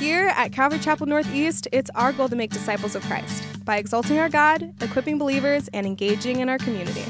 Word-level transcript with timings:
Here 0.00 0.28
at 0.28 0.50
Calvary 0.50 0.78
Chapel 0.78 1.04
Northeast, 1.04 1.68
it's 1.72 1.90
our 1.94 2.10
goal 2.14 2.30
to 2.30 2.34
make 2.34 2.50
disciples 2.50 2.94
of 2.94 3.02
Christ 3.02 3.44
by 3.66 3.76
exalting 3.76 4.18
our 4.18 4.30
God, 4.30 4.72
equipping 4.80 5.18
believers, 5.18 5.68
and 5.74 5.86
engaging 5.86 6.40
in 6.40 6.48
our 6.48 6.56
community. 6.56 7.04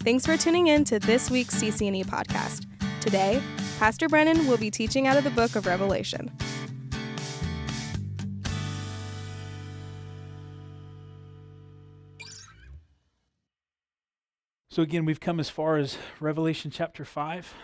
Thanks 0.00 0.26
for 0.26 0.36
tuning 0.36 0.66
in 0.66 0.82
to 0.86 0.98
this 0.98 1.30
week's 1.30 1.54
CCNE 1.54 2.06
podcast. 2.06 2.66
Today, 3.00 3.40
Pastor 3.78 4.08
Brennan 4.08 4.48
will 4.48 4.56
be 4.56 4.72
teaching 4.72 5.06
out 5.06 5.18
of 5.18 5.22
the 5.22 5.30
book 5.30 5.54
of 5.54 5.66
Revelation. 5.66 6.36
So, 14.68 14.82
again, 14.82 15.04
we've 15.04 15.20
come 15.20 15.38
as 15.38 15.48
far 15.48 15.76
as 15.76 15.96
Revelation 16.18 16.72
chapter 16.72 17.04
5. 17.04 17.54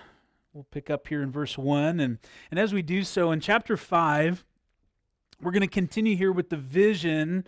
We'll 0.56 0.64
pick 0.70 0.88
up 0.88 1.08
here 1.08 1.22
in 1.22 1.30
verse 1.30 1.58
1. 1.58 2.00
And, 2.00 2.18
and 2.50 2.58
as 2.58 2.72
we 2.72 2.80
do 2.80 3.02
so, 3.02 3.30
in 3.30 3.40
chapter 3.40 3.76
5, 3.76 4.42
we're 5.42 5.50
going 5.50 5.60
to 5.60 5.66
continue 5.66 6.16
here 6.16 6.32
with 6.32 6.48
the 6.48 6.56
vision 6.56 7.46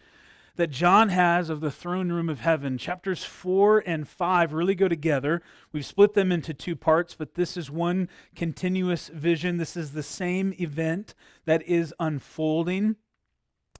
that 0.57 0.71
John 0.71 1.09
has 1.09 1.49
of 1.49 1.63
the 1.63 1.71
throne 1.71 2.13
room 2.13 2.29
of 2.29 2.41
heaven. 2.41 2.77
Chapters 2.77 3.25
4 3.25 3.83
and 3.87 4.07
5 4.07 4.53
really 4.53 4.75
go 4.75 4.89
together. 4.89 5.41
We've 5.73 5.87
split 5.87 6.13
them 6.13 6.31
into 6.31 6.53
two 6.53 6.77
parts, 6.77 7.15
but 7.15 7.35
this 7.35 7.57
is 7.57 7.71
one 7.71 8.11
continuous 8.37 9.09
vision. 9.09 9.57
This 9.57 9.75
is 9.75 9.93
the 9.93 10.03
same 10.03 10.53
event 10.61 11.15
that 11.47 11.63
is 11.63 11.95
unfolding. 11.99 12.97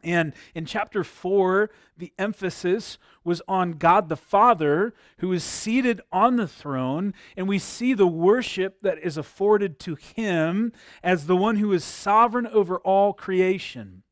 And 0.05 0.33
in 0.55 0.65
chapter 0.65 1.03
4, 1.03 1.71
the 1.97 2.13
emphasis 2.19 2.99
was 3.25 3.43
on 3.49 3.73
God 3.73 4.09
the 4.09 4.17
Father, 4.17 4.95
who 5.19 5.33
is 5.33 5.43
seated 5.43 6.01
on 6.13 6.37
the 6.37 6.47
throne, 6.47 7.15
and 7.37 7.49
we 7.49 7.59
see 7.59 7.95
the 7.95 8.07
worship 8.07 8.81
that 8.83 8.99
is 8.99 9.17
afforded 9.17 9.79
to 9.81 9.97
him 9.97 10.73
as 11.03 11.27
the 11.27 11.37
one 11.37 11.57
who 11.57 11.73
is 11.73 11.85
sovereign 11.85 12.47
over 12.47 12.79
all 12.79 13.13
creation. 13.13 14.03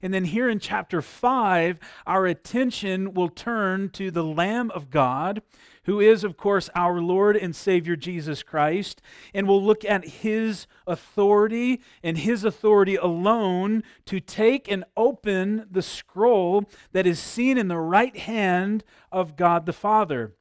And 0.00 0.12
then 0.12 0.24
here 0.24 0.48
in 0.48 0.58
chapter 0.58 1.02
5, 1.02 1.78
our 2.06 2.26
attention 2.26 3.14
will 3.14 3.28
turn 3.28 3.88
to 3.90 4.10
the 4.10 4.24
Lamb 4.24 4.70
of 4.70 4.90
God 4.90 5.42
who 5.84 6.00
is, 6.00 6.24
of 6.24 6.36
course, 6.36 6.70
our 6.74 7.00
Lord 7.00 7.36
and 7.36 7.54
Savior 7.54 7.96
Jesus 7.96 8.42
Christ. 8.42 9.02
And 9.34 9.48
we'll 9.48 9.62
look 9.62 9.84
at 9.84 10.06
his 10.06 10.66
authority 10.86 11.80
and 12.02 12.18
his 12.18 12.44
authority 12.44 12.96
alone 12.96 13.82
to 14.06 14.20
take 14.20 14.70
and 14.70 14.84
open 14.96 15.66
the 15.70 15.82
scroll 15.82 16.64
that 16.92 17.06
is 17.06 17.18
seen 17.18 17.58
in 17.58 17.68
the 17.68 17.78
right 17.78 18.16
hand 18.16 18.84
of 19.10 19.36
God 19.36 19.66
the 19.66 19.72
Father. 19.72 20.32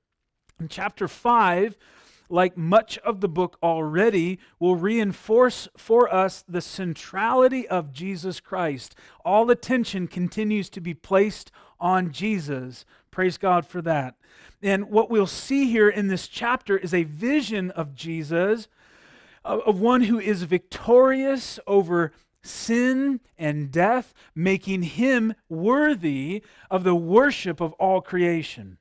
In 0.60 0.68
chapter 0.68 1.08
5, 1.08 1.78
like 2.30 2.58
much 2.58 2.98
of 3.00 3.20
the 3.20 3.28
book 3.28 3.58
already, 3.62 4.40
will 4.60 4.76
reinforce 4.76 5.68
for 5.76 6.12
us 6.14 6.44
the 6.48 6.62
centrality 6.62 7.68
of 7.68 7.92
Jesus 7.92 8.40
Christ. 8.40 8.96
All 9.26 9.50
attention 9.52 10.08
continues 10.08 10.70
to 10.70 10.82
be 10.82 10.94
placed 10.94 11.52
on 11.80 12.12
Jesus. 12.12 12.86
Praise 13.12 13.38
God 13.38 13.66
for 13.66 13.82
that. 13.82 14.16
And 14.64 14.90
what 14.90 15.10
we'll 15.10 15.28
see 15.28 15.70
here 15.70 15.90
in 15.90 16.08
this 16.08 16.28
chapter 16.28 16.78
is 16.78 16.94
a 16.94 17.04
vision 17.04 17.70
of 17.72 17.94
Jesus, 17.94 18.70
uh, 19.44 19.60
of 19.66 19.82
one 19.82 20.04
who 20.04 20.18
is 20.18 20.44
victorious 20.44 21.60
over 21.68 22.14
sin 22.42 23.20
and 23.38 23.70
death, 23.70 24.14
making 24.34 24.84
him 24.84 25.34
worthy 25.50 26.42
of 26.70 26.86
the 26.86 26.96
worship 26.96 27.60
of 27.60 27.74
all 27.74 28.00
creation. 28.00 28.78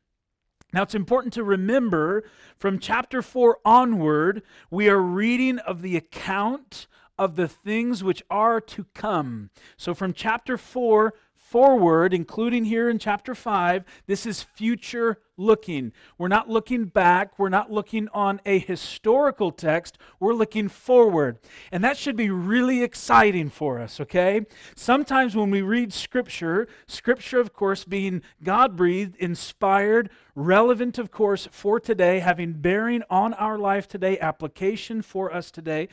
Now, 0.73 0.83
it's 0.83 0.95
important 0.95 1.35
to 1.35 1.43
remember 1.43 2.23
from 2.57 2.79
chapter 2.79 3.23
4 3.23 3.59
onward, 3.65 4.43
we 4.71 4.89
are 4.89 5.01
reading 5.01 5.59
of 5.59 5.83
the 5.83 5.97
account 5.97 6.87
of 7.19 7.35
the 7.35 7.49
things 7.49 8.05
which 8.05 8.23
are 8.31 8.61
to 8.61 8.87
come. 8.95 9.51
So, 9.77 9.93
from 9.93 10.13
chapter 10.13 10.57
4 10.57 11.13
forward, 11.51 12.15
including 12.15 12.65
here 12.65 12.89
in 12.89 12.97
chapter 12.97 13.35
5, 13.35 13.85
this 14.07 14.25
is 14.25 14.41
future 14.41 15.19
looking. 15.37 15.93
We're 16.17 16.29
not 16.29 16.49
looking 16.49 16.85
back. 16.85 17.41
We're 17.41 17.49
not 17.49 17.73
looking 17.73 18.09
on 18.15 18.41
a 18.47 18.61
historical 18.61 19.51
text. 19.51 19.99
We're 20.21 20.35
looking 20.35 20.69
forward. 20.69 21.41
And 21.73 21.83
that 21.83 21.97
should 21.97 22.15
be 22.15 22.31
really 22.31 22.85
exciting 22.85 23.51
for 23.51 23.81
us, 23.81 24.01
okay? 24.01 24.47
Sometimes 24.77 25.35
when 25.35 25.51
we 25.51 25.61
read 25.61 25.93
Scripture, 25.93 26.69
Scripture, 26.87 27.41
of 27.41 27.53
course, 27.53 27.83
being 27.85 28.23
God 28.45 28.77
breathed, 28.77 29.17
inspired, 29.17 30.11
relevant, 30.37 30.99
of 30.99 31.11
course, 31.11 31.49
for 31.51 31.81
today, 31.81 32.21
having 32.21 32.53
bearing 32.53 33.03
on 33.11 33.35
our 33.35 33.59
life 33.59 33.89
today, 33.89 34.21
application 34.21 35.03
for 35.03 35.35
us 35.35 35.51
today. 35.51 35.89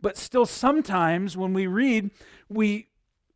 But 0.00 0.16
still, 0.16 0.46
sometimes 0.46 1.36
when 1.36 1.52
we 1.52 1.66
read, 1.66 2.10
we 2.48 2.89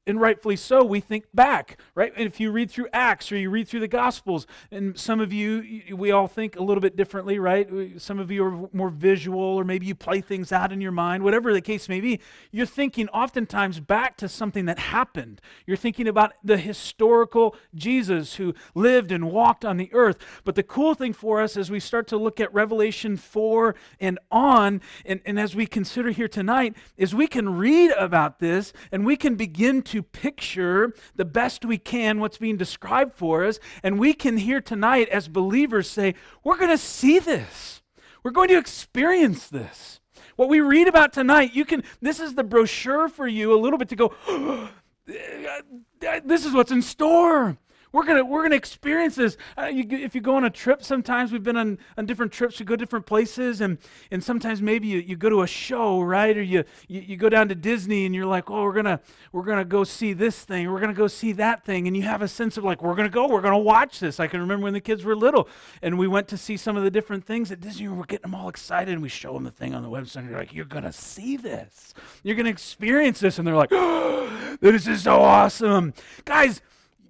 and 0.06 0.20
rightfully 0.20 0.56
so, 0.56 0.84
we 0.84 1.00
think 1.00 1.24
back, 1.32 1.78
right? 1.94 2.12
And 2.14 2.26
if 2.26 2.38
you 2.38 2.50
read 2.52 2.70
through 2.70 2.88
Acts 2.92 3.32
or 3.32 3.38
you 3.38 3.48
read 3.48 3.66
through 3.68 3.80
the 3.80 3.88
Gospels, 3.88 4.46
and 4.70 4.98
some 4.98 5.18
of 5.18 5.32
you, 5.32 5.82
we 5.96 6.10
all 6.10 6.26
think 6.26 6.56
a 6.56 6.62
little 6.62 6.82
bit 6.82 6.94
differently, 6.94 7.38
right? 7.38 7.68
Some 7.96 8.18
of 8.18 8.30
you 8.30 8.44
are 8.44 8.68
more 8.74 8.90
visual, 8.90 9.40
or 9.40 9.64
maybe 9.64 9.86
you 9.86 9.94
play 9.94 10.20
things 10.20 10.52
out 10.52 10.72
in 10.72 10.82
your 10.82 10.92
mind, 10.92 11.22
whatever 11.22 11.54
the 11.54 11.62
case 11.62 11.88
may 11.88 12.00
be. 12.00 12.20
You're 12.50 12.66
thinking 12.66 13.08
oftentimes 13.08 13.80
back 13.80 14.18
to 14.18 14.28
something 14.28 14.66
that 14.66 14.78
happened. 14.78 15.40
You're 15.66 15.78
thinking 15.78 16.06
about 16.06 16.34
the 16.44 16.58
historical 16.58 17.56
Jesus 17.74 18.34
who 18.34 18.54
lived 18.74 19.10
and 19.10 19.32
walked 19.32 19.64
on 19.64 19.78
the 19.78 19.88
earth. 19.94 20.18
But 20.44 20.54
the 20.54 20.62
cool 20.62 20.94
thing 20.94 21.14
for 21.14 21.40
us 21.40 21.56
as 21.56 21.70
we 21.70 21.80
start 21.80 22.08
to 22.08 22.18
look 22.18 22.40
at 22.40 22.52
Revelation 22.52 23.16
4 23.16 23.74
and 24.00 24.18
on, 24.30 24.82
and, 25.06 25.22
and 25.24 25.40
as 25.40 25.56
we 25.56 25.66
consider 25.66 26.10
here 26.10 26.28
tonight, 26.28 26.76
is 26.98 27.14
we 27.14 27.26
can 27.26 27.56
read 27.56 27.90
about 27.92 28.38
this 28.38 28.74
and 28.92 29.06
we 29.06 29.16
can 29.16 29.36
begin 29.36 29.80
to 29.80 29.93
to 29.94 30.02
picture 30.02 30.92
the 31.14 31.24
best 31.24 31.64
we 31.64 31.78
can 31.78 32.18
what's 32.18 32.36
being 32.36 32.56
described 32.56 33.14
for 33.14 33.44
us. 33.44 33.60
And 33.80 33.96
we 33.96 34.12
can 34.12 34.38
here 34.38 34.60
tonight, 34.60 35.08
as 35.08 35.28
believers, 35.28 35.88
say, 35.88 36.16
we're 36.42 36.56
going 36.56 36.72
to 36.72 36.78
see 36.78 37.20
this. 37.20 37.80
We're 38.24 38.32
going 38.32 38.48
to 38.48 38.58
experience 38.58 39.46
this. 39.46 40.00
What 40.34 40.48
we 40.48 40.60
read 40.60 40.88
about 40.88 41.12
tonight, 41.12 41.54
you 41.54 41.64
can, 41.64 41.84
this 42.02 42.18
is 42.18 42.34
the 42.34 42.42
brochure 42.42 43.08
for 43.08 43.28
you 43.28 43.54
a 43.54 43.60
little 43.60 43.78
bit 43.78 43.88
to 43.90 43.96
go, 43.96 44.12
this 45.06 46.44
is 46.44 46.52
what's 46.52 46.72
in 46.72 46.82
store. 46.82 47.56
We're 47.94 48.04
gonna 48.04 48.24
we're 48.24 48.42
gonna 48.42 48.56
experience 48.56 49.14
this. 49.14 49.36
Uh, 49.56 49.66
you, 49.66 49.86
if 49.88 50.16
you 50.16 50.20
go 50.20 50.34
on 50.34 50.42
a 50.42 50.50
trip, 50.50 50.82
sometimes 50.82 51.30
we've 51.30 51.44
been 51.44 51.56
on, 51.56 51.78
on 51.96 52.06
different 52.06 52.32
trips. 52.32 52.58
We 52.58 52.66
go 52.66 52.74
different 52.74 53.06
places, 53.06 53.60
and 53.60 53.78
and 54.10 54.22
sometimes 54.22 54.60
maybe 54.60 54.88
you, 54.88 54.98
you 54.98 55.14
go 55.14 55.28
to 55.28 55.42
a 55.42 55.46
show, 55.46 56.02
right? 56.02 56.36
Or 56.36 56.42
you, 56.42 56.64
you 56.88 57.02
you 57.02 57.16
go 57.16 57.28
down 57.28 57.48
to 57.50 57.54
Disney, 57.54 58.04
and 58.04 58.12
you're 58.12 58.26
like, 58.26 58.50
oh, 58.50 58.64
we're 58.64 58.72
gonna 58.72 58.98
we're 59.30 59.44
gonna 59.44 59.64
go 59.64 59.84
see 59.84 60.12
this 60.12 60.42
thing. 60.42 60.72
We're 60.72 60.80
gonna 60.80 60.92
go 60.92 61.06
see 61.06 61.30
that 61.34 61.64
thing, 61.64 61.86
and 61.86 61.96
you 61.96 62.02
have 62.02 62.20
a 62.20 62.26
sense 62.26 62.56
of 62.56 62.64
like, 62.64 62.82
we're 62.82 62.96
gonna 62.96 63.08
go. 63.08 63.28
We're 63.28 63.40
gonna 63.40 63.58
watch 63.58 64.00
this. 64.00 64.18
I 64.18 64.26
can 64.26 64.40
remember 64.40 64.64
when 64.64 64.72
the 64.72 64.80
kids 64.80 65.04
were 65.04 65.14
little, 65.14 65.48
and 65.80 65.96
we 65.96 66.08
went 66.08 66.26
to 66.28 66.36
see 66.36 66.56
some 66.56 66.76
of 66.76 66.82
the 66.82 66.90
different 66.90 67.24
things 67.24 67.52
at 67.52 67.60
Disney. 67.60 67.86
We're 67.86 68.06
getting 68.06 68.22
them 68.22 68.34
all 68.34 68.48
excited, 68.48 68.92
and 68.92 69.02
we 69.02 69.08
show 69.08 69.34
them 69.34 69.44
the 69.44 69.52
thing 69.52 69.72
on 69.72 69.84
the 69.84 69.88
website. 69.88 70.16
And 70.16 70.30
you're 70.30 70.38
like, 70.40 70.52
you're 70.52 70.64
gonna 70.64 70.92
see 70.92 71.36
this. 71.36 71.94
You're 72.24 72.34
gonna 72.34 72.50
experience 72.50 73.20
this, 73.20 73.38
and 73.38 73.46
they're 73.46 73.54
like, 73.54 73.70
oh, 73.70 74.56
this 74.60 74.88
is 74.88 75.04
so 75.04 75.20
awesome, 75.20 75.94
guys 76.24 76.60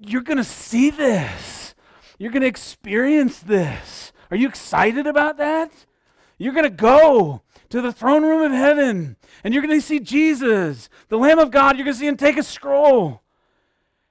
you're 0.09 0.23
going 0.23 0.39
to 0.39 0.45
see 0.45 0.91
this. 0.91 1.75
You're 2.19 2.33
going 2.33 2.43
to 2.43 2.49
experience 2.49 3.39
this. 3.41 4.13
Are 4.31 4.37
you 4.37 4.49
excited 4.49 5.07
about 5.07 5.37
that? 5.39 5.73
You're 6.39 6.53
going 6.53 6.65
to 6.65 6.71
go 6.71 7.43
to 7.71 7.81
the 7.81 7.93
throne 7.93 8.23
room 8.23 8.43
of 8.43 8.53
heaven 8.53 9.17
and 9.43 9.53
you're 9.53 9.63
going 9.63 9.79
to 9.79 9.87
see 9.87 10.01
Jesus, 10.01 10.89
the 11.09 11.19
Lamb 11.19 11.39
of 11.39 11.51
God. 11.51 11.77
You're 11.77 11.85
going 11.85 11.95
to 11.95 12.01
see 12.01 12.07
him 12.07 12.17
take 12.17 12.37
a 12.37 12.43
scroll 12.43 13.23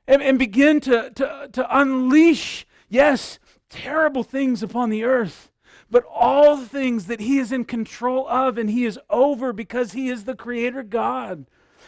and, 0.08 0.22
and 0.22 0.38
begin 0.38 0.80
to, 0.82 1.10
to, 1.12 1.50
to 1.52 1.78
unleash, 1.78 2.66
yes, 2.90 3.40
terrible 3.70 4.24
things 4.24 4.64
upon 4.64 4.90
the 4.90 5.04
earth, 5.04 5.52
but 5.90 6.06
all 6.10 6.58
things 6.58 7.08
that 7.08 7.20
he 7.20 7.38
is 7.38 7.52
in 7.52 7.66
control 7.66 8.28
of 8.28 8.58
and 8.58 8.70
he 8.70 8.86
is 8.86 9.00
over 9.10 9.54
because 9.54 9.94
he 9.94 10.10
is 10.10 10.24
the 10.24 10.36
Creator 10.36 10.84
God. 10.84 11.46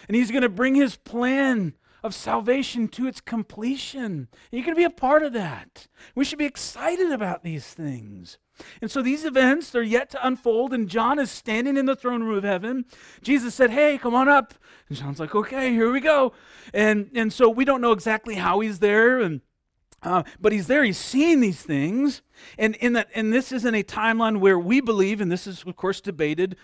And 0.08 0.16
he's 0.16 0.32
going 0.32 0.44
to 0.44 0.50
bring 0.50 0.76
his 0.76 0.96
plan 0.98 1.74
of 2.06 2.14
salvation 2.14 2.88
to 2.90 3.08
its 3.08 3.20
completion. 3.20 4.28
Going 4.52 4.64
to 4.66 4.76
be 4.76 4.84
a 4.84 4.90
part 4.90 5.24
of 5.24 5.34
that. 5.34 5.88
We 6.14 6.24
should 6.24 6.40
be 6.40 6.46
excited 6.46 7.12
about 7.12 7.44
these 7.44 7.66
things. 7.66 8.38
And 8.82 8.90
so 8.90 9.02
these 9.02 9.26
events, 9.26 9.70
they're 9.70 9.84
yet 9.84 10.10
to 10.12 10.26
unfold, 10.26 10.74
and 10.74 10.88
John 10.88 11.20
is 11.20 11.30
standing 11.30 11.76
in 11.76 11.86
the 11.86 11.96
throne 11.96 12.24
room 12.24 12.38
of 12.38 12.44
heaven. 12.44 12.86
Jesus 13.22 13.54
said, 13.54 13.72
Hey, 13.72 13.98
come 13.98 14.16
on 14.16 14.30
up. 14.30 14.54
And 14.88 14.98
John's 14.98 15.20
like, 15.20 15.36
Okay, 15.36 15.74
here 15.74 15.92
we 15.92 16.00
go. 16.00 16.34
And, 16.74 17.10
and 17.16 17.34
so 17.34 17.50
we 17.50 17.66
don't 17.66 17.82
know 17.82 17.92
exactly 17.92 18.36
how 18.36 18.62
he's 18.62 18.80
there, 18.80 19.20
and 19.20 19.42
uh, 20.04 20.22
but 20.40 20.52
he's 20.52 20.68
there, 20.68 20.84
he's 20.84 21.00
seeing 21.00 21.40
these 21.40 21.64
things. 21.64 22.22
And 22.60 22.76
in 22.76 22.94
that, 22.94 23.10
and 23.16 23.34
this 23.34 23.52
is 23.52 23.66
in 23.66 23.74
a 23.74 23.84
timeline 23.84 24.40
where 24.40 24.60
we 24.60 24.80
believe, 24.80 25.20
and 25.20 25.32
this 25.32 25.48
is 25.48 25.64
of 25.64 25.76
course 25.76 26.00
debated, 26.00 26.56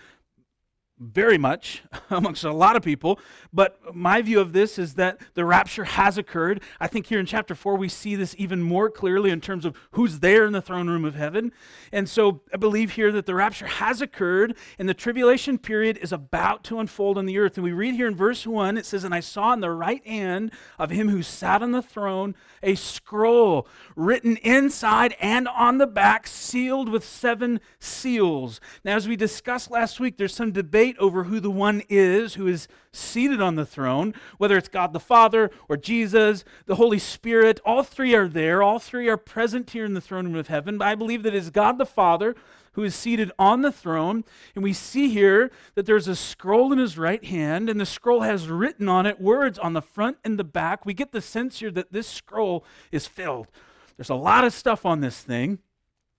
very 1.02 1.38
much 1.38 1.82
amongst 2.10 2.44
a 2.44 2.52
lot 2.52 2.76
of 2.76 2.82
people. 2.82 3.18
But 3.52 3.94
my 3.94 4.22
view 4.22 4.40
of 4.40 4.52
this 4.52 4.78
is 4.78 4.94
that 4.94 5.20
the 5.34 5.44
rapture 5.44 5.84
has 5.84 6.16
occurred. 6.16 6.62
I 6.80 6.86
think 6.86 7.06
here 7.06 7.18
in 7.18 7.26
chapter 7.26 7.54
4, 7.54 7.76
we 7.76 7.88
see 7.88 8.14
this 8.14 8.34
even 8.38 8.62
more 8.62 8.88
clearly 8.88 9.30
in 9.30 9.40
terms 9.40 9.64
of 9.64 9.76
who's 9.92 10.20
there 10.20 10.46
in 10.46 10.52
the 10.52 10.62
throne 10.62 10.88
room 10.88 11.04
of 11.04 11.14
heaven. 11.14 11.52
And 11.90 12.08
so 12.08 12.42
I 12.52 12.56
believe 12.56 12.92
here 12.92 13.10
that 13.12 13.26
the 13.26 13.34
rapture 13.34 13.66
has 13.66 14.00
occurred 14.00 14.56
and 14.78 14.88
the 14.88 14.94
tribulation 14.94 15.58
period 15.58 15.98
is 15.98 16.12
about 16.12 16.64
to 16.64 16.78
unfold 16.78 17.18
on 17.18 17.26
the 17.26 17.38
earth. 17.38 17.56
And 17.56 17.64
we 17.64 17.72
read 17.72 17.94
here 17.94 18.06
in 18.06 18.14
verse 18.14 18.46
1, 18.46 18.76
it 18.76 18.86
says, 18.86 19.04
And 19.04 19.14
I 19.14 19.20
saw 19.20 19.52
in 19.52 19.60
the 19.60 19.70
right 19.70 20.06
hand 20.06 20.52
of 20.78 20.90
him 20.90 21.08
who 21.08 21.22
sat 21.22 21.62
on 21.62 21.72
the 21.72 21.82
throne 21.82 22.34
a 22.62 22.74
scroll 22.74 23.66
written 23.96 24.36
inside 24.38 25.14
and 25.20 25.48
on 25.48 25.78
the 25.78 25.86
back, 25.86 26.26
sealed 26.26 26.88
with 26.88 27.04
seven 27.04 27.60
seals. 27.78 28.60
Now, 28.84 28.96
as 28.96 29.08
we 29.08 29.16
discussed 29.16 29.70
last 29.70 30.00
week, 30.00 30.16
there's 30.16 30.34
some 30.34 30.52
debate 30.52 30.96
over 30.98 31.24
who 31.24 31.40
the 31.40 31.50
one 31.50 31.82
is 31.88 32.34
who 32.34 32.46
is 32.46 32.68
seated 32.92 33.40
on 33.40 33.54
the 33.54 33.66
throne, 33.66 34.14
whether 34.38 34.56
it's 34.56 34.68
God 34.68 34.92
the 34.92 35.00
Father 35.00 35.50
or 35.68 35.76
Jesus, 35.76 36.44
the 36.66 36.76
Holy 36.76 36.98
Spirit. 36.98 37.60
All 37.64 37.82
three 37.82 38.14
are 38.14 38.28
there, 38.28 38.62
all 38.62 38.78
three 38.78 39.08
are 39.08 39.16
present 39.16 39.70
here 39.70 39.84
in 39.84 39.94
the 39.94 40.00
throne 40.00 40.26
room 40.26 40.36
of 40.36 40.48
heaven. 40.48 40.78
But 40.78 40.88
I 40.88 40.94
believe 40.94 41.22
that 41.22 41.34
it 41.34 41.38
is 41.38 41.50
God 41.50 41.78
the 41.78 41.86
Father 41.86 42.34
who 42.72 42.82
is 42.82 42.94
seated 42.94 43.30
on 43.38 43.62
the 43.62 43.72
throne. 43.72 44.24
And 44.54 44.64
we 44.64 44.72
see 44.72 45.08
here 45.08 45.50
that 45.74 45.86
there's 45.86 46.08
a 46.08 46.16
scroll 46.16 46.72
in 46.72 46.78
his 46.78 46.98
right 46.98 47.24
hand, 47.24 47.68
and 47.68 47.80
the 47.80 47.86
scroll 47.86 48.22
has 48.22 48.48
written 48.48 48.88
on 48.88 49.06
it 49.06 49.20
words 49.20 49.58
on 49.58 49.72
the 49.72 49.82
front 49.82 50.18
and 50.24 50.38
the 50.38 50.44
back. 50.44 50.84
We 50.86 50.94
get 50.94 51.12
the 51.12 51.20
sense 51.20 51.60
here 51.60 51.70
that 51.72 51.92
this 51.92 52.08
scroll 52.08 52.64
is 52.90 53.06
filled. 53.06 53.48
There's 53.96 54.10
a 54.10 54.14
lot 54.14 54.44
of 54.44 54.52
stuff 54.52 54.86
on 54.86 55.00
this 55.00 55.20
thing. 55.20 55.58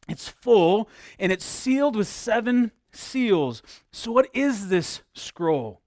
It's 0.08 0.28
full, 0.28 0.90
and 1.18 1.32
it's 1.32 1.46
sealed 1.46 1.96
with 1.96 2.08
seven 2.08 2.72
seals. 2.92 3.64
So, 3.92 4.12
what 4.12 4.30
is 4.34 4.70
this 4.70 5.02
scroll? 5.14 5.82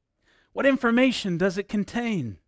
What 0.52 0.66
information 0.66 1.36
does 1.36 1.58
it 1.58 1.68
contain? 1.68 2.38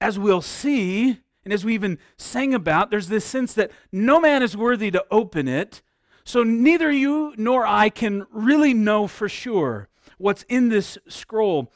As 0.00 0.18
we'll 0.18 0.42
see, 0.42 1.20
and 1.44 1.52
as 1.52 1.64
we 1.64 1.74
even 1.74 1.98
sang 2.16 2.54
about, 2.54 2.90
there's 2.90 3.08
this 3.08 3.24
sense 3.24 3.54
that 3.54 3.70
no 3.90 4.20
man 4.20 4.42
is 4.42 4.56
worthy 4.56 4.90
to 4.90 5.04
open 5.10 5.48
it. 5.48 5.82
So, 6.24 6.42
neither 6.42 6.90
you 6.90 7.34
nor 7.36 7.66
I 7.66 7.88
can 7.88 8.26
really 8.30 8.74
know 8.74 9.06
for 9.06 9.28
sure 9.28 9.88
what's 10.18 10.44
in 10.44 10.68
this 10.68 10.96
scroll. 11.08 11.72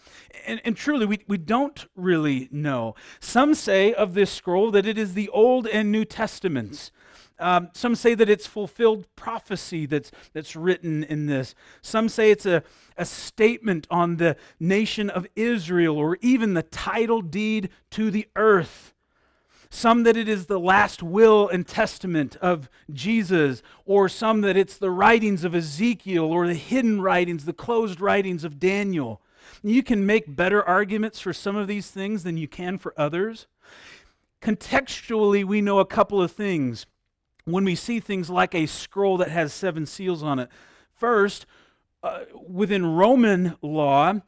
And, 0.47 0.61
and, 0.65 0.77
truly, 0.77 1.05
we, 1.05 1.21
we 1.27 1.39
don't 1.39 1.87
really 1.97 2.49
know. 2.51 2.95
Some 3.21 3.55
say 3.55 3.93
of 3.93 4.15
this 4.15 4.31
scroll 4.31 4.71
that 4.71 4.87
it 4.87 4.97
is 4.97 5.15
the 5.15 5.29
Old 5.31 5.67
and 5.67 5.91
New 5.91 6.05
Testaments. 6.05 6.93
Um, 7.39 7.69
some 7.75 7.95
say 7.95 8.15
that 8.15 8.31
it's 8.31 8.47
fulfilled 8.47 9.07
prophecy 9.15 9.85
that's, 9.85 10.11
that's 10.33 10.57
written 10.57 11.05
in 11.05 11.27
this. 11.27 11.55
Some 11.83 12.09
say 12.09 12.31
it's 12.31 12.47
a, 12.47 12.63
a 12.97 13.05
statement 13.05 13.87
on 13.91 14.17
the 14.17 14.37
nation 14.59 15.11
of 15.11 15.27
Israel 15.37 15.99
or 15.99 16.17
even 16.23 16.55
the 16.55 16.63
title 16.63 17.21
deed 17.21 17.69
to 17.91 18.11
the 18.11 18.27
earth. 18.37 18.95
Some 19.77 20.05
that 20.05 20.17
it 20.17 20.27
is 20.27 20.47
the 20.47 20.59
last 20.59 21.03
will 21.03 21.51
and 21.51 21.67
testament 21.67 22.37
of 22.37 22.71
Jesus, 22.91 23.63
or 23.85 24.09
some 24.09 24.41
that 24.41 24.57
it's 24.57 24.79
the 24.79 24.91
writings 24.91 25.45
of 25.45 25.55
Ezekiel 25.55 26.25
or 26.25 26.47
the 26.47 26.55
hidden 26.55 27.03
writings, 27.03 27.45
the 27.45 27.53
closed 27.53 28.01
writings 28.01 28.43
of 28.43 28.59
Daniel. 28.59 29.21
You 29.63 29.83
can 29.83 30.07
make 30.07 30.35
better 30.35 30.67
arguments 30.67 31.21
for 31.21 31.35
some 31.35 31.57
of 31.57 31.69
these 31.69 31.91
things 31.91 32.23
than 32.23 32.39
you 32.39 32.49
can 32.49 32.79
for 32.79 32.95
others. 32.97 33.49
Contextually, 34.41 35.45
we 35.45 35.61
know 35.61 35.79
a 35.79 35.85
couple 35.85 36.23
of 36.23 36.33
things 36.33 36.87
when 37.45 37.67
we 37.67 37.75
see 37.75 38.01
things 38.01 38.31
like 38.31 38.55
a 38.55 38.65
scroll 38.65 39.19
that 39.19 39.31
has 39.31 39.53
seven 39.53 39.85
seals 39.85 40.23
on 40.23 40.39
it. 40.39 40.49
First, 40.95 41.45
uh, 42.03 42.21
within 42.49 42.87
Roman 42.95 43.57
law, 43.61 44.23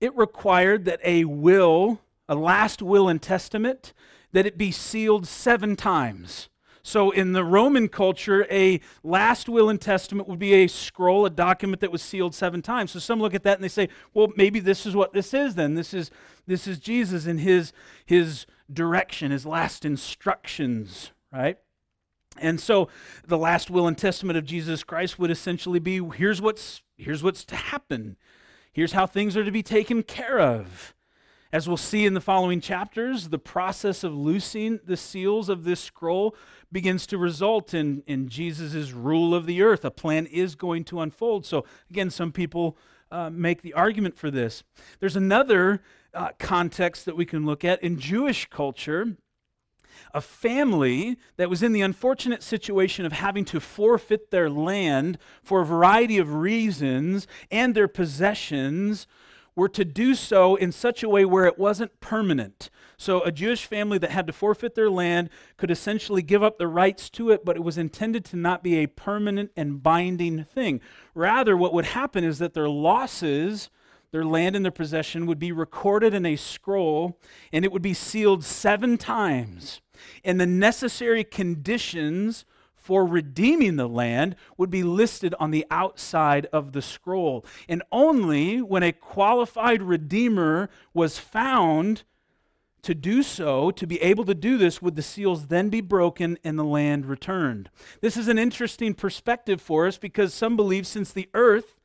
it 0.00 0.16
required 0.16 0.84
that 0.84 1.00
a 1.02 1.24
will, 1.24 1.98
a 2.28 2.36
last 2.36 2.82
will 2.82 3.08
and 3.08 3.20
testament, 3.20 3.92
that 4.36 4.44
it 4.44 4.58
be 4.58 4.70
sealed 4.70 5.26
seven 5.26 5.76
times. 5.76 6.50
So, 6.82 7.10
in 7.10 7.32
the 7.32 7.42
Roman 7.42 7.88
culture, 7.88 8.46
a 8.50 8.82
last 9.02 9.48
will 9.48 9.70
and 9.70 9.80
testament 9.80 10.28
would 10.28 10.38
be 10.38 10.52
a 10.52 10.66
scroll, 10.66 11.24
a 11.24 11.30
document 11.30 11.80
that 11.80 11.90
was 11.90 12.02
sealed 12.02 12.34
seven 12.34 12.60
times. 12.60 12.90
So, 12.90 12.98
some 12.98 13.18
look 13.18 13.32
at 13.32 13.44
that 13.44 13.56
and 13.56 13.64
they 13.64 13.68
say, 13.68 13.88
well, 14.12 14.28
maybe 14.36 14.60
this 14.60 14.84
is 14.84 14.94
what 14.94 15.14
this 15.14 15.32
is 15.32 15.54
then. 15.54 15.74
This 15.74 15.94
is, 15.94 16.10
this 16.46 16.66
is 16.66 16.78
Jesus 16.78 17.24
and 17.24 17.40
his, 17.40 17.72
his 18.04 18.44
direction, 18.70 19.30
his 19.30 19.46
last 19.46 19.86
instructions, 19.86 21.12
right? 21.32 21.56
And 22.36 22.60
so 22.60 22.88
the 23.26 23.38
last 23.38 23.70
will 23.70 23.86
and 23.86 23.96
testament 23.96 24.36
of 24.36 24.44
Jesus 24.44 24.84
Christ 24.84 25.18
would 25.18 25.30
essentially 25.30 25.78
be 25.78 25.98
here's 26.14 26.42
what's 26.42 26.82
here's 26.98 27.22
what's 27.22 27.42
to 27.46 27.56
happen. 27.56 28.18
Here's 28.70 28.92
how 28.92 29.06
things 29.06 29.34
are 29.34 29.44
to 29.44 29.50
be 29.50 29.62
taken 29.62 30.02
care 30.02 30.38
of. 30.38 30.94
As 31.56 31.66
we'll 31.66 31.78
see 31.78 32.04
in 32.04 32.12
the 32.12 32.20
following 32.20 32.60
chapters, 32.60 33.30
the 33.30 33.38
process 33.38 34.04
of 34.04 34.14
loosing 34.14 34.78
the 34.84 34.94
seals 34.94 35.48
of 35.48 35.64
this 35.64 35.80
scroll 35.80 36.36
begins 36.70 37.06
to 37.06 37.16
result 37.16 37.72
in, 37.72 38.02
in 38.06 38.28
Jesus' 38.28 38.92
rule 38.92 39.34
of 39.34 39.46
the 39.46 39.62
earth. 39.62 39.82
A 39.82 39.90
plan 39.90 40.26
is 40.26 40.54
going 40.54 40.84
to 40.84 41.00
unfold. 41.00 41.46
So, 41.46 41.64
again, 41.88 42.10
some 42.10 42.30
people 42.30 42.76
uh, 43.10 43.30
make 43.30 43.62
the 43.62 43.72
argument 43.72 44.18
for 44.18 44.30
this. 44.30 44.64
There's 45.00 45.16
another 45.16 45.80
uh, 46.12 46.32
context 46.38 47.06
that 47.06 47.16
we 47.16 47.24
can 47.24 47.46
look 47.46 47.64
at 47.64 47.82
in 47.82 47.98
Jewish 47.98 48.50
culture 48.50 49.16
a 50.12 50.20
family 50.20 51.16
that 51.38 51.48
was 51.48 51.62
in 51.62 51.72
the 51.72 51.80
unfortunate 51.80 52.42
situation 52.42 53.06
of 53.06 53.12
having 53.12 53.46
to 53.46 53.60
forfeit 53.60 54.30
their 54.30 54.50
land 54.50 55.16
for 55.42 55.62
a 55.62 55.64
variety 55.64 56.18
of 56.18 56.34
reasons 56.34 57.26
and 57.50 57.74
their 57.74 57.88
possessions 57.88 59.06
were 59.56 59.68
to 59.70 59.84
do 59.84 60.14
so 60.14 60.54
in 60.54 60.70
such 60.70 61.02
a 61.02 61.08
way 61.08 61.24
where 61.24 61.46
it 61.46 61.58
wasn't 61.58 61.98
permanent. 62.00 62.70
So, 62.98 63.22
a 63.22 63.32
Jewish 63.32 63.66
family 63.66 63.98
that 63.98 64.10
had 64.10 64.26
to 64.28 64.32
forfeit 64.32 64.74
their 64.74 64.90
land 64.90 65.30
could 65.56 65.70
essentially 65.70 66.22
give 66.22 66.42
up 66.42 66.58
the 66.58 66.68
rights 66.68 67.10
to 67.10 67.30
it, 67.30 67.44
but 67.44 67.56
it 67.56 67.64
was 67.64 67.76
intended 67.76 68.24
to 68.26 68.36
not 68.36 68.62
be 68.62 68.76
a 68.76 68.86
permanent 68.86 69.50
and 69.56 69.82
binding 69.82 70.44
thing. 70.44 70.80
Rather, 71.14 71.56
what 71.56 71.74
would 71.74 71.86
happen 71.86 72.22
is 72.22 72.38
that 72.38 72.54
their 72.54 72.68
losses 72.68 73.70
their 74.12 74.24
land 74.24 74.56
and 74.56 74.64
their 74.64 74.72
possession 74.72 75.26
would 75.26 75.38
be 75.38 75.52
recorded 75.52 76.14
in 76.14 76.24
a 76.24 76.36
scroll 76.36 77.18
and 77.52 77.64
it 77.64 77.72
would 77.72 77.82
be 77.82 77.92
sealed 77.92 78.44
seven 78.44 78.96
times. 78.96 79.82
And 80.24 80.40
the 80.40 80.46
necessary 80.46 81.24
conditions 81.24 82.44
for 82.86 83.04
redeeming 83.04 83.74
the 83.74 83.88
land 83.88 84.36
would 84.56 84.70
be 84.70 84.84
listed 84.84 85.34
on 85.40 85.50
the 85.50 85.66
outside 85.72 86.46
of 86.52 86.70
the 86.70 86.80
scroll. 86.80 87.44
And 87.68 87.82
only 87.90 88.62
when 88.62 88.84
a 88.84 88.92
qualified 88.92 89.82
redeemer 89.82 90.70
was 90.94 91.18
found 91.18 92.04
to 92.82 92.94
do 92.94 93.24
so, 93.24 93.72
to 93.72 93.88
be 93.88 94.00
able 94.00 94.24
to 94.26 94.36
do 94.36 94.56
this, 94.56 94.80
would 94.80 94.94
the 94.94 95.02
seals 95.02 95.48
then 95.48 95.68
be 95.68 95.80
broken 95.80 96.38
and 96.44 96.56
the 96.56 96.62
land 96.62 97.06
returned. 97.06 97.70
This 98.00 98.16
is 98.16 98.28
an 98.28 98.38
interesting 98.38 98.94
perspective 98.94 99.60
for 99.60 99.88
us 99.88 99.98
because 99.98 100.32
some 100.32 100.54
believe 100.54 100.86
since 100.86 101.12
the 101.12 101.28
earth 101.34 101.80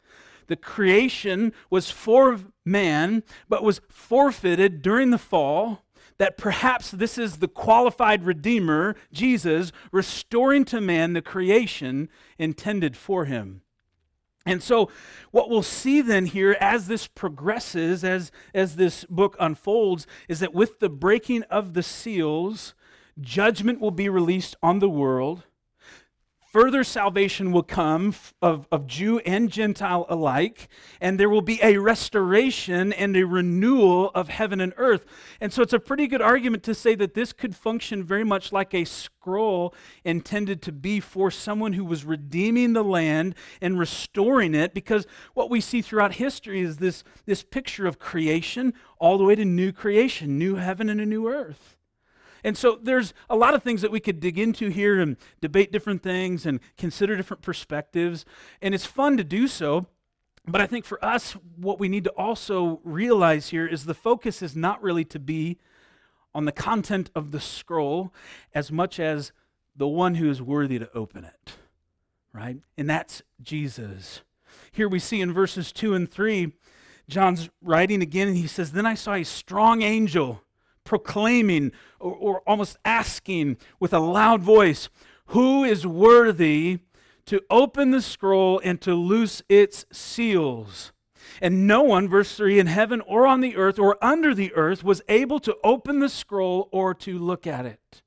the 0.45 0.55
creation 0.57 1.53
was 1.69 1.89
for 1.89 2.37
man, 2.65 3.23
but 3.47 3.63
was 3.63 3.79
forfeited 3.87 4.81
during 4.81 5.09
the 5.09 5.17
fall, 5.17 5.85
that 6.21 6.37
perhaps 6.37 6.91
this 6.91 7.17
is 7.17 7.37
the 7.37 7.47
qualified 7.47 8.23
Redeemer, 8.23 8.95
Jesus, 9.11 9.71
restoring 9.91 10.65
to 10.65 10.79
man 10.79 11.13
the 11.13 11.21
creation 11.23 12.09
intended 12.37 12.95
for 12.95 13.25
him. 13.25 13.63
And 14.45 14.61
so, 14.61 14.91
what 15.31 15.49
we'll 15.49 15.63
see 15.63 15.99
then 15.99 16.27
here 16.27 16.55
as 16.59 16.85
this 16.85 17.07
progresses, 17.07 18.03
as, 18.03 18.31
as 18.53 18.75
this 18.75 19.03
book 19.05 19.35
unfolds, 19.39 20.05
is 20.29 20.41
that 20.41 20.53
with 20.53 20.79
the 20.79 20.89
breaking 20.89 21.41
of 21.49 21.73
the 21.73 21.81
seals, 21.81 22.75
judgment 23.19 23.81
will 23.81 23.89
be 23.89 24.07
released 24.07 24.55
on 24.61 24.77
the 24.77 24.91
world 24.91 25.45
further 26.51 26.83
salvation 26.83 27.51
will 27.51 27.63
come 27.63 28.13
of, 28.41 28.67
of 28.71 28.85
Jew 28.85 29.19
and 29.19 29.49
Gentile 29.49 30.05
alike, 30.09 30.67
and 30.99 31.17
there 31.17 31.29
will 31.29 31.41
be 31.41 31.59
a 31.63 31.77
restoration 31.77 32.91
and 32.91 33.15
a 33.15 33.25
renewal 33.25 34.11
of 34.13 34.27
heaven 34.27 34.59
and 34.59 34.73
earth. 34.75 35.05
And 35.39 35.53
so 35.53 35.61
it's 35.61 35.73
a 35.73 35.79
pretty 35.79 36.07
good 36.07 36.21
argument 36.21 36.63
to 36.63 36.75
say 36.75 36.93
that 36.95 37.13
this 37.13 37.31
could 37.31 37.55
function 37.55 38.03
very 38.03 38.25
much 38.25 38.51
like 38.51 38.73
a 38.73 38.83
scroll 38.83 39.73
intended 40.03 40.61
to 40.63 40.71
be 40.73 40.99
for 40.99 41.31
someone 41.31 41.73
who 41.73 41.85
was 41.85 42.03
redeeming 42.03 42.73
the 42.73 42.83
land 42.83 43.35
and 43.61 43.79
restoring 43.79 44.53
it, 44.53 44.73
because 44.73 45.07
what 45.33 45.49
we 45.49 45.61
see 45.61 45.81
throughout 45.81 46.15
history 46.15 46.59
is 46.61 46.77
this, 46.77 47.03
this 47.25 47.43
picture 47.43 47.87
of 47.87 47.97
creation 47.97 48.73
all 48.99 49.17
the 49.17 49.23
way 49.23 49.35
to 49.35 49.45
new 49.45 49.71
creation, 49.71 50.37
new 50.37 50.55
heaven 50.55 50.89
and 50.89 50.99
a 50.99 51.05
new 51.05 51.29
earth. 51.29 51.77
And 52.43 52.57
so 52.57 52.79
there's 52.81 53.13
a 53.29 53.35
lot 53.35 53.53
of 53.53 53.63
things 53.63 53.81
that 53.81 53.91
we 53.91 53.99
could 53.99 54.19
dig 54.19 54.39
into 54.39 54.69
here 54.69 54.99
and 54.99 55.17
debate 55.41 55.71
different 55.71 56.01
things 56.01 56.45
and 56.45 56.59
consider 56.77 57.15
different 57.15 57.41
perspectives. 57.41 58.25
And 58.61 58.73
it's 58.73 58.85
fun 58.85 59.17
to 59.17 59.23
do 59.23 59.47
so. 59.47 59.87
But 60.47 60.61
I 60.61 60.67
think 60.67 60.85
for 60.85 61.03
us, 61.05 61.33
what 61.55 61.79
we 61.79 61.87
need 61.87 62.03
to 62.05 62.11
also 62.11 62.81
realize 62.83 63.49
here 63.49 63.67
is 63.67 63.85
the 63.85 63.93
focus 63.93 64.41
is 64.41 64.55
not 64.55 64.81
really 64.81 65.05
to 65.05 65.19
be 65.19 65.59
on 66.33 66.45
the 66.45 66.51
content 66.51 67.11
of 67.13 67.31
the 67.31 67.39
scroll 67.39 68.13
as 68.53 68.71
much 68.71 68.99
as 68.99 69.31
the 69.75 69.87
one 69.87 70.15
who 70.15 70.29
is 70.29 70.41
worthy 70.41 70.79
to 70.79 70.91
open 70.93 71.25
it, 71.25 71.53
right? 72.33 72.57
And 72.77 72.89
that's 72.89 73.21
Jesus. 73.41 74.21
Here 74.71 74.89
we 74.89 74.99
see 74.99 75.21
in 75.21 75.33
verses 75.33 75.71
2 75.71 75.93
and 75.93 76.09
3, 76.09 76.53
John's 77.07 77.49
writing 77.61 78.01
again, 78.01 78.27
and 78.27 78.37
he 78.37 78.47
says, 78.47 78.71
Then 78.71 78.85
I 78.85 78.95
saw 78.95 79.13
a 79.13 79.23
strong 79.23 79.81
angel 79.81 80.41
proclaiming 80.83 81.71
or, 81.99 82.13
or 82.13 82.39
almost 82.41 82.77
asking 82.85 83.57
with 83.79 83.93
a 83.93 83.99
loud 83.99 84.41
voice, 84.41 84.89
Who 85.27 85.63
is 85.63 85.85
worthy 85.85 86.79
to 87.25 87.41
open 87.49 87.91
the 87.91 88.01
scroll 88.01 88.59
and 88.63 88.81
to 88.81 88.95
loose 88.95 89.41
its 89.49 89.85
seals? 89.91 90.91
And 91.41 91.67
no 91.67 91.81
one, 91.81 92.09
verse 92.09 92.35
3, 92.35 92.59
in 92.59 92.67
heaven 92.67 93.01
or 93.01 93.25
on 93.25 93.41
the 93.41 93.55
earth 93.55 93.79
or 93.79 94.03
under 94.03 94.33
the 94.33 94.53
earth 94.53 94.83
was 94.83 95.01
able 95.07 95.39
to 95.41 95.55
open 95.63 95.99
the 95.99 96.09
scroll 96.09 96.67
or 96.71 96.93
to 96.95 97.17
look 97.17 97.47
at 97.47 97.65
it. 97.65 98.01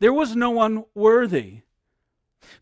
There 0.00 0.12
was 0.12 0.36
no 0.36 0.50
one 0.50 0.84
worthy. 0.94 1.62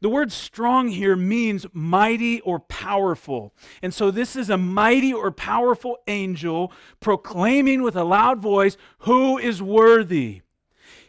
The 0.00 0.08
word 0.08 0.32
strong 0.32 0.88
here 0.88 1.16
means 1.16 1.66
mighty 1.72 2.40
or 2.40 2.60
powerful. 2.60 3.54
And 3.82 3.92
so 3.92 4.10
this 4.10 4.36
is 4.36 4.50
a 4.50 4.56
mighty 4.56 5.12
or 5.12 5.30
powerful 5.30 5.98
angel 6.06 6.72
proclaiming 7.00 7.82
with 7.82 7.96
a 7.96 8.04
loud 8.04 8.40
voice, 8.40 8.76
Who 9.00 9.38
is 9.38 9.62
worthy? 9.62 10.42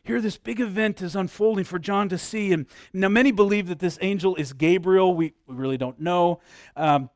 Here, 0.03 0.21
this 0.21 0.37
big 0.37 0.61
event 0.61 1.01
is 1.01 1.17
unfolding 1.17 1.65
for 1.65 1.79
John 1.79 2.07
to 2.09 2.17
see. 2.17 2.53
And 2.53 2.65
now, 2.93 3.09
many 3.09 3.33
believe 3.33 3.67
that 3.67 3.79
this 3.79 3.97
angel 4.01 4.37
is 4.37 4.53
Gabriel. 4.53 5.13
We, 5.13 5.33
we 5.47 5.55
really 5.55 5.77
don't 5.77 5.99
know. 5.99 6.39
Um, 6.77 7.09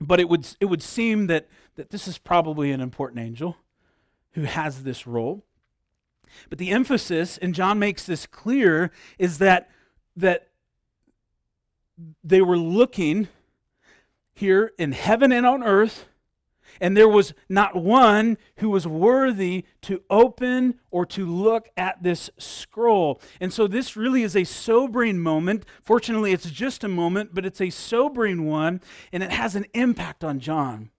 but 0.00 0.18
it 0.18 0.28
would, 0.28 0.44
it 0.58 0.64
would 0.64 0.82
seem 0.82 1.28
that, 1.28 1.48
that 1.76 1.90
this 1.90 2.08
is 2.08 2.18
probably 2.18 2.72
an 2.72 2.80
important 2.80 3.20
angel 3.20 3.56
who 4.32 4.42
has 4.42 4.82
this 4.82 5.06
role. 5.06 5.44
But 6.48 6.58
the 6.58 6.70
emphasis, 6.70 7.38
and 7.38 7.54
John 7.54 7.78
makes 7.78 8.04
this 8.04 8.26
clear, 8.26 8.90
is 9.16 9.38
that, 9.38 9.70
that 10.16 10.48
they 12.22 12.42
were 12.42 12.58
looking 12.58 13.28
here 14.32 14.72
in 14.78 14.92
heaven 14.92 15.30
and 15.32 15.46
on 15.46 15.62
earth, 15.62 16.06
and 16.80 16.96
there 16.96 17.08
was 17.08 17.34
not 17.48 17.76
one 17.76 18.36
who 18.56 18.68
was 18.68 18.86
worthy 18.86 19.64
to 19.82 20.02
open 20.10 20.80
or 20.90 21.06
to 21.06 21.24
look 21.24 21.68
at 21.76 22.02
this 22.02 22.30
scroll. 22.36 23.20
And 23.40 23.52
so 23.52 23.68
this 23.68 23.96
really 23.96 24.24
is 24.24 24.34
a 24.34 24.42
sobering 24.42 25.20
moment. 25.20 25.64
Fortunately, 25.84 26.32
it's 26.32 26.50
just 26.50 26.82
a 26.82 26.88
moment, 26.88 27.30
but 27.32 27.46
it's 27.46 27.60
a 27.60 27.70
sobering 27.70 28.44
one, 28.46 28.80
and 29.12 29.22
it 29.22 29.30
has 29.30 29.54
an 29.54 29.66
impact 29.72 30.24
on 30.24 30.40
John. 30.40 30.90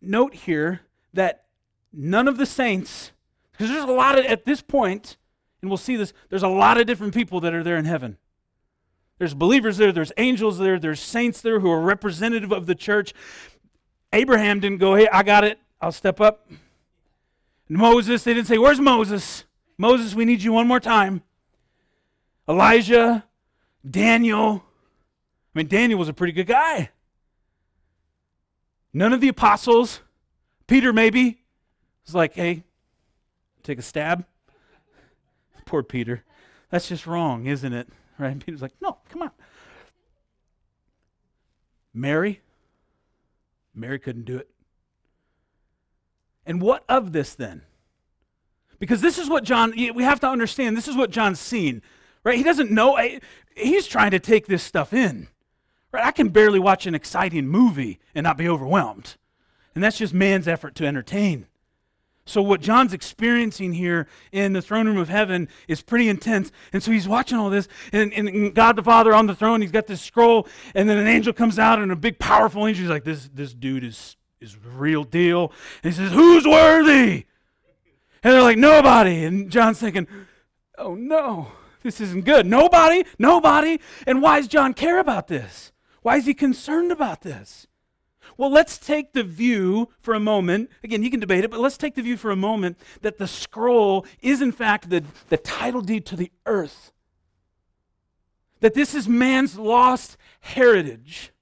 Note 0.00 0.34
here 0.34 0.80
that 1.12 1.44
none 1.92 2.26
of 2.26 2.38
the 2.38 2.46
saints, 2.46 3.12
because 3.52 3.68
there's 3.68 3.84
a 3.84 3.92
lot 3.92 4.18
of, 4.18 4.24
at 4.24 4.46
this 4.46 4.62
point, 4.62 5.18
and 5.60 5.70
we'll 5.70 5.76
see 5.76 5.96
this, 5.96 6.14
there's 6.30 6.42
a 6.42 6.48
lot 6.48 6.80
of 6.80 6.86
different 6.86 7.12
people 7.12 7.40
that 7.40 7.52
are 7.52 7.62
there 7.62 7.76
in 7.76 7.84
heaven. 7.84 8.16
There's 9.18 9.34
believers 9.34 9.76
there, 9.76 9.92
there's 9.92 10.12
angels 10.16 10.58
there, 10.58 10.78
there's 10.78 11.00
saints 11.00 11.40
there 11.40 11.60
who 11.60 11.70
are 11.70 11.80
representative 11.80 12.52
of 12.52 12.66
the 12.66 12.74
church. 12.74 13.12
Abraham 14.12 14.60
didn't 14.60 14.78
go, 14.78 14.94
hey, 14.94 15.08
I 15.12 15.22
got 15.22 15.44
it, 15.44 15.58
I'll 15.80 15.92
step 15.92 16.20
up. 16.20 16.48
Moses, 17.68 18.24
they 18.24 18.32
didn't 18.32 18.46
say, 18.46 18.58
where's 18.58 18.80
Moses? 18.80 19.44
Moses, 19.76 20.14
we 20.14 20.24
need 20.24 20.42
you 20.42 20.52
one 20.52 20.66
more 20.66 20.80
time. 20.80 21.22
Elijah, 22.48 23.24
Daniel. 23.88 24.64
I 25.54 25.58
mean, 25.58 25.68
Daniel 25.68 25.98
was 25.98 26.08
a 26.08 26.14
pretty 26.14 26.32
good 26.32 26.46
guy. 26.46 26.90
None 28.92 29.12
of 29.12 29.20
the 29.20 29.28
apostles, 29.28 30.00
Peter 30.66 30.92
maybe, 30.92 31.42
was 32.06 32.14
like, 32.14 32.34
hey, 32.34 32.64
take 33.62 33.78
a 33.78 33.82
stab. 33.82 34.24
Poor 35.66 35.82
Peter. 35.82 36.24
That's 36.70 36.88
just 36.88 37.06
wrong, 37.06 37.46
isn't 37.46 37.72
it? 37.72 37.88
Right? 38.20 38.44
Peter's 38.44 38.62
like, 38.62 38.72
no, 38.80 38.98
come 39.10 39.22
on. 39.22 39.30
Mary, 41.94 42.40
Mary 43.74 43.98
couldn't 43.98 44.24
do 44.24 44.36
it. 44.38 44.50
And 46.44 46.60
what 46.60 46.84
of 46.88 47.12
this 47.12 47.34
then? 47.34 47.62
Because 48.78 49.00
this 49.00 49.18
is 49.18 49.28
what 49.28 49.44
John, 49.44 49.72
we 49.76 50.02
have 50.02 50.20
to 50.20 50.28
understand, 50.28 50.76
this 50.76 50.88
is 50.88 50.96
what 50.96 51.10
John's 51.10 51.40
seen, 51.40 51.82
right? 52.22 52.38
He 52.38 52.44
doesn't 52.44 52.70
know, 52.70 52.98
he's 53.56 53.86
trying 53.86 54.12
to 54.12 54.20
take 54.20 54.46
this 54.46 54.62
stuff 54.62 54.92
in, 54.92 55.28
right? 55.92 56.04
I 56.04 56.12
can 56.12 56.28
barely 56.28 56.60
watch 56.60 56.86
an 56.86 56.94
exciting 56.94 57.48
movie 57.48 57.98
and 58.14 58.24
not 58.24 58.38
be 58.38 58.48
overwhelmed. 58.48 59.16
And 59.74 59.82
that's 59.82 59.98
just 59.98 60.14
man's 60.14 60.46
effort 60.46 60.74
to 60.76 60.86
entertain. 60.86 61.47
So, 62.28 62.42
what 62.42 62.60
John's 62.60 62.92
experiencing 62.92 63.72
here 63.72 64.06
in 64.32 64.52
the 64.52 64.60
throne 64.60 64.86
room 64.86 64.98
of 64.98 65.08
heaven 65.08 65.48
is 65.66 65.80
pretty 65.80 66.08
intense. 66.08 66.52
And 66.72 66.82
so 66.82 66.90
he's 66.90 67.08
watching 67.08 67.38
all 67.38 67.48
this, 67.48 67.68
and, 67.92 68.12
and 68.12 68.54
God 68.54 68.76
the 68.76 68.82
Father 68.82 69.14
on 69.14 69.26
the 69.26 69.34
throne, 69.34 69.62
he's 69.62 69.72
got 69.72 69.86
this 69.86 70.02
scroll, 70.02 70.46
and 70.74 70.88
then 70.88 70.98
an 70.98 71.06
angel 71.06 71.32
comes 71.32 71.58
out, 71.58 71.78
and 71.78 71.90
a 71.90 71.96
big, 71.96 72.18
powerful 72.18 72.66
angel. 72.66 72.82
He's 72.82 72.90
like, 72.90 73.04
This, 73.04 73.30
this 73.32 73.54
dude 73.54 73.82
is, 73.82 74.16
is 74.40 74.56
real 74.62 75.04
deal. 75.04 75.52
And 75.82 75.92
he 75.92 75.96
says, 75.96 76.12
Who's 76.12 76.46
worthy? 76.46 77.24
And 78.22 78.34
they're 78.34 78.42
like, 78.42 78.58
Nobody. 78.58 79.24
And 79.24 79.50
John's 79.50 79.78
thinking, 79.78 80.06
Oh 80.76 80.94
no, 80.94 81.48
this 81.82 82.00
isn't 82.00 82.24
good. 82.24 82.46
Nobody, 82.46 83.04
nobody. 83.18 83.80
And 84.06 84.20
why 84.20 84.38
does 84.38 84.48
John 84.48 84.74
care 84.74 84.98
about 84.98 85.28
this? 85.28 85.72
Why 86.02 86.16
is 86.16 86.26
he 86.26 86.34
concerned 86.34 86.92
about 86.92 87.22
this? 87.22 87.66
Well, 88.38 88.50
let's 88.50 88.78
take 88.78 89.12
the 89.12 89.24
view 89.24 89.88
for 90.00 90.14
a 90.14 90.20
moment. 90.20 90.70
Again, 90.84 91.02
you 91.02 91.10
can 91.10 91.18
debate 91.18 91.42
it, 91.42 91.50
but 91.50 91.58
let's 91.58 91.76
take 91.76 91.96
the 91.96 92.02
view 92.02 92.16
for 92.16 92.30
a 92.30 92.36
moment 92.36 92.78
that 93.02 93.18
the 93.18 93.26
scroll 93.26 94.06
is, 94.22 94.40
in 94.40 94.52
fact, 94.52 94.88
the, 94.88 95.02
the 95.28 95.36
title 95.36 95.80
deed 95.80 96.06
to 96.06 96.16
the 96.16 96.30
earth. 96.46 96.92
That 98.60 98.74
this 98.74 98.94
is 98.94 99.08
man's 99.08 99.58
lost 99.58 100.16
heritage. 100.38 101.32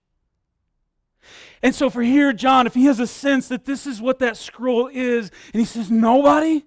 And 1.63 1.75
so, 1.75 1.91
for 1.91 2.01
here, 2.01 2.33
John, 2.33 2.67
if 2.67 2.73
he 2.73 2.87
has 2.87 2.99
a 2.99 3.07
sense 3.07 3.49
that 3.49 3.67
this 3.67 3.87
is 3.87 4.01
what 4.01 4.19
that 4.21 4.39
scroll 4.39 4.89
is, 4.91 5.31
and 5.53 5.61
he 5.61 5.67
says, 5.67 5.91
Nobody, 5.91 6.65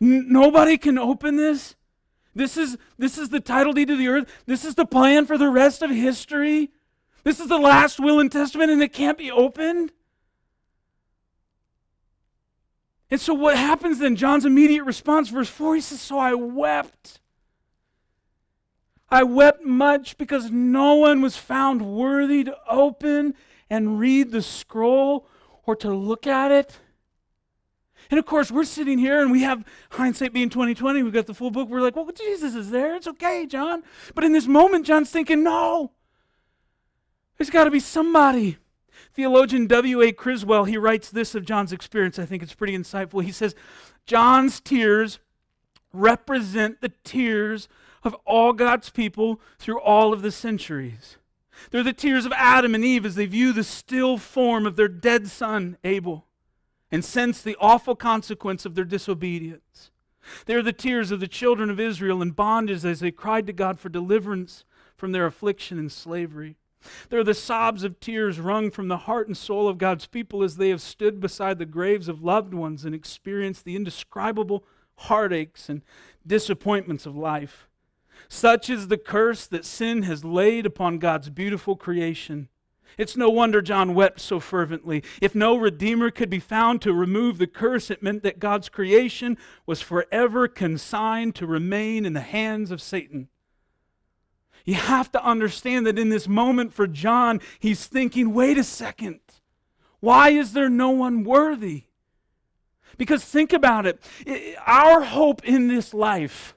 n- 0.00 0.26
nobody 0.28 0.78
can 0.78 0.96
open 0.96 1.36
this. 1.36 1.74
This 2.36 2.56
is, 2.56 2.76
this 2.98 3.18
is 3.18 3.30
the 3.30 3.40
title 3.40 3.72
deed 3.72 3.88
to 3.88 3.96
the 3.96 4.08
earth. 4.08 4.30
This 4.46 4.64
is 4.64 4.76
the 4.76 4.86
plan 4.86 5.26
for 5.26 5.36
the 5.36 5.48
rest 5.48 5.82
of 5.82 5.90
history. 5.90 6.70
This 7.24 7.40
is 7.40 7.48
the 7.48 7.58
last 7.58 7.98
will 7.98 8.20
and 8.20 8.30
testament, 8.30 8.70
and 8.70 8.82
it 8.82 8.92
can't 8.92 9.18
be 9.18 9.30
opened. 9.30 9.92
And 13.10 13.20
so, 13.20 13.32
what 13.34 13.56
happens 13.56 13.98
then? 13.98 14.14
John's 14.14 14.44
immediate 14.44 14.84
response, 14.84 15.30
verse 15.30 15.48
4, 15.48 15.76
he 15.76 15.80
says, 15.80 16.00
So 16.00 16.18
I 16.18 16.34
wept. 16.34 17.20
I 19.08 19.22
wept 19.22 19.64
much 19.64 20.18
because 20.18 20.50
no 20.50 20.94
one 20.94 21.22
was 21.22 21.36
found 21.36 21.82
worthy 21.82 22.44
to 22.44 22.56
open 22.68 23.34
and 23.70 23.98
read 23.98 24.30
the 24.30 24.42
scroll 24.42 25.26
or 25.64 25.76
to 25.76 25.94
look 25.94 26.26
at 26.26 26.50
it. 26.50 26.78
And 28.10 28.18
of 28.18 28.26
course, 28.26 28.50
we're 28.50 28.64
sitting 28.64 28.98
here 28.98 29.22
and 29.22 29.30
we 29.30 29.42
have 29.42 29.64
hindsight 29.90 30.32
being 30.32 30.50
2020. 30.50 31.02
We've 31.02 31.12
got 31.12 31.26
the 31.26 31.34
full 31.34 31.50
book. 31.50 31.68
We're 31.68 31.80
like, 31.80 31.96
well, 31.96 32.10
Jesus 32.10 32.54
is 32.54 32.70
there. 32.70 32.96
It's 32.96 33.06
okay, 33.06 33.46
John. 33.46 33.82
But 34.14 34.24
in 34.24 34.32
this 34.32 34.46
moment, 34.46 34.86
John's 34.86 35.10
thinking, 35.10 35.42
no, 35.42 35.92
there's 37.44 37.52
got 37.52 37.64
to 37.64 37.70
be 37.70 37.78
somebody. 37.78 38.56
Theologian 39.12 39.66
W.A. 39.66 40.12
Criswell, 40.12 40.64
he 40.64 40.78
writes 40.78 41.10
this 41.10 41.34
of 41.34 41.44
John's 41.44 41.74
experience. 41.74 42.18
I 42.18 42.24
think 42.24 42.42
it's 42.42 42.54
pretty 42.54 42.76
insightful. 42.76 43.22
He 43.22 43.32
says, 43.32 43.54
John's 44.06 44.60
tears 44.60 45.18
represent 45.92 46.80
the 46.80 46.92
tears 47.04 47.68
of 48.02 48.14
all 48.24 48.54
God's 48.54 48.88
people 48.88 49.42
through 49.58 49.78
all 49.78 50.14
of 50.14 50.22
the 50.22 50.32
centuries. 50.32 51.18
They're 51.70 51.82
the 51.82 51.92
tears 51.92 52.24
of 52.24 52.32
Adam 52.32 52.74
and 52.74 52.82
Eve 52.82 53.04
as 53.04 53.14
they 53.14 53.26
view 53.26 53.52
the 53.52 53.62
still 53.62 54.16
form 54.16 54.64
of 54.64 54.76
their 54.76 54.88
dead 54.88 55.28
son, 55.28 55.76
Abel, 55.84 56.24
and 56.90 57.04
sense 57.04 57.42
the 57.42 57.58
awful 57.60 57.94
consequence 57.94 58.64
of 58.64 58.74
their 58.74 58.86
disobedience. 58.86 59.90
They 60.46 60.54
are 60.54 60.62
the 60.62 60.72
tears 60.72 61.10
of 61.10 61.20
the 61.20 61.28
children 61.28 61.68
of 61.68 61.78
Israel 61.78 62.22
in 62.22 62.30
bondage 62.30 62.86
as 62.86 63.00
they 63.00 63.10
cried 63.10 63.46
to 63.48 63.52
God 63.52 63.78
for 63.78 63.90
deliverance 63.90 64.64
from 64.96 65.12
their 65.12 65.26
affliction 65.26 65.78
and 65.78 65.92
slavery. 65.92 66.56
They're 67.08 67.24
the 67.24 67.34
sobs 67.34 67.84
of 67.84 68.00
tears 68.00 68.40
wrung 68.40 68.70
from 68.70 68.88
the 68.88 68.98
heart 68.98 69.26
and 69.26 69.36
soul 69.36 69.68
of 69.68 69.78
God's 69.78 70.06
people 70.06 70.42
as 70.42 70.56
they 70.56 70.70
have 70.70 70.80
stood 70.80 71.20
beside 71.20 71.58
the 71.58 71.66
graves 71.66 72.08
of 72.08 72.22
loved 72.22 72.54
ones 72.54 72.84
and 72.84 72.94
experienced 72.94 73.64
the 73.64 73.76
indescribable 73.76 74.64
heartaches 74.96 75.68
and 75.68 75.82
disappointments 76.26 77.06
of 77.06 77.16
life. 77.16 77.68
Such 78.28 78.70
is 78.70 78.88
the 78.88 78.98
curse 78.98 79.46
that 79.46 79.64
sin 79.64 80.02
has 80.04 80.24
laid 80.24 80.66
upon 80.66 80.98
God's 80.98 81.30
beautiful 81.30 81.76
creation. 81.76 82.48
It's 82.96 83.16
no 83.16 83.28
wonder 83.28 83.60
John 83.60 83.94
wept 83.94 84.20
so 84.20 84.38
fervently. 84.38 85.02
If 85.20 85.34
no 85.34 85.56
Redeemer 85.56 86.10
could 86.10 86.30
be 86.30 86.38
found 86.38 86.80
to 86.82 86.92
remove 86.92 87.38
the 87.38 87.46
curse, 87.46 87.90
it 87.90 88.02
meant 88.02 88.22
that 88.22 88.38
God's 88.38 88.68
creation 88.68 89.36
was 89.66 89.80
forever 89.80 90.46
consigned 90.46 91.34
to 91.36 91.46
remain 91.46 92.06
in 92.06 92.12
the 92.12 92.20
hands 92.20 92.70
of 92.70 92.80
Satan. 92.80 93.28
You 94.64 94.74
have 94.74 95.12
to 95.12 95.22
understand 95.22 95.86
that 95.86 95.98
in 95.98 96.08
this 96.08 96.26
moment 96.26 96.72
for 96.72 96.86
John, 96.86 97.40
he's 97.58 97.86
thinking, 97.86 98.32
wait 98.32 98.56
a 98.56 98.64
second. 98.64 99.20
Why 100.00 100.30
is 100.30 100.52
there 100.52 100.70
no 100.70 100.90
one 100.90 101.22
worthy? 101.24 101.84
Because 102.96 103.24
think 103.24 103.52
about 103.52 103.86
it. 103.86 104.02
Our 104.66 105.02
hope 105.02 105.44
in 105.44 105.68
this 105.68 105.92
life 105.92 106.54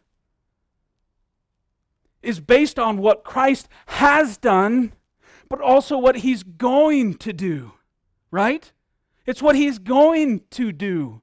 is 2.22 2.40
based 2.40 2.80
on 2.80 2.98
what 2.98 3.24
Christ 3.24 3.68
has 3.88 4.38
done, 4.38 4.94
but 5.50 5.62
also 5.62 5.98
what 5.98 6.18
he's 6.18 6.44
going 6.44 7.16
to 7.16 7.34
do, 7.34 7.74
right? 8.32 8.72
It's 9.26 9.42
what 9.42 9.56
he's 9.56 9.80
going 9.80 10.42
to 10.52 10.72
do. 10.72 11.22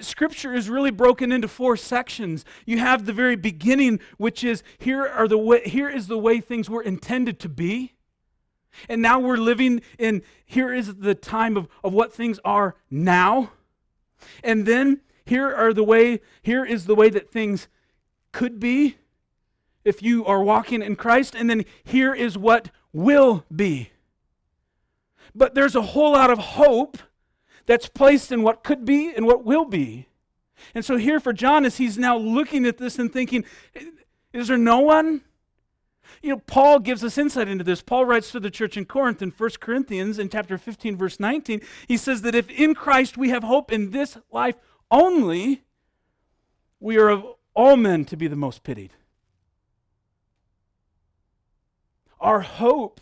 Scripture 0.00 0.54
is 0.54 0.70
really 0.70 0.90
broken 0.90 1.30
into 1.32 1.48
four 1.48 1.76
sections. 1.76 2.44
You 2.64 2.78
have 2.78 3.04
the 3.04 3.12
very 3.12 3.36
beginning, 3.36 4.00
which 4.16 4.42
is 4.42 4.62
here 4.78 5.06
are 5.06 5.28
the 5.28 5.38
way, 5.38 5.62
here 5.64 5.90
is 5.90 6.06
the 6.06 6.18
way 6.18 6.40
things 6.40 6.70
were 6.70 6.82
intended 6.82 7.38
to 7.40 7.48
be. 7.48 7.92
And 8.88 9.02
now 9.02 9.18
we're 9.18 9.36
living 9.36 9.82
in 9.98 10.22
here 10.46 10.72
is 10.72 10.94
the 10.94 11.14
time 11.14 11.56
of, 11.56 11.68
of 11.84 11.92
what 11.92 12.12
things 12.12 12.40
are 12.44 12.74
now. 12.90 13.52
And 14.42 14.66
then 14.66 15.00
here 15.26 15.54
are 15.54 15.74
the 15.74 15.84
way, 15.84 16.20
here 16.42 16.64
is 16.64 16.86
the 16.86 16.94
way 16.94 17.10
that 17.10 17.30
things 17.30 17.68
could 18.32 18.58
be 18.58 18.96
if 19.84 20.02
you 20.02 20.24
are 20.24 20.42
walking 20.42 20.80
in 20.80 20.96
Christ. 20.96 21.34
And 21.34 21.50
then 21.50 21.64
here 21.84 22.14
is 22.14 22.38
what 22.38 22.70
will 22.92 23.44
be. 23.54 23.90
But 25.34 25.54
there's 25.54 25.74
a 25.74 25.82
whole 25.82 26.12
lot 26.12 26.30
of 26.30 26.38
hope 26.38 26.98
that's 27.66 27.88
placed 27.88 28.32
in 28.32 28.42
what 28.42 28.64
could 28.64 28.84
be 28.84 29.12
and 29.14 29.26
what 29.26 29.44
will 29.44 29.64
be. 29.64 30.08
And 30.74 30.84
so, 30.84 30.96
here 30.96 31.20
for 31.20 31.32
John, 31.32 31.64
as 31.64 31.78
he's 31.78 31.98
now 31.98 32.16
looking 32.16 32.66
at 32.66 32.78
this 32.78 32.98
and 32.98 33.12
thinking, 33.12 33.44
is 34.32 34.48
there 34.48 34.58
no 34.58 34.78
one? 34.80 35.22
You 36.22 36.30
know, 36.30 36.42
Paul 36.46 36.78
gives 36.78 37.02
us 37.02 37.18
insight 37.18 37.48
into 37.48 37.64
this. 37.64 37.82
Paul 37.82 38.04
writes 38.04 38.30
to 38.32 38.40
the 38.40 38.50
church 38.50 38.76
in 38.76 38.84
Corinth 38.84 39.22
in 39.22 39.30
1 39.30 39.50
Corinthians 39.60 40.18
in 40.18 40.28
chapter 40.28 40.58
15, 40.58 40.96
verse 40.96 41.18
19. 41.18 41.60
He 41.88 41.96
says 41.96 42.22
that 42.22 42.34
if 42.34 42.48
in 42.50 42.74
Christ 42.74 43.16
we 43.16 43.30
have 43.30 43.42
hope 43.42 43.72
in 43.72 43.90
this 43.90 44.18
life 44.30 44.56
only, 44.90 45.62
we 46.78 46.96
are 46.96 47.08
of 47.08 47.24
all 47.54 47.76
men 47.76 48.04
to 48.06 48.16
be 48.16 48.28
the 48.28 48.36
most 48.36 48.62
pitied. 48.62 48.92
Our 52.20 52.40
hope 52.40 53.00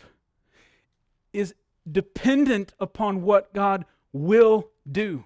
is 1.31 1.53
dependent 1.89 2.73
upon 2.79 3.21
what 3.21 3.53
God 3.53 3.85
will 4.13 4.69
do. 4.89 5.25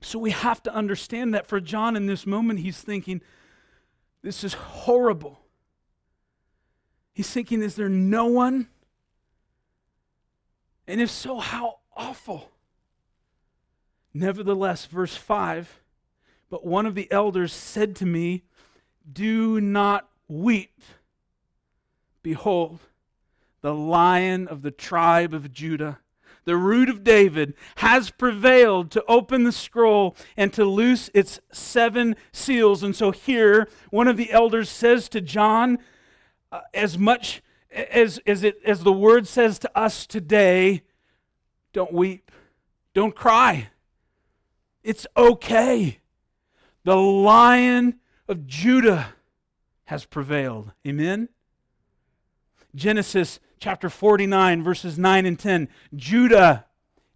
So 0.00 0.18
we 0.18 0.30
have 0.30 0.62
to 0.62 0.74
understand 0.74 1.34
that 1.34 1.46
for 1.46 1.60
John 1.60 1.96
in 1.96 2.06
this 2.06 2.26
moment, 2.26 2.60
he's 2.60 2.80
thinking, 2.80 3.20
this 4.22 4.44
is 4.44 4.54
horrible. 4.54 5.40
He's 7.12 7.30
thinking, 7.30 7.62
is 7.62 7.74
there 7.74 7.88
no 7.88 8.26
one? 8.26 8.68
And 10.86 11.00
if 11.00 11.10
so, 11.10 11.38
how 11.38 11.80
awful. 11.96 12.50
Nevertheless, 14.14 14.86
verse 14.86 15.16
5 15.16 15.80
But 16.48 16.64
one 16.64 16.86
of 16.86 16.94
the 16.94 17.10
elders 17.10 17.52
said 17.52 17.96
to 17.96 18.06
me, 18.06 18.44
Do 19.10 19.60
not 19.60 20.08
weep. 20.28 20.80
Behold, 22.22 22.78
the 23.60 23.74
lion 23.74 24.46
of 24.48 24.62
the 24.62 24.70
tribe 24.70 25.34
of 25.34 25.52
Judah 25.52 25.98
the 26.48 26.56
root 26.56 26.88
of 26.88 27.04
David, 27.04 27.52
has 27.76 28.10
prevailed 28.10 28.90
to 28.92 29.04
open 29.06 29.44
the 29.44 29.52
scroll 29.52 30.16
and 30.34 30.50
to 30.54 30.64
loose 30.64 31.10
its 31.12 31.40
seven 31.52 32.16
seals. 32.32 32.82
And 32.82 32.96
so 32.96 33.10
here, 33.10 33.68
one 33.90 34.08
of 34.08 34.16
the 34.16 34.32
elders 34.32 34.70
says 34.70 35.10
to 35.10 35.20
John, 35.20 35.78
uh, 36.50 36.60
as 36.72 36.98
much 36.98 37.42
as, 37.70 38.18
as, 38.26 38.42
it, 38.42 38.56
as 38.64 38.82
the 38.82 38.92
word 38.92 39.28
says 39.28 39.58
to 39.58 39.78
us 39.78 40.06
today, 40.06 40.84
don't 41.74 41.92
weep, 41.92 42.32
don't 42.94 43.14
cry. 43.14 43.68
It's 44.82 45.06
okay. 45.18 45.98
The 46.84 46.96
lion 46.96 47.96
of 48.26 48.46
Judah 48.46 49.12
has 49.84 50.06
prevailed. 50.06 50.72
Amen? 50.86 51.28
Genesis 52.74 53.38
chapter 53.58 53.88
49, 53.88 54.62
verses 54.62 54.98
9 54.98 55.26
and 55.26 55.38
10. 55.38 55.68
Judah 55.94 56.66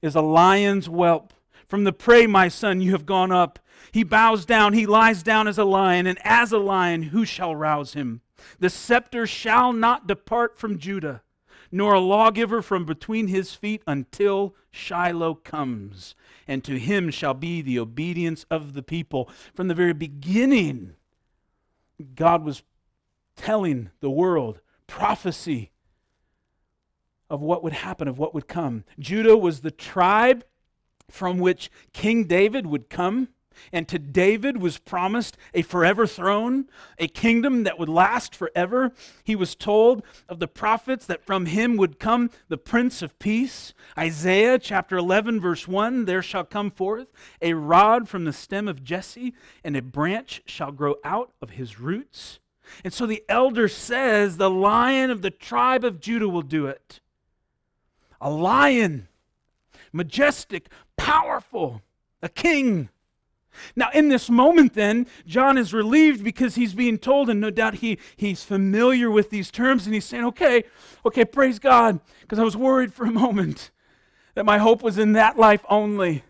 is 0.01 0.15
a 0.15 0.21
lion's 0.21 0.87
whelp. 0.87 1.33
From 1.67 1.85
the 1.85 1.93
prey, 1.93 2.27
my 2.27 2.49
son, 2.49 2.81
you 2.81 2.93
have 2.93 3.07
gone 3.07 3.33
up. 3.33 3.59
He 3.93 4.05
bows 4.05 4.45
down, 4.45 4.73
he 4.73 4.87
lies 4.87 5.23
down 5.23 5.49
as 5.49 5.59
a 5.59 5.65
lion, 5.65 6.07
and 6.07 6.19
as 6.25 6.53
a 6.53 6.59
lion, 6.59 7.05
who 7.05 7.25
shall 7.25 7.55
rouse 7.55 7.95
him? 7.95 8.21
The 8.59 8.71
scepter 8.71 9.27
shall 9.27 9.73
not 9.73 10.07
depart 10.07 10.59
from 10.59 10.79
Judah, 10.79 11.23
nor 11.71 11.95
a 11.95 12.01
lawgiver 12.01 12.63
from 12.63 12.85
between 12.85 13.29
his 13.29 13.55
feet 13.55 13.83
until 13.87 14.55
Shiloh 14.71 15.35
comes, 15.35 16.15
and 16.47 16.63
to 16.65 16.79
him 16.79 17.11
shall 17.11 17.35
be 17.35 17.63
the 17.63 17.79
obedience 17.79 18.45
of 18.51 18.75
the 18.75 18.83
people. 18.83 19.31
From 19.55 19.69
the 19.69 19.75
very 19.75 19.95
beginning, 19.95 20.95
God 22.15 22.45
was 22.45 22.63
telling 23.37 23.91
the 24.01 24.11
world 24.11 24.61
prophecy 24.87 25.72
of 27.33 27.41
what 27.41 27.65
would 27.65 27.73
happen, 27.73 28.07
of 28.07 28.19
what 28.19 28.35
would 28.35 28.47
come. 28.47 28.85
Judah 28.99 29.39
was 29.39 29.63
the 29.63 29.71
tribe 29.71 30.45
from 31.11 31.39
which 31.39 31.71
King 31.95 32.25
David 32.25 32.67
would 32.67 32.91
come. 32.91 33.29
And 33.73 33.87
to 33.89 33.99
David 33.99 34.61
was 34.61 34.79
promised 34.79 35.37
a 35.53 35.63
forever 35.63 36.07
throne, 36.07 36.69
a 36.99 37.07
kingdom 37.07 37.65
that 37.65 37.79
would 37.79 37.89
last 37.89 38.35
forever. 38.35 38.93
He 39.25 39.37
was 39.37 39.55
told 39.55 40.03
of 40.29 40.41
the 40.41 40.49
prophets 40.49 41.07
that 41.07 41.25
from 41.25 41.47
him 41.47 41.77
would 41.77 41.99
come 41.99 42.31
the 42.49 42.57
Prince 42.57 43.03
of 43.03 43.19
Peace. 43.19 43.75
Isaiah 43.97 44.59
chapter 44.59 44.97
11, 44.97 45.41
verse 45.41 45.69
1 45.69 46.07
There 46.07 46.23
shall 46.23 46.45
come 46.45 46.71
forth 46.71 47.09
a 47.43 47.53
rod 47.53 48.09
from 48.09 48.25
the 48.25 48.33
stem 48.33 48.69
of 48.69 48.83
Jesse, 48.83 49.35
and 49.63 49.77
a 49.77 49.83
branch 49.83 50.43
shall 50.47 50.73
grow 50.73 50.97
out 51.05 51.33
of 51.43 51.51
his 51.51 51.79
roots. 51.79 52.41
And 52.85 52.93
so 52.93 53.07
the 53.07 53.23
elder 53.29 53.69
says, 53.69 54.39
The 54.39 54.51
lion 54.51 55.11
of 55.11 55.21
the 55.21 55.31
tribe 55.31 55.85
of 55.85 56.01
Judah 56.01 56.29
will 56.29 56.43
do 56.43 56.67
it 56.67 57.01
a 58.23 58.31
lion, 58.31 59.09
majestic, 59.93 60.69
powerful, 60.97 61.83
a 62.23 62.29
king. 62.29 62.89
Now, 63.77 63.91
in 63.93 64.09
this 64.09 64.31
moment, 64.31 64.73
then, 64.73 65.07
John 65.27 65.59
is 65.59 65.75
relieved 65.75 66.25
because 66.25 66.55
he's 66.55 66.73
being 66.73 66.97
told, 66.97 67.29
and 67.29 67.41
no 67.41 67.51
doubt 67.51 67.75
he, 67.75 67.99
he's 68.17 68.43
familiar 68.43 69.11
with 69.11 69.29
these 69.29 69.51
terms, 69.51 69.85
and 69.85 69.93
he's 69.93 70.07
saying, 70.07 70.25
okay, 70.25 70.65
okay, 71.05 71.27
praise 71.27 71.59
God, 71.59 72.01
because 72.23 72.39
I 72.39 72.45
was 72.45 72.57
worried 72.57 72.95
for 72.95 73.05
a 73.05 73.11
moment 73.11 73.71
that 74.35 74.47
my 74.47 74.57
hope 74.57 74.83
was 74.83 74.97
in 74.97 75.13
that 75.13 75.39
life 75.39 75.65
only. 75.69 76.25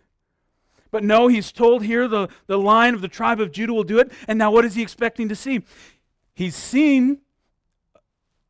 But 0.90 1.04
no, 1.04 1.28
he's 1.28 1.52
told 1.52 1.84
here 1.84 2.08
the, 2.08 2.28
the 2.46 2.58
line 2.58 2.94
of 2.94 3.00
the 3.00 3.08
tribe 3.08 3.40
of 3.40 3.52
Judah 3.52 3.72
will 3.72 3.84
do 3.84 3.98
it. 3.98 4.10
And 4.26 4.38
now, 4.38 4.50
what 4.50 4.64
is 4.64 4.74
he 4.74 4.82
expecting 4.82 5.28
to 5.28 5.36
see? 5.36 5.62
He's 6.34 6.56
seen 6.56 7.18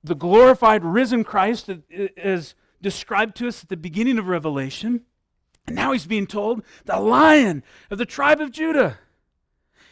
the 0.03 0.15
glorified, 0.15 0.83
risen 0.83 1.23
Christ 1.23 1.71
as 2.17 2.55
described 2.83 3.37
to 3.37 3.49
us 3.49 3.63
at 3.63 3.69
the 3.69 3.77
beginning 3.77 4.19
of 4.19 4.29
Revelation. 4.29 5.03
And 5.67 5.77
now 5.77 5.93
he's 5.93 6.07
being 6.07 6.27
told 6.27 6.63
the 6.85 6.99
lion 6.99 7.63
of 7.91 7.99
the 7.99 8.05
tribe 8.05 8.41
of 8.41 8.51
Judah. 8.51 8.99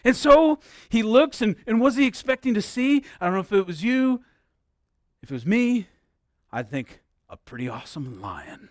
And 0.05 0.17
so 0.17 0.59
he 0.89 1.03
looks, 1.03 1.41
and, 1.41 1.57
and 1.67 1.81
was 1.81 1.97
he 1.97 2.07
expecting 2.07 2.55
to 2.55 2.63
see? 2.63 3.05
I 3.21 3.27
don't 3.27 3.35
know 3.35 3.41
if 3.41 3.53
it 3.53 3.67
was 3.67 3.85
you, 3.85 4.23
if 5.23 5.31
it 5.31 5.35
was 5.35 5.47
me, 5.47 5.87
I'd 6.51 6.71
think 6.71 7.01
a 7.29 7.37
pretty 7.37 7.69
awesome 7.69 8.21
lion 8.21 8.71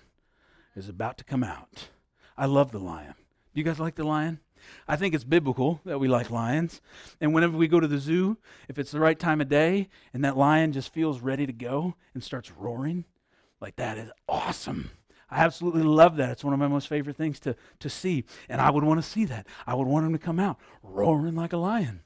is 0.76 0.90
about 0.90 1.18
to 1.20 1.24
come 1.24 1.44
out. 1.44 1.90
I 2.38 2.46
love 2.46 2.72
the 2.72 2.80
lion. 2.80 3.14
Do 3.54 3.60
you 3.60 3.64
guys 3.64 3.80
like 3.80 3.96
the 3.96 4.04
lion? 4.04 4.40
I 4.88 4.96
think 4.96 5.14
it's 5.14 5.24
biblical 5.24 5.80
that 5.86 6.00
we 6.00 6.08
like 6.08 6.30
lions. 6.30 6.82
And 7.22 7.34
whenever 7.34 7.58
we 7.58 7.68
go 7.68 7.80
to 7.80 7.88
the 7.88 7.98
zoo, 7.98 8.38
if 8.68 8.78
it's 8.78 8.92
the 8.92 9.00
right 9.00 9.18
time 9.18 9.40
of 9.40 9.48
day 9.48 9.88
and 10.14 10.24
that 10.26 10.38
lion 10.38 10.74
just 10.74 10.94
feels 10.94 11.22
ready 11.22 11.46
to 11.46 11.54
go 11.54 11.96
and 12.14 12.24
starts 12.24 12.52
roaring, 12.52 13.06
like 13.62 13.76
that 13.78 13.98
is 13.98 14.10
awesome. 14.28 14.92
I 15.32 15.44
absolutely 15.44 15.84
love 15.84 16.16
that. 16.18 16.32
It's 16.32 16.44
one 16.44 16.54
of 16.54 16.60
my 16.60 16.68
most 16.68 16.88
favorite 16.88 17.16
things 17.16 17.40
to, 17.42 17.56
to 17.80 17.90
see. 17.90 18.26
And 18.48 18.60
I 18.60 18.72
would 18.72 18.84
want 18.84 19.02
to 19.02 19.08
see 19.08 19.26
that. 19.26 19.46
I 19.68 19.76
would 19.76 19.88
want 19.88 20.06
him 20.06 20.14
to 20.14 20.20
come 20.20 20.40
out 20.40 20.58
roaring 20.82 21.36
like 21.36 21.54
a 21.54 21.58
lion. 21.58 22.02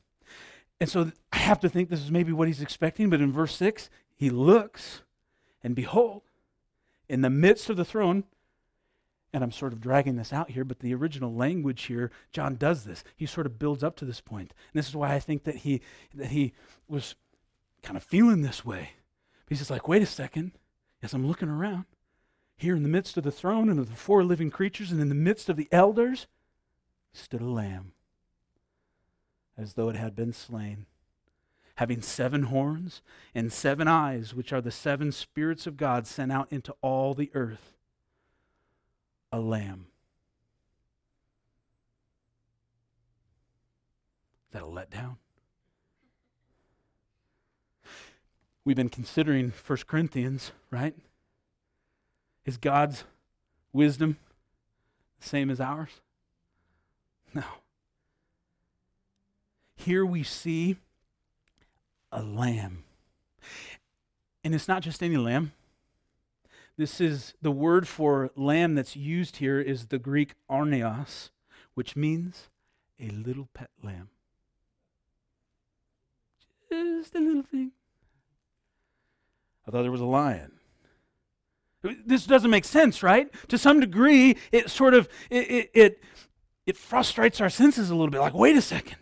And 0.82 0.90
so 0.90 1.12
I 1.32 1.38
have 1.38 1.60
to 1.62 1.70
think 1.70 1.90
this 1.90 2.02
is 2.02 2.12
maybe 2.12 2.34
what 2.34 2.48
he's 2.48 2.62
expecting. 2.62 3.10
But 3.10 3.22
in 3.22 3.32
verse 3.32 3.56
6, 3.56 3.90
he 4.16 4.30
looks, 4.30 5.04
and 5.64 5.76
behold, 5.76 6.24
in 7.08 7.22
the 7.22 7.30
midst 7.30 7.70
of 7.70 7.78
the 7.78 7.86
throne, 7.86 8.26
and 9.32 9.44
I'm 9.44 9.52
sort 9.52 9.74
of 9.74 9.82
dragging 9.82 10.18
this 10.18 10.34
out 10.34 10.52
here, 10.52 10.64
but 10.64 10.80
the 10.80 10.94
original 10.94 11.34
language 11.34 11.84
here, 11.84 12.12
John 12.32 12.56
does 12.56 12.84
this. 12.84 13.04
He 13.16 13.26
sort 13.26 13.46
of 13.46 13.58
builds 13.58 13.84
up 13.84 13.96
to 13.98 14.06
this 14.06 14.22
point. 14.22 14.54
And 14.74 14.80
this 14.80 14.90
is 14.90 14.96
why 14.96 15.14
I 15.14 15.20
think 15.20 15.46
that 15.46 15.58
he 15.58 15.82
that 16.14 16.28
he 16.28 16.54
was 16.88 17.16
kind 17.82 17.98
of 17.98 18.04
feeling 18.04 18.42
this 18.42 18.64
way. 18.64 18.92
He's 19.50 19.58
just 19.60 19.72
like, 19.72 19.88
wait 19.88 20.02
a 20.02 20.06
second 20.06 20.52
as 21.04 21.14
I'm 21.14 21.28
looking 21.28 21.50
around, 21.50 21.86
here 22.56 22.76
in 22.78 22.84
the 22.84 22.90
midst 22.90 23.18
of 23.18 23.24
the 23.24 23.32
throne 23.32 23.70
and 23.70 23.78
of 23.78 23.90
the 23.90 23.96
four 23.96 24.24
living 24.24 24.50
creatures 24.50 24.90
and 24.90 25.02
in 25.02 25.10
the 25.10 25.16
midst 25.16 25.50
of 25.50 25.58
the 25.58 25.68
elders, 25.70 26.28
stood 27.12 27.42
a 27.42 27.46
lamb, 27.46 27.92
as 29.58 29.74
though 29.74 29.90
it 29.90 29.98
had 29.98 30.16
been 30.16 30.32
slain, 30.32 30.86
having 31.76 32.02
seven 32.02 32.44
horns 32.44 33.02
and 33.36 33.52
seven 33.52 33.88
eyes, 33.88 34.34
which 34.34 34.54
are 34.54 34.62
the 34.62 34.72
seven 34.72 35.12
spirits 35.12 35.68
of 35.68 35.76
God 35.76 36.08
sent 36.08 36.32
out 36.32 36.48
into 36.52 36.74
all 36.82 37.14
the 37.14 37.30
earth. 37.34 37.76
A 39.32 39.40
lamb. 39.40 39.88
Is 44.48 44.54
that 44.54 44.64
a 44.64 44.66
letdown? 44.66 45.18
We've 48.66 48.76
been 48.76 48.90
considering 48.90 49.52
1 49.66 49.80
Corinthians, 49.88 50.52
right? 50.72 50.96
Is 52.46 52.58
God's 52.58 53.04
wisdom 53.74 54.18
the 55.20 55.28
same 55.28 55.50
as 55.50 55.60
ours? 55.60 56.02
No. 57.34 57.44
Here 59.76 60.06
we 60.06 60.24
see 60.24 60.78
a 62.12 62.22
lamb. 62.22 62.84
And 64.44 64.56
it's 64.56 64.68
not 64.68 64.82
just 64.82 65.04
any 65.04 65.18
lamb. 65.18 65.52
This 66.78 67.02
is 67.02 67.34
the 67.42 67.52
word 67.52 67.88
for 67.88 68.32
lamb 68.36 68.76
that's 68.76 68.96
used 68.96 69.38
here 69.38 69.60
is 69.60 69.88
the 69.88 70.00
Greek 70.00 70.36
arnion, 70.50 71.06
which 71.74 71.96
means 71.96 72.50
a 73.00 73.10
little 73.10 73.50
pet 73.54 73.70
lamb. 73.84 74.10
Just 76.70 77.14
a 77.16 77.20
little 77.20 77.44
thing. 77.44 77.72
I 79.68 79.72
thought 79.72 79.82
there 79.84 79.92
was 79.92 80.02
a 80.02 80.06
lion. 80.06 80.52
This 82.06 82.26
doesn't 82.26 82.50
make 82.50 82.66
sense, 82.66 83.04
right? 83.04 83.30
To 83.50 83.58
some 83.58 83.80
degree, 83.80 84.38
it 84.52 84.70
sort 84.70 84.94
of 84.94 85.10
it, 85.30 85.52
it, 85.52 85.72
it, 85.74 86.04
it 86.66 86.78
frustrates 86.78 87.42
our 87.42 87.50
senses 87.50 87.90
a 87.90 87.96
little 87.96 88.10
bit. 88.10 88.22
Like, 88.22 88.34
wait 88.34 88.56
a 88.56 88.62
second, 88.62 89.00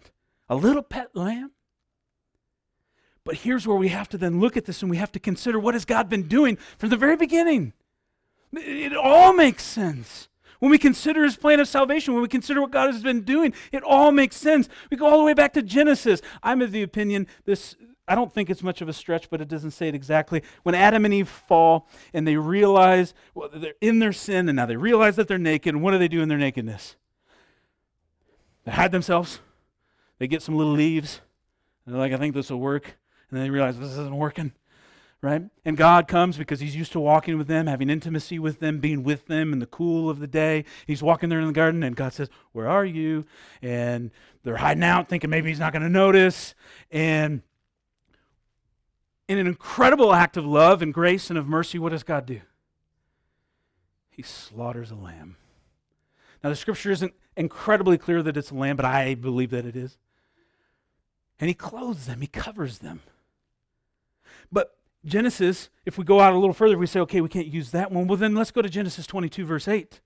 a 0.49 0.55
little 0.55 0.81
pet 0.81 1.15
lamb? 1.15 1.51
But 3.23 3.35
here's 3.35 3.67
where 3.67 3.77
we 3.77 3.89
have 3.89 4.09
to 4.09 4.17
then 4.17 4.39
look 4.39 4.57
at 4.57 4.65
this 4.65 4.81
and 4.81 4.89
we 4.89 4.97
have 4.97 5.11
to 5.11 5.19
consider 5.19 5.59
what 5.59 5.75
has 5.75 5.85
God 5.85 6.09
been 6.09 6.27
doing 6.27 6.57
from 6.79 6.89
the 6.89 6.97
very 6.97 7.15
beginning. 7.15 7.73
It 8.53 8.95
all 8.95 9.33
makes 9.33 9.63
sense. 9.63 10.27
When 10.59 10.71
we 10.71 10.77
consider 10.77 11.23
his 11.23 11.37
plan 11.37 11.59
of 11.59 11.67
salvation, 11.67 12.13
when 12.13 12.21
we 12.21 12.27
consider 12.27 12.61
what 12.61 12.71
God 12.71 12.91
has 12.91 13.01
been 13.01 13.21
doing, 13.21 13.53
it 13.71 13.83
all 13.83 14.11
makes 14.11 14.35
sense. 14.35 14.69
We 14.89 14.97
go 14.97 15.07
all 15.07 15.17
the 15.17 15.23
way 15.23 15.33
back 15.33 15.53
to 15.53 15.61
Genesis. 15.61 16.21
I'm 16.43 16.61
of 16.61 16.71
the 16.71 16.83
opinion 16.83 17.27
this 17.45 17.75
I 18.11 18.15
don't 18.15 18.33
think 18.33 18.49
it's 18.49 18.61
much 18.61 18.81
of 18.81 18.89
a 18.89 18.93
stretch, 18.93 19.29
but 19.29 19.39
it 19.39 19.47
doesn't 19.47 19.71
say 19.71 19.87
it 19.87 19.95
exactly. 19.95 20.43
When 20.63 20.75
Adam 20.75 21.05
and 21.05 21.13
Eve 21.13 21.29
fall 21.29 21.87
and 22.13 22.27
they 22.27 22.35
realize 22.35 23.13
well, 23.33 23.47
they're 23.53 23.75
in 23.79 23.99
their 23.99 24.11
sin 24.11 24.49
and 24.49 24.57
now 24.57 24.65
they 24.65 24.75
realize 24.75 25.15
that 25.15 25.29
they're 25.29 25.37
naked, 25.37 25.73
and 25.73 25.81
what 25.81 25.91
do 25.91 25.97
they 25.97 26.09
do 26.09 26.21
in 26.21 26.27
their 26.27 26.37
nakedness? 26.37 26.97
They 28.65 28.73
hide 28.73 28.91
themselves. 28.91 29.39
They 30.19 30.27
get 30.27 30.41
some 30.41 30.57
little 30.57 30.73
leaves. 30.73 31.21
And 31.85 31.95
they're 31.95 32.01
like, 32.01 32.11
I 32.11 32.17
think 32.17 32.35
this 32.35 32.49
will 32.49 32.59
work. 32.59 32.97
And 33.29 33.37
then 33.39 33.43
they 33.43 33.49
realize 33.49 33.79
this 33.79 33.91
isn't 33.91 34.17
working. 34.17 34.51
Right? 35.21 35.43
And 35.63 35.77
God 35.77 36.09
comes 36.09 36.35
because 36.35 36.59
He's 36.59 36.75
used 36.75 36.91
to 36.91 36.99
walking 36.99 37.37
with 37.37 37.47
them, 37.47 37.67
having 37.67 37.89
intimacy 37.89 38.39
with 38.39 38.59
them, 38.59 38.79
being 38.79 39.03
with 39.03 39.27
them 39.27 39.53
in 39.53 39.59
the 39.59 39.67
cool 39.67 40.09
of 40.09 40.19
the 40.19 40.27
day. 40.27 40.65
He's 40.85 41.01
walking 41.01 41.29
there 41.29 41.39
in 41.39 41.47
the 41.47 41.53
garden, 41.53 41.81
and 41.81 41.95
God 41.95 42.11
says, 42.11 42.27
Where 42.51 42.67
are 42.67 42.83
you? 42.83 43.25
And 43.61 44.11
they're 44.43 44.57
hiding 44.57 44.83
out, 44.83 45.07
thinking 45.07 45.29
maybe 45.29 45.47
He's 45.47 45.59
not 45.59 45.71
going 45.71 45.83
to 45.83 45.89
notice. 45.89 46.55
And 46.91 47.43
in 49.31 49.37
an 49.37 49.47
incredible 49.47 50.13
act 50.13 50.35
of 50.35 50.45
love 50.45 50.81
and 50.81 50.93
grace 50.93 51.29
and 51.29 51.39
of 51.39 51.47
mercy, 51.47 51.79
what 51.79 51.93
does 51.93 52.03
God 52.03 52.25
do? 52.25 52.41
He 54.09 54.21
slaughters 54.21 54.91
a 54.91 54.95
lamb. 54.95 55.37
Now, 56.43 56.49
the 56.49 56.55
scripture 56.57 56.91
isn't 56.91 57.13
incredibly 57.37 57.97
clear 57.97 58.21
that 58.23 58.35
it's 58.35 58.51
a 58.51 58.55
lamb, 58.55 58.75
but 58.75 58.83
I 58.83 59.15
believe 59.15 59.51
that 59.51 59.65
it 59.65 59.77
is. 59.77 59.97
And 61.39 61.47
he 61.47 61.53
clothes 61.53 62.07
them, 62.07 62.19
he 62.19 62.27
covers 62.27 62.79
them. 62.79 62.99
But 64.51 64.75
Genesis, 65.05 65.69
if 65.85 65.97
we 65.97 66.03
go 66.03 66.19
out 66.19 66.33
a 66.33 66.37
little 66.37 66.53
further, 66.53 66.77
we 66.77 66.85
say, 66.85 66.99
okay, 66.99 67.21
we 67.21 67.29
can't 67.29 67.47
use 67.47 67.71
that 67.71 67.89
one. 67.89 68.07
Well, 68.07 68.17
then 68.17 68.35
let's 68.35 68.51
go 68.51 68.61
to 68.61 68.69
Genesis 68.69 69.07
22, 69.07 69.45
verse 69.45 69.67
8. 69.67 70.01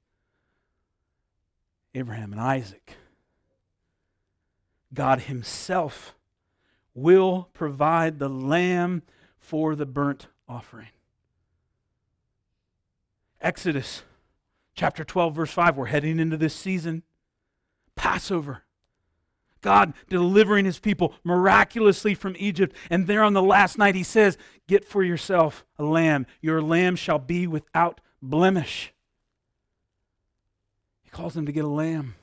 Abraham 1.95 2.31
and 2.31 2.39
Isaac. 2.39 2.95
God 4.93 5.21
Himself 5.21 6.13
will 6.93 7.49
provide 7.53 8.19
the 8.19 8.29
lamb 8.29 9.01
for 9.45 9.75
the 9.75 9.85
burnt 9.85 10.27
offering. 10.49 10.87
Exodus 13.39 14.01
chapter 14.73 15.03
12, 15.03 15.35
verse 15.35 15.51
5. 15.51 15.77
We're 15.77 15.85
heading 15.85 16.19
into 16.19 16.35
this 16.35 16.55
season. 16.55 17.03
Passover. 17.95 18.63
God 19.61 19.93
delivering 20.09 20.65
his 20.65 20.79
people 20.79 21.13
miraculously 21.23 22.15
from 22.15 22.35
Egypt. 22.39 22.75
And 22.89 23.05
there 23.05 23.23
on 23.23 23.33
the 23.33 23.41
last 23.41 23.77
night, 23.77 23.95
he 23.95 24.03
says, 24.03 24.37
Get 24.67 24.83
for 24.83 25.03
yourself 25.03 25.63
a 25.77 25.83
lamb. 25.83 26.25
Your 26.41 26.61
lamb 26.61 26.95
shall 26.95 27.19
be 27.19 27.45
without 27.45 28.01
blemish. 28.21 28.93
He 31.03 31.11
calls 31.11 31.35
them 31.35 31.45
to 31.45 31.51
get 31.51 31.65
a 31.65 31.69
lamb, 31.69 32.15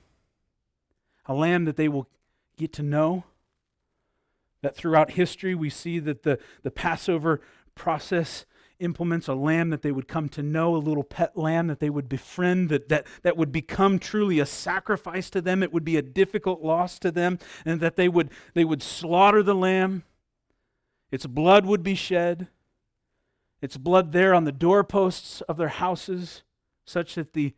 a 1.26 1.34
lamb 1.34 1.66
that 1.66 1.76
they 1.76 1.88
will 1.88 2.08
get 2.56 2.72
to 2.74 2.82
know. 2.82 3.24
That 4.62 4.76
throughout 4.76 5.12
history, 5.12 5.54
we 5.54 5.70
see 5.70 5.98
that 5.98 6.22
the, 6.22 6.38
the 6.62 6.70
Passover 6.70 7.40
process 7.74 8.46
implements 8.78 9.28
a 9.28 9.34
lamb 9.34 9.70
that 9.70 9.82
they 9.82 9.92
would 9.92 10.08
come 10.08 10.28
to 10.28 10.42
know, 10.42 10.74
a 10.74 10.78
little 10.78 11.04
pet 11.04 11.36
lamb 11.36 11.68
that 11.68 11.80
they 11.80 11.90
would 11.90 12.08
befriend, 12.08 12.68
that, 12.68 12.88
that, 12.88 13.06
that 13.22 13.36
would 13.36 13.52
become 13.52 13.98
truly 13.98 14.40
a 14.40 14.46
sacrifice 14.46 15.30
to 15.30 15.40
them. 15.40 15.62
It 15.62 15.72
would 15.72 15.84
be 15.84 15.96
a 15.96 16.02
difficult 16.02 16.62
loss 16.62 16.98
to 17.00 17.10
them, 17.10 17.38
and 17.64 17.80
that 17.80 17.96
they 17.96 18.08
would, 18.08 18.30
they 18.54 18.64
would 18.64 18.82
slaughter 18.82 19.42
the 19.42 19.54
lamb. 19.54 20.04
Its 21.10 21.26
blood 21.26 21.66
would 21.66 21.82
be 21.82 21.94
shed. 21.94 22.48
Its 23.60 23.76
blood 23.76 24.12
there 24.12 24.34
on 24.34 24.44
the 24.44 24.52
doorposts 24.52 25.40
of 25.42 25.56
their 25.56 25.68
houses, 25.68 26.42
such 26.84 27.14
that 27.14 27.32
the 27.32 27.54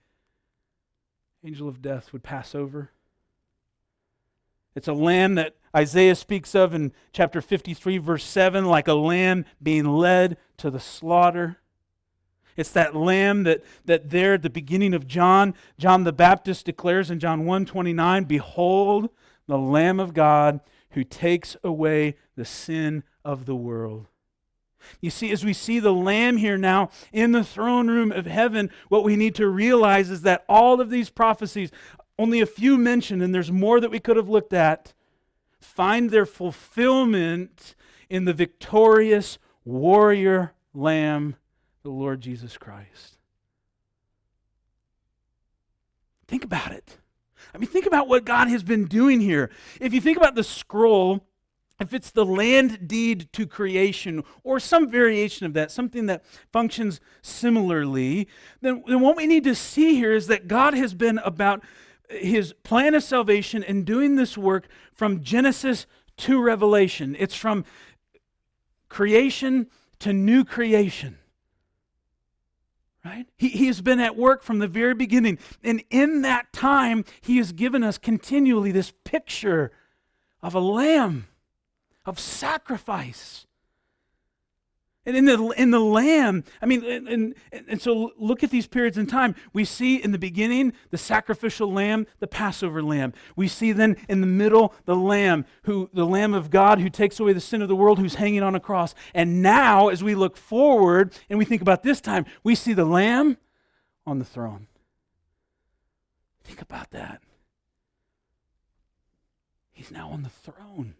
angel 1.43 1.69
of 1.69 1.81
death 1.81 2.13
would 2.13 2.23
pass 2.23 2.55
over. 2.55 2.91
It's 4.75 4.89
a 4.89 4.93
lamb 4.93 5.37
that 5.37 5.57
Isaiah 5.77 6.15
speaks 6.15 6.55
of 6.55 6.75
in 6.75 6.93
chapter 7.13 7.41
53, 7.41 7.99
verse 7.99 8.25
7, 8.25 8.65
like 8.65 8.89
a 8.89 8.95
lamb 8.95 9.45
being 9.63 9.87
led 9.87 10.37
to 10.59 10.71
the 10.71 10.81
slaughter. 10.81 11.59
It's 12.57 12.71
that 12.71 12.95
lamb 12.95 13.43
that, 13.45 13.65
that 13.85 14.11
there 14.11 14.35
at 14.35 14.43
the 14.43 14.51
beginning 14.51 14.95
of 14.95 15.07
John, 15.07 15.55
John 15.79 16.05
the 16.05 16.13
Baptist 16.13 16.67
declares 16.67 17.11
in 17.11 17.19
John 17.19 17.45
1 17.45 17.67
29, 17.67 18.25
Behold, 18.25 19.11
the 19.47 19.59
Lamb 19.59 20.01
of 20.01 20.15
God 20.15 20.61
who 20.91 21.05
takes 21.05 21.57
away 21.65 22.17
the 22.37 22.45
sin 22.45 23.03
of 23.25 23.47
the 23.47 23.57
world. 23.57 24.07
You 25.01 25.11
see, 25.11 25.33
as 25.33 25.45
we 25.45 25.53
see 25.53 25.81
the 25.81 25.93
Lamb 25.93 26.37
here 26.37 26.59
now 26.59 26.91
in 27.13 27.33
the 27.33 27.43
throne 27.43 27.89
room 27.89 28.13
of 28.13 28.27
heaven, 28.27 28.71
what 28.89 29.03
we 29.03 29.17
need 29.17 29.35
to 29.37 29.49
realize 29.49 30.11
is 30.11 30.23
that 30.23 30.45
all 30.49 30.81
of 30.81 30.91
these 30.91 31.11
prophecies, 31.11 31.71
only 32.19 32.41
a 32.41 32.47
few 32.47 32.77
mentioned, 32.77 33.23
and 33.23 33.35
there's 33.35 33.51
more 33.51 33.81
that 33.81 33.91
we 33.91 34.01
could 34.01 34.17
have 34.17 34.29
looked 34.29 34.53
at, 34.53 34.93
find 35.61 36.11
their 36.11 36.27
fulfillment 36.27 37.75
in 38.09 38.25
the 38.25 38.33
victorious 38.33 39.39
warrior 39.65 40.53
lamb, 40.73 41.37
the 41.83 41.91
Lord 41.91 42.21
Jesus 42.21 42.57
Christ. 42.57 43.19
Think 46.27 46.45
about 46.45 46.73
it. 46.73 46.99
I 47.55 47.59
mean, 47.59 47.69
think 47.69 47.87
about 47.87 48.09
what 48.09 48.25
God 48.25 48.49
has 48.49 48.63
been 48.63 48.87
doing 48.87 49.21
here. 49.21 49.51
If 49.81 49.95
you 49.95 50.01
think 50.01 50.17
about 50.17 50.35
the 50.35 50.45
scroll, 50.45 51.25
if 51.81 51.93
it's 51.93 52.11
the 52.11 52.25
land 52.25 52.87
deed 52.89 53.29
to 53.33 53.47
creation 53.47 54.25
or 54.43 54.61
some 54.61 54.89
variation 54.89 55.47
of 55.47 55.55
that, 55.55 55.71
something 55.71 56.07
that 56.07 56.25
functions 56.53 57.01
similarly, 57.23 58.29
then, 58.61 58.83
then 58.87 59.01
what 59.01 59.17
we 59.17 59.27
need 59.27 59.45
to 59.45 59.55
see 59.55 59.95
here 59.95 60.13
is 60.13 60.27
that 60.29 60.49
God 60.49 60.75
has 60.75 60.95
been 60.95 61.19
about 61.19 61.63
his 62.09 62.53
plan 62.63 62.95
of 62.95 63.03
salvation 63.03 63.63
and 63.65 63.85
doing 63.85 64.17
this 64.17 64.37
work 64.37 64.67
from 64.93 65.23
Genesis 65.23 65.87
to 66.19 66.41
Revelation. 66.41 67.17
It's 67.19 67.35
from 67.35 67.65
creation 68.89 69.69
to 70.01 70.13
new 70.13 70.45
creation. 70.45 71.19
Right? 73.05 73.27
He, 73.37 73.49
he 73.51 73.67
has 73.67 73.83
been 73.83 74.01
at 74.01 74.17
work 74.17 74.43
from 74.43 74.61
the 74.61 74.69
very 74.69 74.95
beginning. 74.95 75.39
And 75.63 75.85
in 75.91 76.23
that 76.23 76.53
time, 76.53 77.05
he 77.21 77.37
has 77.37 77.53
given 77.53 77.83
us 77.83 77.99
continually 77.99 78.73
this 78.73 78.93
picture 79.05 79.73
of 80.43 80.55
a 80.55 80.61
lamb, 80.61 81.27
of 82.07 82.19
sacrifice, 82.19 83.47
and 85.07 85.17
in 85.17 85.27
the, 85.27 85.49
in 85.57 85.71
the 85.71 85.81
Lamb, 85.81 86.45
I 86.63 86.67
mean, 86.67 86.85
and, 86.85 87.09
and, 87.09 87.35
and 87.69 87.83
so 87.83 88.13
look 88.19 88.43
at 88.43 88.51
these 88.51 88.67
periods 88.67 88.97
in 88.97 89.07
time. 89.07 89.35
We 89.53 89.65
see 89.67 89.97
in 89.97 90.13
the 90.13 90.19
beginning 90.19 90.73
the 90.91 90.99
sacrificial 90.99 91.71
lamb, 91.71 92.07
the 92.21 92.27
Passover 92.27 92.83
lamb. 92.83 93.13
We 93.37 93.47
see 93.49 93.73
then 93.73 93.97
in 94.09 94.23
the 94.23 94.27
middle 94.27 94.75
the 94.87 94.97
lamb, 94.97 95.45
who 95.65 95.91
the 95.93 96.07
Lamb 96.07 96.33
of 96.33 96.51
God 96.51 96.81
who 96.81 96.89
takes 96.89 97.21
away 97.21 97.35
the 97.35 97.41
sin 97.41 97.61
of 97.61 97.69
the 97.69 97.77
world, 97.77 97.99
who's 97.99 98.15
hanging 98.15 98.43
on 98.43 98.55
a 98.55 98.61
cross. 98.61 98.95
And 99.13 99.43
now, 99.43 99.89
as 99.89 100.03
we 100.03 100.15
look 100.15 100.37
forward 100.37 101.13
and 101.29 101.39
we 101.39 101.45
think 101.45 101.61
about 101.61 101.83
this 101.83 102.01
time, 102.01 102.25
we 102.43 102.55
see 102.55 102.73
the 102.73 102.85
lamb 102.87 103.37
on 104.07 104.19
the 104.19 104.25
throne. 104.25 104.69
Think 106.45 106.63
about 106.63 106.91
that. 106.93 107.23
He's 109.73 109.91
now 109.91 110.11
on 110.11 110.23
the 110.23 110.31
throne. 110.31 110.95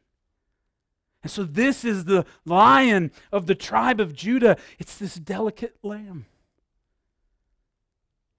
And 1.25 1.31
so, 1.31 1.43
this 1.43 1.87
is 1.87 2.05
the 2.05 2.27
lion 2.45 3.11
of 3.33 3.47
the 3.47 3.55
tribe 3.55 3.99
of 3.99 4.15
Judah. 4.15 4.59
It's 4.79 4.99
this 4.99 5.15
delicate 5.15 5.75
lamb. 5.83 6.27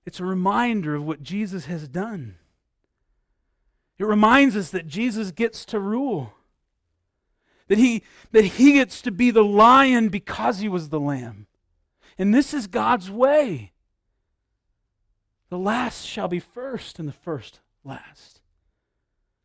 It's 0.06 0.20
a 0.20 0.26
reminder 0.26 0.94
of 0.94 1.04
what 1.04 1.24
Jesus 1.24 1.66
has 1.66 1.88
done. 1.88 2.36
It 3.98 4.06
reminds 4.06 4.56
us 4.56 4.70
that 4.70 4.86
Jesus 4.86 5.32
gets 5.32 5.66
to 5.66 5.80
rule. 5.80 6.34
That 7.70 7.80
he, 7.80 8.04
that 8.34 8.46
he 8.46 8.74
gets 8.74 9.02
to 9.02 9.12
be 9.12 9.32
the 9.32 9.44
lion 9.44 10.10
because 10.10 10.60
he 10.60 10.70
was 10.70 10.90
the 10.90 11.00
lamb. 11.00 11.48
And 12.20 12.36
this 12.36 12.54
is 12.54 12.68
God's 12.68 13.10
way. 13.10 13.72
The 15.50 15.58
last 15.58 16.06
shall 16.06 16.28
be 16.28 16.40
first, 16.40 17.00
and 17.00 17.08
the 17.08 17.14
first 17.14 17.62
last. 17.84 18.42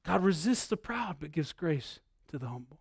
God 0.05 0.22
resists 0.22 0.66
the 0.66 0.76
proud, 0.76 1.16
but 1.20 1.33
gives 1.33 1.55
grace 1.55 2.00
to 2.29 2.38
the 2.38 2.48
humble. 2.48 2.81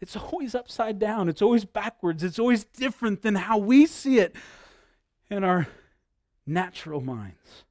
It's 0.00 0.16
always 0.16 0.54
upside 0.54 0.98
down. 0.98 1.28
It's 1.28 1.42
always 1.42 1.64
backwards. 1.64 2.24
It's 2.24 2.38
always 2.38 2.64
different 2.64 3.22
than 3.22 3.34
how 3.34 3.58
we 3.58 3.86
see 3.86 4.18
it 4.18 4.34
in 5.28 5.44
our 5.44 5.68
natural 6.46 7.00
minds. 7.00 7.64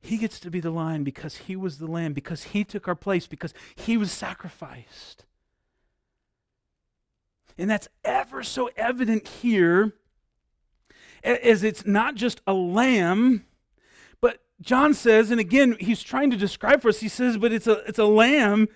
He 0.00 0.16
gets 0.16 0.40
to 0.40 0.50
be 0.50 0.60
the 0.60 0.70
lion 0.70 1.04
because 1.04 1.36
he 1.36 1.54
was 1.54 1.78
the 1.78 1.86
lamb, 1.86 2.12
because 2.12 2.44
he 2.44 2.64
took 2.64 2.88
our 2.88 2.96
place, 2.96 3.26
because 3.26 3.54
he 3.76 3.96
was 3.96 4.10
sacrificed. 4.10 5.24
And 7.56 7.70
that's 7.70 7.88
ever 8.04 8.42
so 8.42 8.70
evident 8.76 9.28
here, 9.28 9.92
as 11.22 11.62
it's 11.62 11.86
not 11.86 12.16
just 12.16 12.40
a 12.46 12.54
lamb, 12.54 13.44
but 14.20 14.40
John 14.60 14.94
says, 14.94 15.30
and 15.30 15.38
again, 15.38 15.76
he's 15.78 16.02
trying 16.02 16.30
to 16.30 16.36
describe 16.36 16.82
for 16.82 16.88
us, 16.88 17.00
he 17.00 17.08
says, 17.08 17.36
but 17.36 17.52
it's 17.52 17.66
a, 17.66 17.84
it's 17.86 17.98
a 17.98 18.06
lamb 18.06 18.68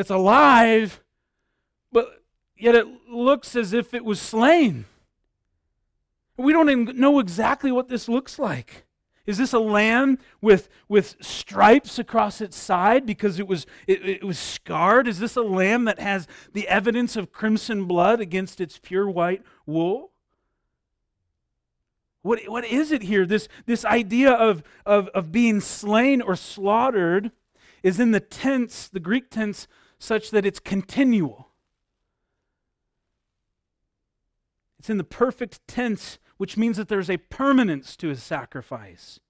it's 0.00 0.10
alive, 0.10 1.00
but 1.92 2.22
yet 2.56 2.74
it 2.74 2.86
looks 3.08 3.54
as 3.54 3.72
if 3.72 3.94
it 3.94 4.04
was 4.04 4.20
slain. 4.20 4.86
We 6.36 6.52
don't 6.52 6.70
even 6.70 6.98
know 6.98 7.18
exactly 7.18 7.70
what 7.70 7.88
this 7.88 8.08
looks 8.08 8.38
like. 8.38 8.84
Is 9.26 9.38
this 9.38 9.52
a 9.52 9.58
lamb 9.58 10.18
with, 10.40 10.68
with 10.88 11.16
stripes 11.20 11.98
across 11.98 12.40
its 12.40 12.56
side 12.56 13.06
because 13.06 13.38
it 13.38 13.46
was, 13.46 13.66
it, 13.86 14.04
it, 14.04 14.24
was 14.24 14.38
scarred? 14.38 15.06
Is 15.06 15.18
this 15.18 15.36
a 15.36 15.42
lamb 15.42 15.84
that 15.84 16.00
has 16.00 16.26
the 16.52 16.66
evidence 16.66 17.14
of 17.14 17.30
crimson 17.30 17.84
blood 17.84 18.20
against 18.20 18.60
its 18.60 18.78
pure 18.78 19.08
white 19.08 19.42
wool? 19.66 20.10
What, 22.22 22.40
what 22.48 22.64
is 22.64 22.90
it 22.90 23.02
here? 23.02 23.24
This, 23.26 23.48
this 23.66 23.84
idea 23.84 24.32
of, 24.32 24.62
of, 24.84 25.08
of 25.08 25.30
being 25.30 25.60
slain 25.60 26.20
or 26.20 26.34
slaughtered 26.34 27.30
is 27.82 28.00
in 28.00 28.10
the 28.10 28.20
tense, 28.20 28.88
the 28.88 29.00
Greek 29.00 29.30
tense, 29.30 29.68
such 30.00 30.30
that 30.30 30.46
it's 30.46 30.58
continual. 30.58 31.48
It's 34.80 34.90
in 34.90 34.96
the 34.96 35.04
perfect 35.04 35.60
tense, 35.68 36.18
which 36.38 36.56
means 36.56 36.78
that 36.78 36.88
there's 36.88 37.10
a 37.10 37.18
permanence 37.18 37.96
to 37.96 38.08
his 38.08 38.22
sacrifice. 38.22 39.20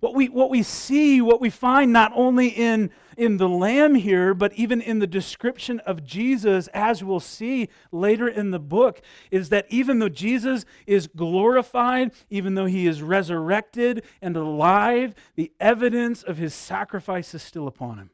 What 0.00 0.14
we, 0.14 0.28
what 0.28 0.50
we 0.50 0.64
see, 0.64 1.20
what 1.20 1.40
we 1.40 1.48
find 1.48 1.92
not 1.92 2.12
only 2.14 2.48
in, 2.48 2.90
in 3.16 3.36
the 3.36 3.48
lamb 3.48 3.94
here, 3.94 4.34
but 4.34 4.52
even 4.54 4.80
in 4.80 4.98
the 4.98 5.06
description 5.06 5.78
of 5.80 6.04
Jesus, 6.04 6.68
as 6.68 7.02
we'll 7.02 7.20
see 7.20 7.68
later 7.92 8.26
in 8.26 8.50
the 8.50 8.60
book, 8.60 9.00
is 9.30 9.48
that 9.48 9.66
even 9.70 10.00
though 10.00 10.08
Jesus 10.08 10.64
is 10.88 11.06
glorified, 11.06 12.10
even 12.30 12.56
though 12.56 12.66
he 12.66 12.88
is 12.88 13.00
resurrected 13.00 14.04
and 14.20 14.36
alive, 14.36 15.14
the 15.36 15.52
evidence 15.60 16.24
of 16.24 16.36
his 16.36 16.52
sacrifice 16.52 17.32
is 17.32 17.42
still 17.42 17.68
upon 17.68 17.98
him. 17.98 18.10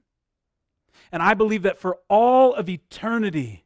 And 1.12 1.22
I 1.22 1.34
believe 1.34 1.62
that 1.62 1.78
for 1.78 1.98
all 2.08 2.54
of 2.54 2.68
eternity, 2.68 3.64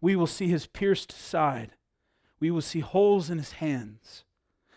we 0.00 0.16
will 0.16 0.26
see 0.26 0.48
his 0.48 0.66
pierced 0.66 1.12
side, 1.12 1.72
we 2.40 2.50
will 2.50 2.60
see 2.60 2.80
holes 2.80 3.30
in 3.30 3.38
his 3.38 3.52
hands. 3.52 4.24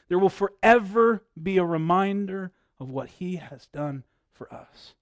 There 0.08 0.20
will 0.20 0.30
forever 0.30 1.24
be 1.42 1.58
a 1.58 1.66
reminder 1.66 2.52
of 2.80 2.90
what 2.90 3.10
he 3.10 3.36
has 3.38 3.68
done 3.68 4.04
for 4.32 4.52
us. 4.54 4.94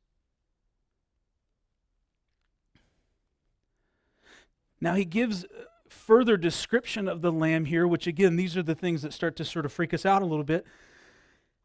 Now, 4.82 4.96
he 4.96 5.06
gives 5.06 5.46
uh, 5.46 5.48
further 5.90 6.38
description 6.38 7.08
of 7.08 7.22
the 7.22 7.32
lamb 7.32 7.66
here, 7.66 7.88
which 7.88 8.08
again, 8.08 8.36
these 8.36 8.58
are 8.58 8.64
the 8.64 8.76
things 8.76 9.02
that 9.02 9.14
start 9.14 9.36
to 9.38 9.46
sort 9.46 9.66
of 9.66 9.72
freak 9.72 9.94
us 9.94 10.06
out 10.06 10.22
a 10.22 10.26
little 10.26 10.44
bit. 10.44 10.66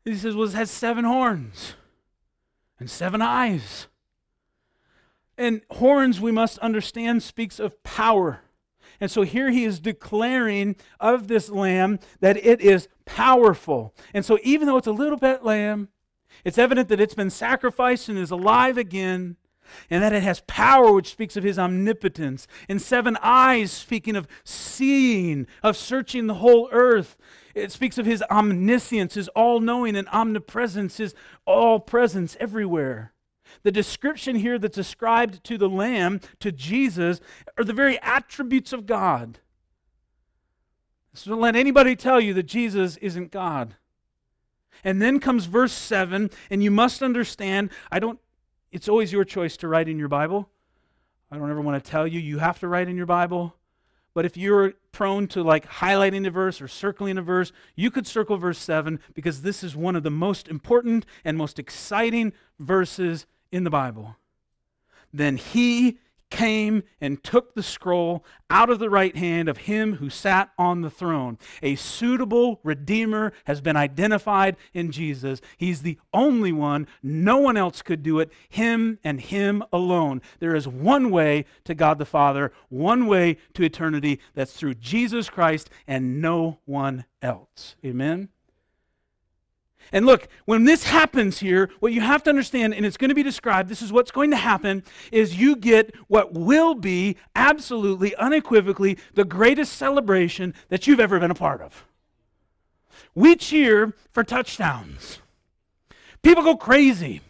He 0.05 0.15
says, 0.15 0.35
well, 0.35 0.49
it 0.49 0.55
has 0.55 0.71
seven 0.71 1.05
horns 1.05 1.75
and 2.79 2.89
seven 2.89 3.21
eyes. 3.21 3.89
And 5.41 5.63
horns, 5.71 6.21
we 6.21 6.33
must 6.33 6.59
understand, 6.59 7.23
speaks 7.23 7.59
of 7.59 7.83
power. 7.83 8.41
And 9.01 9.11
so 9.11 9.23
here 9.23 9.51
he 9.51 9.65
is 9.65 9.81
declaring 9.81 10.77
of 11.01 11.29
this 11.29 11.49
lamb 11.49 11.99
that 12.21 12.37
it 12.37 12.61
is 12.61 12.89
powerful. 13.07 13.95
And 14.13 14.23
so 14.23 14.39
even 14.43 14.69
though 14.69 14.77
it's 14.77 14.87
a 14.87 14.93
little 14.93 15.17
bit 15.17 15.43
lamb, 15.43 15.89
it's 16.45 16.59
evident 16.59 16.91
that 16.91 17.01
it's 17.01 17.15
been 17.15 17.31
sacrificed 17.31 18.11
and 18.11 18.19
is 18.19 18.31
alive 18.31 18.77
again, 18.77 19.37
and 19.89 20.03
that 20.03 20.13
it 20.13 20.23
has 20.23 20.43
power, 20.47 20.93
which 20.93 21.11
speaks 21.11 21.39
of 21.39 21.45
his 21.45 21.59
omnipotence. 21.59 22.47
And 22.69 22.83
seven 22.83 23.17
eyes, 23.23 23.73
speaking 23.73 24.17
of 24.17 24.29
seeing, 24.45 25.47
of 25.63 25.75
searching 25.75 26.27
the 26.27 26.35
whole 26.35 26.69
earth. 26.71 27.17
It 27.55 27.73
speaks 27.73 27.97
of 27.97 28.05
his 28.05 28.23
omniscience, 28.31 29.15
his 29.15 29.29
all 29.29 29.61
knowing 29.61 29.97
and 29.97 30.09
omnipresence, 30.09 30.99
his 30.99 31.15
all 31.47 31.81
presence 31.81 32.37
everywhere. 32.39 33.15
The 33.63 33.73
description 33.73 34.37
here 34.37 34.59
that's 34.59 34.79
ascribed 34.79 35.43
to 35.45 35.59
the 35.59 35.69
Lamb, 35.69 36.21
to 36.41 36.53
Jesus, 36.53 37.21
are 37.59 37.65
the 37.65 37.73
very 37.73 38.01
attributes 38.01 38.73
of 38.73 38.87
God. 38.87 39.39
So 41.15 41.31
don't 41.31 41.41
let 41.41 41.57
anybody 41.57 41.97
tell 41.97 42.21
you 42.21 42.35
that 42.35 42.45
Jesus 42.45 42.97
isn't 42.99 43.31
God. 43.31 43.75
And 44.85 45.03
then 45.03 45.21
comes 45.21 45.47
verse 45.47 45.73
7, 45.73 46.31
and 46.51 46.63
you 46.63 46.71
must 46.71 47.03
understand, 47.03 47.71
I 47.91 47.99
don't, 47.99 48.19
it's 48.73 48.89
always 48.89 49.13
your 49.13 49.25
choice 49.25 49.57
to 49.59 49.69
write 49.69 49.89
in 49.89 49.99
your 49.99 50.09
Bible. 50.09 50.49
I 51.31 51.37
don't 51.37 51.51
ever 51.51 51.61
want 51.61 51.83
to 51.83 51.91
tell 51.91 52.07
you 52.07 52.19
you 52.19 52.39
have 52.39 52.59
to 52.61 52.69
write 52.69 52.89
in 52.89 52.97
your 52.97 53.07
Bible. 53.07 53.55
But 54.15 54.25
if 54.25 54.37
you're 54.37 54.75
prone 54.93 55.29
to 55.29 55.43
like 55.43 55.69
highlighting 55.69 56.27
a 56.27 56.31
verse 56.31 56.61
or 56.61 56.67
circling 56.67 57.19
a 57.19 57.23
verse, 57.23 57.53
you 57.77 57.91
could 57.91 58.07
circle 58.07 58.37
verse 58.37 58.59
7 58.59 58.99
because 59.15 59.43
this 59.43 59.63
is 59.63 59.77
one 59.77 59.95
of 59.95 60.03
the 60.03 60.11
most 60.11 60.49
important 60.49 61.07
and 61.25 61.37
most 61.37 61.59
exciting 61.59 62.33
verses 62.59 63.27
in 63.53 63.65
the 63.65 63.71
Bible. 63.71 64.17
Then 65.13 65.37
he 65.37 65.99
came 66.31 66.85
and 67.01 67.23
took 67.23 67.55
the 67.55 67.63
scroll 67.63 68.25
out 68.49 68.71
of 68.71 68.79
the 68.79 68.89
right 68.89 69.17
hand 69.17 69.49
of 69.49 69.59
him 69.59 69.97
who 69.97 70.09
sat 70.09 70.51
on 70.57 70.81
the 70.81 70.91
throne. 70.91 71.37
A 71.63 71.75
suitable 71.75 72.61
Redeemer 72.63 73.33
has 73.45 73.61
been 73.61 73.77
identified 73.77 74.57
in 74.73 74.93
Jesus. 74.93 75.41
He's 75.57 75.83
the 75.83 75.99
only 76.15 76.53
one. 76.53 76.87
No 77.03 77.39
one 77.39 77.57
else 77.57 77.83
could 77.83 78.03
do 78.03 78.21
it. 78.21 78.31
Him 78.49 78.99
and 79.03 79.21
him 79.21 79.63
alone. 79.73 80.23
There 80.39 80.55
is 80.55 80.69
one 80.69 81.11
way 81.11 81.45
to 81.65 81.75
God 81.75 81.99
the 81.99 82.07
Father, 82.07 82.53
one 82.69 83.07
way 83.07 83.37
to 83.55 83.65
eternity. 83.65 84.21
That's 84.35 84.53
through 84.53 84.75
Jesus 84.75 85.29
Christ 85.29 85.69
and 85.87 86.23
no 86.23 86.61
one 86.65 87.05
else. 87.21 87.75
Amen. 87.85 88.29
And 89.93 90.07
look, 90.07 90.29
when 90.45 90.65
this 90.65 90.85
happens 90.85 91.41
here, 91.41 91.71
what 91.81 91.93
you 91.93 92.01
have 92.01 92.23
to 92.25 92.31
understand, 92.31 92.75
and 92.75 92.87
it's 92.87 92.97
going 92.97 93.09
to 93.09 93.15
be 93.15 93.23
described, 93.23 93.69
this 93.69 93.83
is 93.83 93.93
what's 93.93 94.11
going 94.11 94.31
to 94.31 94.37
happen, 94.37 94.85
is 95.11 95.37
you 95.37 95.57
get 95.57 95.95
what 96.07 96.33
will 96.33 96.75
be 96.75 97.17
absolutely, 97.35 98.15
unequivocally, 98.17 98.99
the 99.15 99.25
greatest 99.25 99.73
celebration 99.73 100.55
that 100.69 100.87
you've 100.87 101.01
ever 101.01 101.19
been 101.19 101.31
a 101.31 101.35
part 101.35 101.61
of. 101.61 101.85
We 103.15 103.35
cheer 103.35 103.93
for 104.13 104.23
touchdowns. 104.23 105.19
People 106.23 106.45
go 106.45 106.57
crazy. 106.57 107.21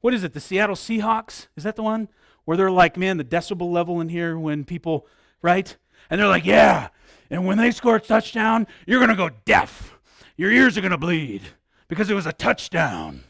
What 0.00 0.14
is 0.14 0.24
it, 0.24 0.32
the 0.32 0.40
Seattle 0.40 0.76
Seahawks? 0.76 1.48
Is 1.56 1.64
that 1.64 1.76
the 1.76 1.82
one? 1.82 2.08
Where 2.44 2.56
they're 2.56 2.70
like, 2.70 2.96
man, 2.96 3.18
the 3.18 3.24
decibel 3.24 3.70
level 3.70 4.00
in 4.00 4.08
here 4.08 4.38
when 4.38 4.64
people, 4.64 5.06
right? 5.42 5.76
And 6.08 6.18
they're 6.18 6.28
like, 6.28 6.46
yeah. 6.46 6.88
And 7.28 7.44
when 7.46 7.58
they 7.58 7.70
score 7.70 7.96
a 7.96 8.00
touchdown, 8.00 8.66
you're 8.86 9.00
going 9.00 9.10
to 9.10 9.16
go 9.16 9.30
deaf. 9.44 9.98
Your 10.38 10.50
ears 10.50 10.78
are 10.78 10.80
going 10.80 10.92
to 10.92 10.96
bleed 10.96 11.42
because 11.88 12.10
it 12.10 12.14
was 12.14 12.26
a 12.26 12.32
touchdown. 12.32 13.24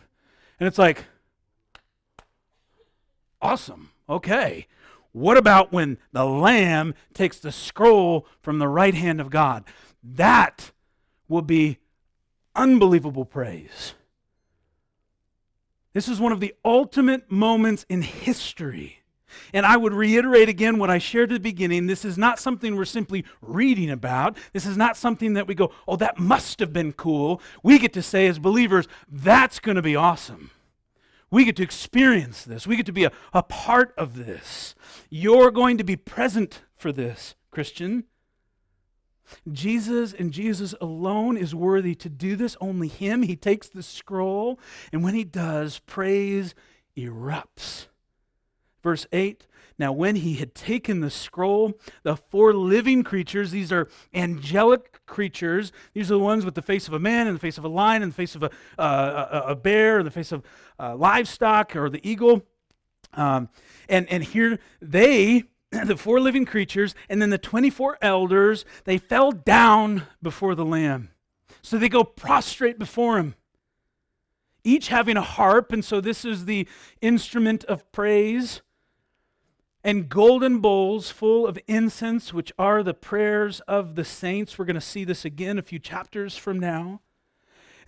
And 0.61 0.67
it's 0.67 0.79
like, 0.79 1.05
awesome. 3.41 3.91
Okay. 4.09 4.67
What 5.13 5.37
about 5.37 5.73
when 5.73 5.99
the 6.13 6.25
Lamb 6.25 6.95
takes 7.15 7.39
the 7.39 7.53
scroll 7.53 8.27
from 8.43 8.59
the 8.59 8.69
right 8.69 8.95
hand 8.95 9.21
of 9.21 9.31
God? 9.31 9.65
That 10.03 10.73
will 11.29 11.43
be 11.43 11.79
unbelievable 12.55 13.25
praise. 13.25 13.95
This 15.93 16.09
is 16.09 16.21
one 16.21 16.33
of 16.33 16.41
the 16.41 16.55
ultimate 16.65 17.31
moments 17.31 17.87
in 17.89 18.03
history 18.03 18.98
and 19.53 19.67
I 19.67 19.77
would 19.77 19.93
reiterate 19.93 20.49
again 20.49 20.79
what 20.79 20.91
I 20.91 20.99
shared 20.99 21.31
at 21.31 21.35
the 21.35 21.41
beginning. 21.41 21.87
This 21.87 22.05
is 22.05 22.19
not 22.19 22.39
something 22.39 22.77
we're 22.77 22.85
simply 22.85 23.25
reading 23.41 23.91
about. 23.91 24.37
This 24.53 24.67
is 24.67 24.77
not 24.77 24.97
something 24.97 25.35
that 25.35 25.47
we 25.47 25.55
go, 25.55 25.73
oh, 25.87 25.97
that 25.97 26.19
must 26.19 26.61
have 26.61 26.73
been 26.73 26.93
cool. 26.93 27.41
We 27.63 27.79
get 27.79 27.93
to 27.95 28.03
say 28.03 28.27
as 28.27 28.39
believers, 28.39 28.89
that's 29.09 29.59
going 29.59 29.77
to 29.77 29.83
be 29.83 29.97
awesome. 29.97 30.51
We 31.31 31.45
get 31.45 31.57
to 31.57 31.63
experience 31.63 32.45
this. 32.45 32.67
We 32.67 32.77
get 32.77 32.87
to 32.87 32.93
be 32.93 33.05
a, 33.05 33.13
a 33.35 33.43
part 33.43 33.93
of 33.99 34.17
this. 34.17 34.75
You're 35.11 35.51
going 35.51 35.77
to 35.79 35.85
be 35.85 35.97
present 35.97 36.63
for 36.77 36.91
this, 36.91 37.35
Christian. 37.51 38.05
Jesus 39.51 40.15
and 40.15 40.33
Jesus 40.33 40.75
alone 40.81 41.37
is 41.37 41.55
worthy 41.55 41.95
to 41.97 42.09
do 42.09 42.35
this. 42.35 42.57
Only 42.61 42.89
Him. 42.89 43.23
He 43.23 43.37
takes 43.37 43.69
the 43.69 43.83
scroll, 43.83 44.59
and 44.91 45.05
when 45.05 45.15
He 45.15 45.25
does, 45.25 45.81
praise 45.81 46.55
erupts. 46.97 47.89
Verse 48.83 49.07
8 49.13 49.47
Now, 49.79 49.93
when 49.93 50.17
he 50.17 50.35
had 50.35 50.55
taken 50.55 51.01
the 51.01 51.11
scroll, 51.11 51.75
the 52.03 52.17
four 52.17 52.55
living 52.55 53.03
creatures, 53.03 53.51
these 53.51 53.73
are 53.73 53.89
angelic 54.15 55.05
creatures, 55.07 55.73
these 55.95 56.11
are 56.11 56.15
the 56.15 56.21
ones 56.21 56.45
with 56.45 56.55
the 56.55 56.63
face 56.63 56.87
of 56.87 56.95
a 56.95 56.99
man, 56.99 57.27
and 57.27 57.37
the 57.37 57.41
face 57.41 57.59
of 57.59 57.65
a 57.65 57.69
lion, 57.69 58.03
and 58.03 58.13
the 58.13 58.17
face 58.17 58.35
of 58.35 58.43
a, 58.43 58.51
uh, 58.79 59.43
a, 59.47 59.55
bear, 59.55 59.99
and 59.99 60.07
the 60.07 60.13
face 60.13 60.33
of 60.33 60.43
uh, 60.79 60.95
livestock, 60.97 61.75
or 61.75 61.91
the 61.91 62.07
eagle. 62.09 62.43
Um, 63.15 63.49
and, 63.89 64.09
and 64.11 64.23
here 64.23 64.59
they, 64.81 65.45
the 65.71 65.97
four 65.97 66.21
living 66.21 66.45
creatures, 66.45 66.95
and 67.09 67.21
then 67.21 67.31
the 67.31 67.39
24 67.39 67.99
elders, 68.01 68.65
they 68.85 68.99
fell 68.99 69.33
down 69.33 70.05
before 70.23 70.55
the 70.55 70.65
Lamb. 70.65 71.11
So 71.63 71.79
they 71.79 71.89
go 71.89 72.05
prostrate 72.05 72.79
before 72.79 73.19
him 73.19 73.35
each 74.65 74.89
having 74.89 75.17
a 75.17 75.23
harp, 75.23 75.73
and 75.73 75.85
so 75.85 76.01
this 76.01 76.25
is 76.25 76.45
the 76.45 76.69
instrument 77.01 77.65
of 77.65 77.91
praise 77.91 78.61
and 79.89 80.11
golden 80.11 80.59
bowls 80.59 81.11
full 81.11 81.47
of 81.47 81.59
incense, 81.67 82.31
which 82.31 82.53
are 82.59 82.83
the 82.83 82.93
prayers 82.93 83.61
of 83.61 83.95
the 83.95 84.05
saints. 84.05 84.59
We're 84.59 84.67
going 84.67 84.75
to 84.75 84.83
see 84.83 85.03
this 85.03 85.25
again 85.25 85.57
a 85.59 85.63
few 85.63 85.79
chapters 85.79 86.37
from 86.37 86.61
now. 86.61 87.01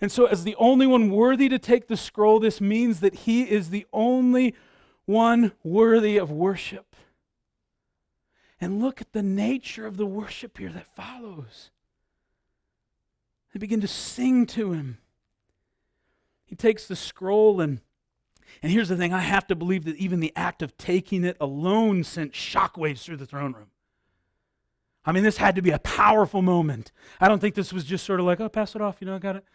And 0.01 0.11
so, 0.11 0.25
as 0.25 0.43
the 0.43 0.55
only 0.55 0.87
one 0.87 1.11
worthy 1.11 1.47
to 1.47 1.59
take 1.59 1.87
the 1.87 1.95
scroll, 1.95 2.39
this 2.39 2.59
means 2.59 3.01
that 3.01 3.13
he 3.13 3.43
is 3.43 3.69
the 3.69 3.85
only 3.93 4.55
one 5.05 5.51
worthy 5.63 6.17
of 6.17 6.31
worship. 6.31 6.95
And 8.59 8.81
look 8.81 8.99
at 8.99 9.13
the 9.13 9.21
nature 9.21 9.85
of 9.85 9.97
the 9.97 10.07
worship 10.07 10.57
here 10.57 10.71
that 10.71 10.95
follows. 10.95 11.69
They 13.53 13.59
begin 13.59 13.81
to 13.81 13.87
sing 13.87 14.47
to 14.47 14.71
him. 14.71 14.97
He 16.45 16.55
takes 16.55 16.87
the 16.87 16.95
scroll 16.95 17.61
and 17.61 17.79
and 18.61 18.71
here's 18.71 18.89
the 18.89 18.95
thing 18.95 19.13
I 19.13 19.21
have 19.21 19.47
to 19.47 19.55
believe 19.55 19.85
that 19.85 19.95
even 19.97 20.19
the 20.19 20.33
act 20.35 20.61
of 20.61 20.77
taking 20.77 21.23
it 21.23 21.37
alone 21.39 22.03
sent 22.03 22.33
shockwaves 22.33 23.03
through 23.03 23.17
the 23.17 23.25
throne 23.25 23.53
room. 23.53 23.71
I 25.05 25.11
mean, 25.11 25.23
this 25.23 25.37
had 25.37 25.55
to 25.55 25.61
be 25.61 25.71
a 25.71 25.79
powerful 25.79 26.41
moment. 26.41 26.91
I 27.19 27.27
don't 27.27 27.39
think 27.39 27.55
this 27.55 27.73
was 27.73 27.83
just 27.83 28.05
sort 28.05 28.19
of 28.19 28.25
like, 28.25 28.39
oh, 28.39 28.49
pass 28.49 28.75
it 28.75 28.81
off, 28.81 28.97
you 28.99 29.07
know, 29.07 29.15
I 29.15 29.19
got 29.19 29.35
it. 29.35 29.45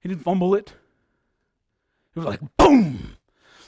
He 0.00 0.08
didn't 0.08 0.22
fumble 0.22 0.54
it. 0.54 0.72
It 2.14 2.18
was 2.18 2.26
like, 2.26 2.40
boom! 2.56 3.16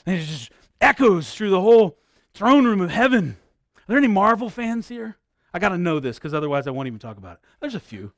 And 0.05 0.19
it 0.19 0.25
just 0.25 0.51
echoes 0.81 1.33
through 1.33 1.49
the 1.49 1.61
whole 1.61 1.97
throne 2.33 2.65
room 2.65 2.81
of 2.81 2.91
heaven. 2.91 3.37
Are 3.77 3.83
there 3.87 3.97
any 3.97 4.07
Marvel 4.07 4.49
fans 4.49 4.87
here? 4.87 5.17
I 5.53 5.59
got 5.59 5.69
to 5.69 5.77
know 5.77 5.99
this 5.99 6.17
because 6.17 6.33
otherwise 6.33 6.67
I 6.67 6.71
won't 6.71 6.87
even 6.87 6.99
talk 6.99 7.17
about 7.17 7.35
it. 7.35 7.39
There's 7.59 7.75
a 7.75 7.79
few. 7.79 8.11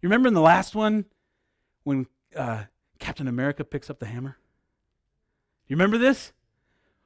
You 0.00 0.08
remember 0.08 0.28
in 0.28 0.34
the 0.34 0.40
last 0.40 0.74
one 0.74 1.06
when 1.84 2.06
uh, 2.36 2.64
Captain 2.98 3.28
America 3.28 3.64
picks 3.64 3.90
up 3.90 3.98
the 3.98 4.06
hammer? 4.06 4.36
You 5.68 5.76
remember 5.76 5.98
this? 5.98 6.32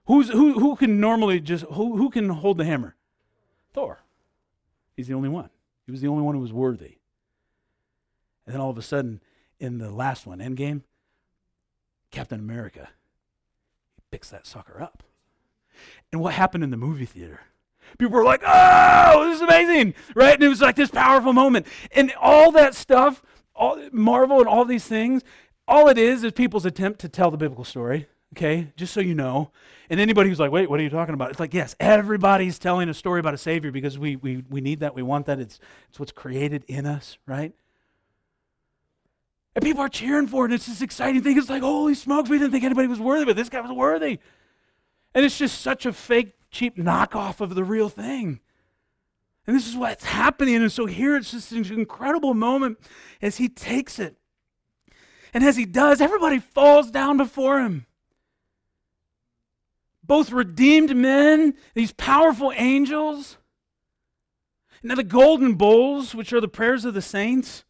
Who's, 0.07 0.29
who, 0.31 0.55
who 0.55 0.77
can 0.77 1.01
normally 1.01 1.41
just, 1.41 1.65
who, 1.65 1.97
who 1.97 2.11
can 2.11 2.29
hold 2.29 2.59
the 2.59 2.65
hammer? 2.65 2.95
Thor. 3.73 4.01
He's 4.97 5.09
the 5.09 5.15
only 5.15 5.29
one. 5.29 5.51
He 5.85 5.93
was 5.93 6.01
the 6.01 6.09
only 6.09 6.23
one 6.23 6.35
who 6.35 6.41
was 6.41 6.53
worthy. 6.53 6.99
And 8.47 8.55
then 8.55 8.61
all 8.61 8.71
of 8.71 8.79
a 8.79 8.83
sudden, 8.83 9.21
in 9.59 9.79
the 9.79 9.91
last 9.91 10.27
one, 10.27 10.39
Endgame, 10.39 10.83
Captain 12.11 12.39
America, 12.39 12.89
he 13.97 14.03
picks 14.11 14.31
that 14.31 14.47
sucker 14.47 14.81
up. 14.81 15.03
And 16.13 16.21
what 16.21 16.35
happened 16.35 16.65
in 16.65 16.71
the 16.71 16.77
movie 16.77 17.05
theater? 17.05 17.41
People 17.99 18.17
were 18.17 18.25
like, 18.25 18.43
oh, 18.47 19.29
this 19.29 19.37
is 19.37 19.43
amazing, 19.43 19.95
right? 20.15 20.35
And 20.35 20.43
it 20.43 20.49
was 20.49 20.61
like 20.61 20.77
this 20.77 20.91
powerful 20.91 21.33
moment. 21.33 21.67
And 21.93 22.13
all 22.21 22.53
that 22.53 22.75
stuff, 22.75 23.23
all, 23.55 23.81
Marvel 23.93 24.39
and 24.39 24.49
all 24.49 24.65
these 24.65 24.87
things, 24.87 25.23
all 25.69 25.89
it 25.89 25.99
is 25.99 26.25
is 26.25 26.33
people's 26.33 26.67
attempt 26.67 27.01
to 27.01 27.09
tell 27.09 27.31
the 27.31 27.37
biblical 27.37 27.65
story 27.65 28.07
okay? 28.35 28.73
Just 28.77 28.93
so 28.93 29.01
you 29.01 29.15
know. 29.15 29.51
And 29.89 30.01
anybody 30.01 30.29
who's 30.29 30.41
like, 30.41 30.51
wait, 30.51 30.69
what 30.69 30.81
are 30.81 30.83
you 30.83 30.91
talking 30.91 31.15
about? 31.15 31.31
It's 31.31 31.41
like, 31.41 31.55
yes, 31.55 31.77
everybody's 31.79 32.59
telling 32.59 32.89
a 32.89 32.95
story 32.95 33.21
about 33.21 33.35
a 33.35 33.39
Savior 33.39 33.71
because 33.71 33.99
we, 33.99 34.17
we, 34.17 34.45
we 34.49 34.61
need 34.61 34.81
that. 34.81 34.95
We 34.95 35.03
want 35.03 35.27
that. 35.27 35.39
It's, 35.39 35.61
it's 35.89 36.01
what's 36.01 36.13
created 36.13 36.65
in 36.67 36.87
us, 36.87 37.19
right? 37.27 37.53
And 39.55 39.65
people 39.65 39.81
are 39.81 39.89
cheering 39.89 40.27
for 40.27 40.45
it. 40.45 40.47
And 40.47 40.55
it's 40.55 40.67
this 40.67 40.83
exciting 40.83 41.23
thing. 41.23 41.39
It's 41.39 41.49
like, 41.49 41.63
holy 41.63 41.95
smokes, 41.95 42.29
we 42.29 42.39
didn't 42.39 42.53
think 42.53 42.65
anybody 42.65 42.89
was 42.89 43.01
worthy, 43.01 43.25
but 43.25 43.37
this 43.37 43.49
guy 43.49 43.61
was 43.61 43.73
worthy. 43.73 44.19
And 45.15 45.25
it's 45.25 45.39
just 45.39 45.61
such 45.61 45.87
a 45.87 45.93
fake, 45.93 46.35
cheap 46.51 46.77
knockoff 46.77 47.41
of 47.41 47.55
the 47.55 47.65
real 47.65 47.89
thing. 47.89 48.41
And 49.47 49.55
this 49.55 49.69
is 49.69 49.77
what's 49.77 50.05
happening. 50.05 50.57
And 50.57 50.73
so 50.73 50.87
here 50.87 51.17
it's 51.17 51.31
just 51.31 51.53
an 51.53 51.65
incredible 51.73 52.35
moment 52.35 52.79
as 53.23 53.37
he 53.37 53.49
takes 53.49 53.99
it. 53.99 54.17
And 55.33 55.45
as 55.45 55.57
he 55.57 55.65
does, 55.65 56.01
everybody 56.01 56.39
falls 56.39 56.91
down 56.91 57.17
before 57.17 57.61
him 57.61 57.87
both 60.07 60.31
redeemed 60.31 60.95
men, 60.95 61.55
these 61.75 61.93
powerful 61.93 62.53
angels. 62.57 63.39
Now, 64.83 64.95
the 64.95 65.05
golden 65.05 65.55
bowls, 65.55 66.15
which 66.15 66.33
are 66.33 66.41
the 66.41 66.49
prayers 66.49 66.85
of 66.85 66.95
the 66.95 67.03
saints, 67.03 67.65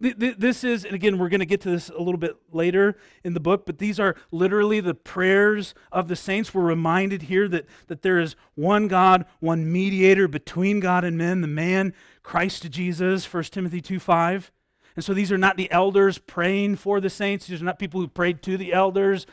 this 0.00 0.62
is, 0.62 0.84
and 0.84 0.94
again, 0.94 1.18
we're 1.18 1.28
going 1.28 1.40
to 1.40 1.46
get 1.46 1.60
to 1.62 1.70
this 1.70 1.88
a 1.88 1.98
little 1.98 2.18
bit 2.18 2.36
later 2.52 2.96
in 3.24 3.34
the 3.34 3.40
book, 3.40 3.66
but 3.66 3.78
these 3.78 3.98
are 3.98 4.14
literally 4.30 4.78
the 4.78 4.94
prayers 4.94 5.74
of 5.90 6.06
the 6.06 6.14
saints. 6.14 6.54
We're 6.54 6.62
reminded 6.62 7.22
here 7.22 7.48
that, 7.48 7.66
that 7.88 8.02
there 8.02 8.20
is 8.20 8.36
one 8.54 8.86
God, 8.86 9.26
one 9.40 9.70
mediator 9.70 10.28
between 10.28 10.78
God 10.78 11.02
and 11.02 11.18
men, 11.18 11.40
the 11.40 11.48
man, 11.48 11.94
Christ 12.22 12.70
Jesus, 12.70 13.32
1 13.32 13.42
Timothy 13.44 13.80
2 13.80 13.98
5. 13.98 14.52
And 14.98 15.04
so 15.04 15.14
these 15.14 15.30
are 15.30 15.38
not 15.38 15.56
the 15.56 15.70
elders 15.70 16.18
praying 16.18 16.74
for 16.74 17.00
the 17.00 17.08
saints. 17.08 17.46
These 17.46 17.62
are 17.62 17.64
not 17.64 17.78
people 17.78 18.00
who 18.00 18.08
prayed 18.08 18.42
to 18.42 18.56
the 18.56 18.72
elders. 18.72 19.28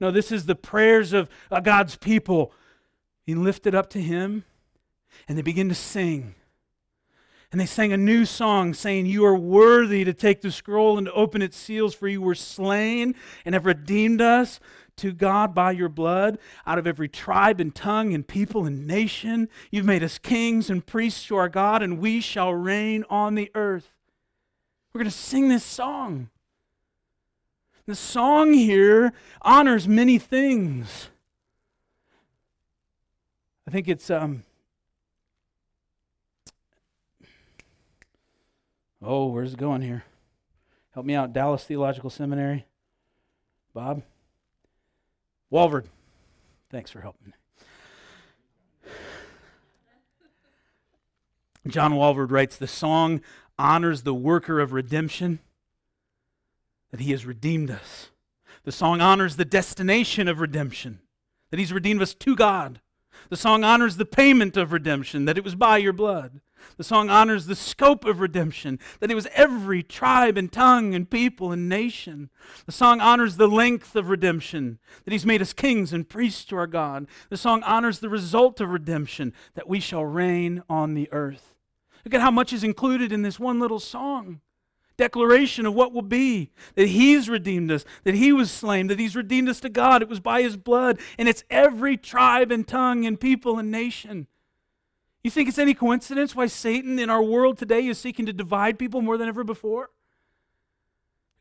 No, 0.00 0.10
this 0.10 0.32
is 0.32 0.46
the 0.46 0.56
prayers 0.56 1.12
of 1.12 1.28
God's 1.62 1.94
people 1.94 2.52
being 3.24 3.44
lifted 3.44 3.72
up 3.72 3.88
to 3.90 4.02
Him. 4.02 4.42
And 5.28 5.38
they 5.38 5.42
begin 5.42 5.68
to 5.68 5.76
sing. 5.76 6.34
And 7.52 7.60
they 7.60 7.66
sang 7.66 7.92
a 7.92 7.96
new 7.96 8.24
song 8.24 8.74
saying, 8.74 9.06
You 9.06 9.24
are 9.26 9.36
worthy 9.36 10.02
to 10.02 10.12
take 10.12 10.40
the 10.40 10.50
scroll 10.50 10.98
and 10.98 11.06
to 11.06 11.12
open 11.12 11.40
its 11.40 11.56
seals, 11.56 11.94
for 11.94 12.08
you 12.08 12.20
were 12.20 12.34
slain 12.34 13.14
and 13.44 13.54
have 13.54 13.64
redeemed 13.64 14.20
us 14.20 14.58
to 14.96 15.12
God 15.12 15.54
by 15.54 15.70
your 15.70 15.88
blood 15.88 16.36
out 16.66 16.78
of 16.78 16.86
every 16.88 17.08
tribe 17.08 17.60
and 17.60 17.72
tongue 17.72 18.12
and 18.12 18.26
people 18.26 18.66
and 18.66 18.88
nation. 18.88 19.50
You've 19.70 19.86
made 19.86 20.02
us 20.02 20.18
kings 20.18 20.68
and 20.68 20.84
priests 20.84 21.24
to 21.28 21.36
our 21.36 21.48
God, 21.48 21.80
and 21.80 22.00
we 22.00 22.20
shall 22.20 22.52
reign 22.52 23.04
on 23.08 23.36
the 23.36 23.52
earth. 23.54 23.92
We're 24.96 25.02
going 25.02 25.10
to 25.10 25.18
sing 25.18 25.50
this 25.50 25.62
song. 25.62 26.30
The 27.84 27.94
song 27.94 28.54
here 28.54 29.12
honors 29.42 29.86
many 29.86 30.16
things. 30.16 31.10
I 33.68 33.70
think 33.70 33.88
it's 33.88 34.08
um 34.08 34.44
Oh, 39.02 39.26
where's 39.26 39.52
it 39.52 39.58
going 39.58 39.82
here? 39.82 40.04
Help 40.94 41.04
me 41.04 41.14
out, 41.14 41.34
Dallas 41.34 41.62
Theological 41.64 42.08
Seminary. 42.08 42.64
Bob? 43.74 44.02
Walvoord. 45.52 45.84
Thanks 46.70 46.90
for 46.90 47.02
helping. 47.02 47.34
John 51.66 51.92
Walvoord 51.92 52.30
writes 52.30 52.56
the 52.56 52.68
song 52.68 53.20
honors 53.58 54.02
the 54.02 54.14
worker 54.14 54.60
of 54.60 54.72
redemption, 54.72 55.40
that 56.90 57.00
he 57.00 57.10
has 57.12 57.26
redeemed 57.26 57.70
us. 57.70 58.10
The 58.64 58.72
song 58.72 59.00
honors 59.00 59.36
the 59.36 59.44
destination 59.44 60.28
of 60.28 60.40
redemption, 60.40 61.00
that 61.50 61.58
he's 61.58 61.72
redeemed 61.72 62.02
us 62.02 62.14
to 62.14 62.36
God. 62.36 62.80
The 63.28 63.36
song 63.36 63.64
honors 63.64 63.96
the 63.96 64.04
payment 64.04 64.56
of 64.56 64.72
redemption, 64.72 65.24
that 65.24 65.38
it 65.38 65.44
was 65.44 65.54
by 65.54 65.78
your 65.78 65.92
blood. 65.92 66.40
The 66.76 66.84
song 66.84 67.10
honors 67.10 67.46
the 67.46 67.56
scope 67.56 68.04
of 68.04 68.20
redemption, 68.20 68.78
that 69.00 69.10
it 69.10 69.14
was 69.14 69.28
every 69.34 69.82
tribe 69.82 70.36
and 70.36 70.52
tongue 70.52 70.94
and 70.94 71.08
people 71.08 71.52
and 71.52 71.68
nation. 71.68 72.30
The 72.66 72.72
song 72.72 73.00
honors 73.00 73.36
the 73.36 73.48
length 73.48 73.96
of 73.96 74.08
redemption, 74.08 74.78
that 75.04 75.12
he's 75.12 75.26
made 75.26 75.42
us 75.42 75.52
kings 75.52 75.92
and 75.92 76.08
priests 76.08 76.44
to 76.46 76.56
our 76.56 76.66
God. 76.66 77.06
The 77.30 77.36
song 77.36 77.62
honors 77.62 78.00
the 78.00 78.08
result 78.08 78.60
of 78.60 78.70
redemption, 78.70 79.32
that 79.54 79.68
we 79.68 79.80
shall 79.80 80.04
reign 80.04 80.62
on 80.68 80.94
the 80.94 81.08
earth. 81.12 81.55
Look 82.06 82.14
at 82.14 82.20
how 82.20 82.30
much 82.30 82.52
is 82.52 82.62
included 82.62 83.10
in 83.10 83.22
this 83.22 83.40
one 83.40 83.58
little 83.58 83.80
song. 83.80 84.40
Declaration 84.96 85.66
of 85.66 85.74
what 85.74 85.92
will 85.92 86.02
be 86.02 86.52
that 86.76 86.86
He's 86.86 87.28
redeemed 87.28 87.68
us, 87.72 87.84
that 88.04 88.14
He 88.14 88.32
was 88.32 88.48
slain, 88.48 88.86
that 88.86 89.00
He's 89.00 89.16
redeemed 89.16 89.48
us 89.48 89.58
to 89.58 89.68
God. 89.68 90.02
It 90.02 90.08
was 90.08 90.20
by 90.20 90.42
His 90.42 90.56
blood, 90.56 91.00
and 91.18 91.28
it's 91.28 91.42
every 91.50 91.96
tribe 91.96 92.52
and 92.52 92.66
tongue 92.66 93.04
and 93.04 93.18
people 93.18 93.58
and 93.58 93.72
nation. 93.72 94.28
You 95.24 95.32
think 95.32 95.48
it's 95.48 95.58
any 95.58 95.74
coincidence 95.74 96.36
why 96.36 96.46
Satan 96.46 97.00
in 97.00 97.10
our 97.10 97.24
world 97.24 97.58
today 97.58 97.84
is 97.88 97.98
seeking 97.98 98.26
to 98.26 98.32
divide 98.32 98.78
people 98.78 99.02
more 99.02 99.18
than 99.18 99.26
ever 99.26 99.42
before? 99.42 99.90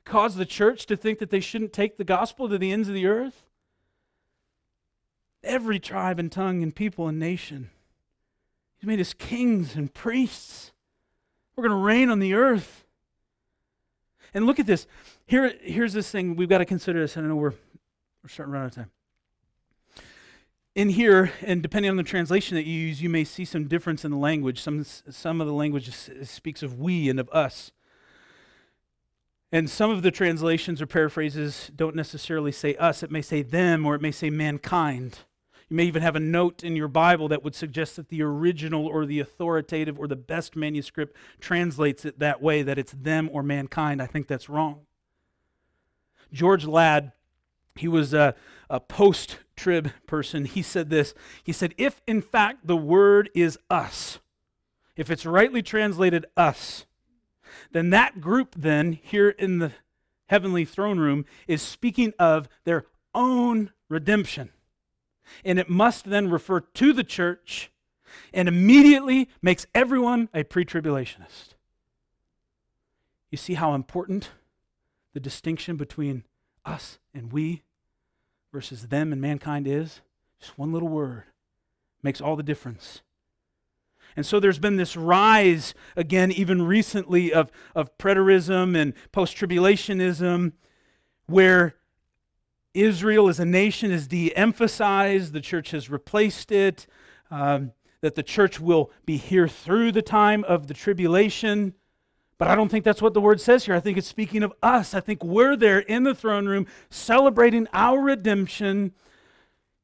Cause 0.04 0.34
the 0.34 0.48
church 0.48 0.88
to 0.88 0.98
think 0.98 1.20
that 1.20 1.30
they 1.30 1.42
shouldn't 1.42 1.74
take 1.74 1.98
the 1.98 2.04
gospel 2.04 2.50
to 2.50 2.58
the 2.58 2.72
ends 2.72 2.88
of 2.88 2.96
the 2.96 3.06
earth? 3.06 3.44
Every 5.44 5.78
tribe 5.78 6.18
and 6.18 6.32
tongue 6.32 6.64
and 6.64 6.76
people 6.76 7.08
and 7.08 7.20
nation. 7.20 7.70
Made 8.86 9.00
us 9.00 9.14
kings 9.14 9.76
and 9.76 9.92
priests. 9.92 10.72
We're 11.56 11.68
going 11.68 11.80
to 11.80 11.84
reign 11.84 12.10
on 12.10 12.20
the 12.20 12.36
earth. 12.36 12.86
And 14.34 14.46
look 14.46 14.60
at 14.60 14.68
this. 14.68 14.86
Here, 15.26 15.54
here's 15.62 15.94
this 15.94 16.12
thing 16.12 16.36
we've 16.36 16.50
got 16.50 16.60
to 16.60 16.66
consider 16.66 17.00
this. 17.00 17.18
I 17.18 17.22
know 17.22 17.36
we're, 17.36 17.54
we're 18.22 18.30
starting 18.30 18.54
to 18.54 18.58
run 18.60 18.66
out 18.66 18.68
of 18.68 18.76
time. 18.76 18.92
in 20.76 20.90
here, 20.90 21.32
and 21.42 21.62
depending 21.62 21.90
on 21.90 21.96
the 21.96 22.04
translation 22.04 22.56
that 22.56 22.66
you 22.66 22.74
use, 22.74 23.02
you 23.02 23.10
may 23.10 23.24
see 23.24 23.46
some 23.46 23.68
difference 23.68 24.04
in 24.04 24.12
the 24.12 24.18
language. 24.18 24.62
Some, 24.62 24.84
some 24.84 25.40
of 25.40 25.48
the 25.48 25.54
language 25.54 25.90
speaks 26.24 26.62
of 26.62 26.78
we 26.78 27.10
and 27.10 27.20
of 27.20 27.30
us. 27.30 27.72
And 29.52 29.70
some 29.70 29.90
of 29.90 30.02
the 30.02 30.12
translations 30.12 30.82
or 30.82 30.86
paraphrases 30.86 31.72
don't 31.74 31.96
necessarily 31.96 32.52
say 32.52 32.76
us, 32.76 33.04
it 33.04 33.10
may 33.10 33.22
say 33.22 33.42
them 33.42 33.86
or 33.86 33.96
it 33.96 34.02
may 34.02 34.12
say 34.12 34.30
mankind. 34.30 35.20
You 35.70 35.78
may 35.78 35.86
even 35.86 36.04
have 36.04 36.16
a 36.16 36.20
note 36.20 36.64
in 36.64 36.76
your 36.76 36.88
Bible 36.88 37.28
that 37.30 37.44
would 37.44 37.56
suggest 37.56 37.96
that 37.96 38.10
the 38.10 38.22
original 38.22 38.86
or 38.86 39.06
the 39.06 39.20
authoritative 39.20 39.98
or 39.98 40.08
the 40.08 40.16
best 40.16 40.56
manuscript 40.56 41.16
translates 41.40 42.06
it 42.06 42.20
that 42.20 42.42
way, 42.42 42.62
that 42.62 42.78
it's 42.78 42.92
them 42.92 43.30
or 43.32 43.42
mankind. 43.42 44.02
I 44.02 44.06
think 44.06 44.28
that's 44.28 44.48
wrong. 44.48 44.82
George 46.32 46.66
Ladd, 46.66 47.14
he 47.76 47.88
was 47.88 48.14
a, 48.14 48.36
a 48.70 48.80
post 48.80 49.40
trib 49.56 49.92
person. 50.06 50.46
He 50.46 50.62
said 50.62 50.90
this 50.90 51.16
He 51.44 51.52
said, 51.52 51.74
If 51.78 52.02
in 52.06 52.22
fact 52.22 52.68
the 52.68 52.78
word 52.78 53.30
is 53.34 53.58
us, 53.70 54.20
if 54.96 55.10
it's 55.10 55.26
rightly 55.26 55.64
translated 55.64 56.26
us, 56.38 56.86
then 57.72 57.90
that 57.90 58.22
group, 58.22 58.56
then, 58.58 58.94
here 58.94 59.30
in 59.30 59.60
the 59.60 59.72
heavenly 60.28 60.66
throne 60.66 61.00
room, 61.00 61.26
is 61.48 61.62
speaking 61.62 62.14
of 62.20 62.48
their 62.66 62.86
own 63.14 63.72
redemption. 63.90 64.52
And 65.44 65.60
it 65.60 65.70
must 65.70 66.06
then 66.06 66.30
refer 66.30 66.62
to 66.62 66.94
the 66.94 67.04
church 67.04 67.72
and 68.34 68.48
immediately 68.48 69.30
makes 69.42 69.66
everyone 69.74 70.30
a 70.34 70.44
pre 70.44 70.66
tribulationist. 70.66 71.56
You 73.32 73.38
see 73.38 73.56
how 73.56 73.74
important 73.74 74.30
the 75.14 75.20
distinction 75.20 75.76
between 75.76 76.24
us 76.64 77.00
and 77.14 77.32
we 77.32 77.64
versus 78.52 78.88
them 78.88 79.12
and 79.12 79.22
mankind 79.22 79.68
is? 79.68 80.02
Just 80.40 80.58
one 80.58 80.72
little 80.72 80.88
word 80.88 81.24
makes 82.04 82.22
all 82.22 82.36
the 82.36 82.44
difference. 82.44 83.02
And 84.16 84.26
so 84.26 84.40
there's 84.40 84.60
been 84.60 84.78
this 84.78 84.96
rise, 84.96 85.74
again, 85.96 86.32
even 86.32 86.62
recently, 86.62 87.34
of, 87.34 87.52
of 87.76 87.98
preterism 87.98 88.78
and 88.78 88.94
post 89.12 89.36
tribulationism, 89.36 90.54
where 91.26 91.76
Israel 92.76 93.28
as 93.30 93.40
a 93.40 93.46
nation 93.46 93.92
is 93.92 94.08
de 94.08 94.36
emphasized, 94.36 95.34
the 95.34 95.42
church 95.42 95.72
has 95.72 95.90
replaced 95.90 96.52
it, 96.52 96.88
um, 97.32 97.72
that 98.02 98.16
the 98.16 98.24
church 98.24 98.60
will 98.60 98.92
be 99.06 99.18
here 99.18 99.48
through 99.48 99.92
the 99.92 100.02
time 100.02 100.44
of 100.44 100.68
the 100.68 100.74
tribulation. 100.74 101.74
But 102.38 102.50
I 102.50 102.56
don't 102.56 102.70
think 102.70 102.84
that's 102.84 103.02
what 103.02 103.14
the 103.14 103.22
word 103.22 103.40
says 103.40 103.66
here. 103.66 103.76
I 103.76 103.80
think 103.80 103.98
it's 103.98 104.08
speaking 104.08 104.44
of 104.44 104.54
us. 104.62 104.94
I 104.94 105.00
think 105.00 105.24
we're 105.24 105.56
there 105.56 105.80
in 105.80 106.04
the 106.04 106.14
throne 106.14 106.48
room 106.48 106.68
celebrating 106.90 107.68
our 107.74 108.00
redemption 108.02 108.94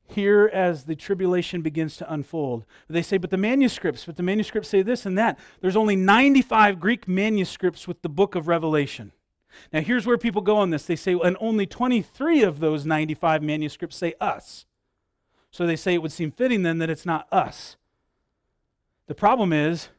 here 0.05 0.49
as 0.53 0.83
the 0.83 0.95
tribulation 0.95 1.61
begins 1.61 1.95
to 1.97 2.13
unfold. 2.13 2.65
They 2.89 3.01
say, 3.01 3.17
but 3.17 3.29
the 3.29 3.37
manuscripts, 3.37 4.05
but 4.05 4.17
the 4.17 4.23
manuscripts 4.23 4.69
say 4.69 4.81
this 4.81 5.05
and 5.05 5.17
that. 5.17 5.39
There's 5.61 5.77
only 5.77 5.95
95 5.95 6.79
Greek 6.79 7.07
manuscripts 7.07 7.87
with 7.87 8.01
the 8.01 8.09
book 8.09 8.35
of 8.35 8.47
Revelation. 8.47 9.13
Now, 9.71 9.81
here's 9.81 10.05
where 10.05 10.17
people 10.17 10.41
go 10.41 10.57
on 10.57 10.69
this. 10.69 10.85
They 10.85 10.95
say, 10.95 11.13
and 11.13 11.37
only 11.39 11.65
23 11.65 12.43
of 12.43 12.59
those 12.59 12.85
95 12.85 13.43
manuscripts 13.43 13.97
say 13.97 14.13
us. 14.19 14.65
So 15.51 15.67
they 15.67 15.75
say 15.75 15.93
it 15.93 16.01
would 16.01 16.11
seem 16.11 16.31
fitting 16.31 16.63
then 16.63 16.77
that 16.79 16.89
it's 16.89 17.05
not 17.05 17.27
us. 17.31 17.75
The 19.07 19.15
problem 19.15 19.51
is, 19.51 19.89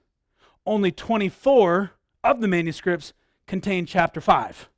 only 0.65 0.91
24 0.91 1.93
of 2.25 2.41
the 2.41 2.49
manuscripts 2.49 3.13
contain 3.47 3.85
chapter 3.85 4.21
5. 4.21 4.69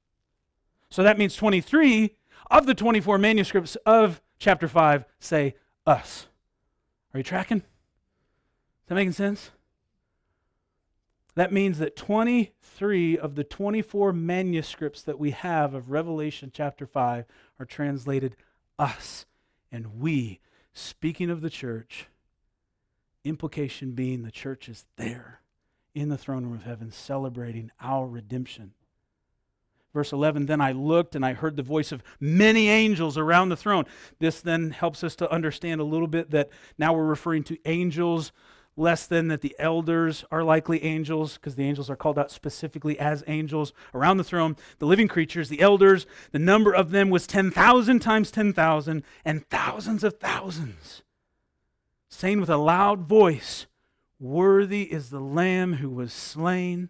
So 0.91 1.03
that 1.03 1.19
means 1.19 1.37
23 1.37 2.17
of 2.51 2.67
the 2.67 2.75
24 2.75 3.19
manuscripts 3.19 3.77
of 3.87 4.21
chapter 4.39 4.69
5 4.69 5.05
say 5.19 5.55
us. 5.87 6.27
Are 7.13 7.19
you 7.19 7.25
tracking? 7.25 7.59
Is 7.59 7.65
that 8.89 8.95
making 8.95 9.13
sense? 9.13 9.51
That 11.35 11.53
means 11.53 11.79
that 11.79 11.97
23 11.97 13.19
of 13.19 13.35
the 13.35 13.45
24 13.45 14.13
manuscripts 14.13 15.03
that 15.03 15.19
we 15.19 15.33
have 15.33 15.75
of 15.75 15.91
Revelation 15.91 16.51
chapter 16.55 16.87
5 16.87 17.25
are 17.59 17.67
translated 17.67 18.37
us 18.79 19.27
and 19.73 19.99
we. 19.99 20.41
Speaking 20.73 21.31
of 21.31 21.41
the 21.41 21.51
church, 21.51 22.07
implication 23.25 23.93
being 23.93 24.23
the 24.23 24.31
church 24.31 24.69
is 24.69 24.85
there 24.97 25.41
in 25.95 26.09
the 26.09 26.19
throne 26.19 26.45
room 26.45 26.55
of 26.55 26.65
heaven 26.65 26.91
celebrating 26.91 27.71
our 27.81 28.07
redemption. 28.07 28.73
Verse 29.93 30.13
11 30.13 30.47
Then 30.47 30.61
I 30.61 30.73
looked 30.73 31.15
and 31.15 31.25
I 31.25 31.33
heard 31.33 31.57
the 31.57 31.63
voice 31.63 31.93
of 31.93 32.03
many 32.21 32.69
angels 32.69 33.17
around 33.17 33.49
the 33.49 33.57
throne. 33.57 33.85
This 34.19 34.41
then 34.41 34.71
helps 34.71 35.03
us 35.05 35.17
to 35.17 35.31
understand 35.31 35.81
a 35.81 35.85
little 35.85 36.09
bit 36.09 36.31
that 36.33 36.51
now 36.79 36.93
we're 36.93 37.05
referring 37.05 37.45
to 37.45 37.59
angels 37.65 38.33
less 38.77 39.07
than 39.07 39.29
that 39.29 39.41
the 39.41 39.55
elders 39.59 40.25
are 40.31 40.43
likely 40.43 40.83
angels, 40.83 41.35
because 41.35 41.55
the 41.55 41.65
angels 41.65 41.89
are 41.89 41.97
called 41.97 42.19
out 42.19 42.31
specifically 42.31 42.99
as 42.99 43.23
angels 43.27 43.73
around 43.95 44.17
the 44.17 44.25
throne. 44.25 44.57
The 44.79 44.87
living 44.87 45.09
creatures, 45.09 45.49
the 45.49 45.61
elders, 45.61 46.07
the 46.33 46.39
number 46.39 46.75
of 46.75 46.91
them 46.91 47.11
was 47.11 47.27
10,000 47.27 48.01
times 48.01 48.31
10,000 48.31 49.03
and 49.25 49.49
thousands 49.49 50.03
of 50.03 50.19
thousands, 50.19 51.03
saying 52.09 52.41
with 52.41 52.51
a 52.51 52.57
loud 52.57 53.01
voice, 53.09 53.67
Worthy 54.21 54.85
is 54.85 55.11
the 55.11 55.21
Lamb 55.21 55.75
who 55.75 55.91
was 55.91 56.13
slain 56.13 56.89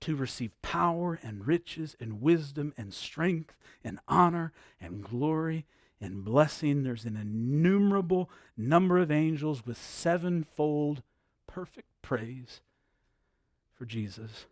to 0.00 0.16
receive 0.16 0.50
power 0.60 1.18
and 1.22 1.46
riches 1.46 1.96
and 1.98 2.20
wisdom 2.20 2.74
and 2.76 2.92
strength 2.92 3.54
and 3.82 4.00
honor 4.08 4.52
and 4.80 5.02
glory 5.02 5.66
and 6.00 6.24
blessing. 6.24 6.82
There's 6.82 7.04
an 7.04 7.16
innumerable 7.16 8.28
number 8.56 8.98
of 8.98 9.10
angels 9.10 9.64
with 9.64 9.78
sevenfold 9.78 11.02
perfect 11.54 11.86
praise 12.02 12.60
for 13.76 13.84
Jesus. 13.86 14.46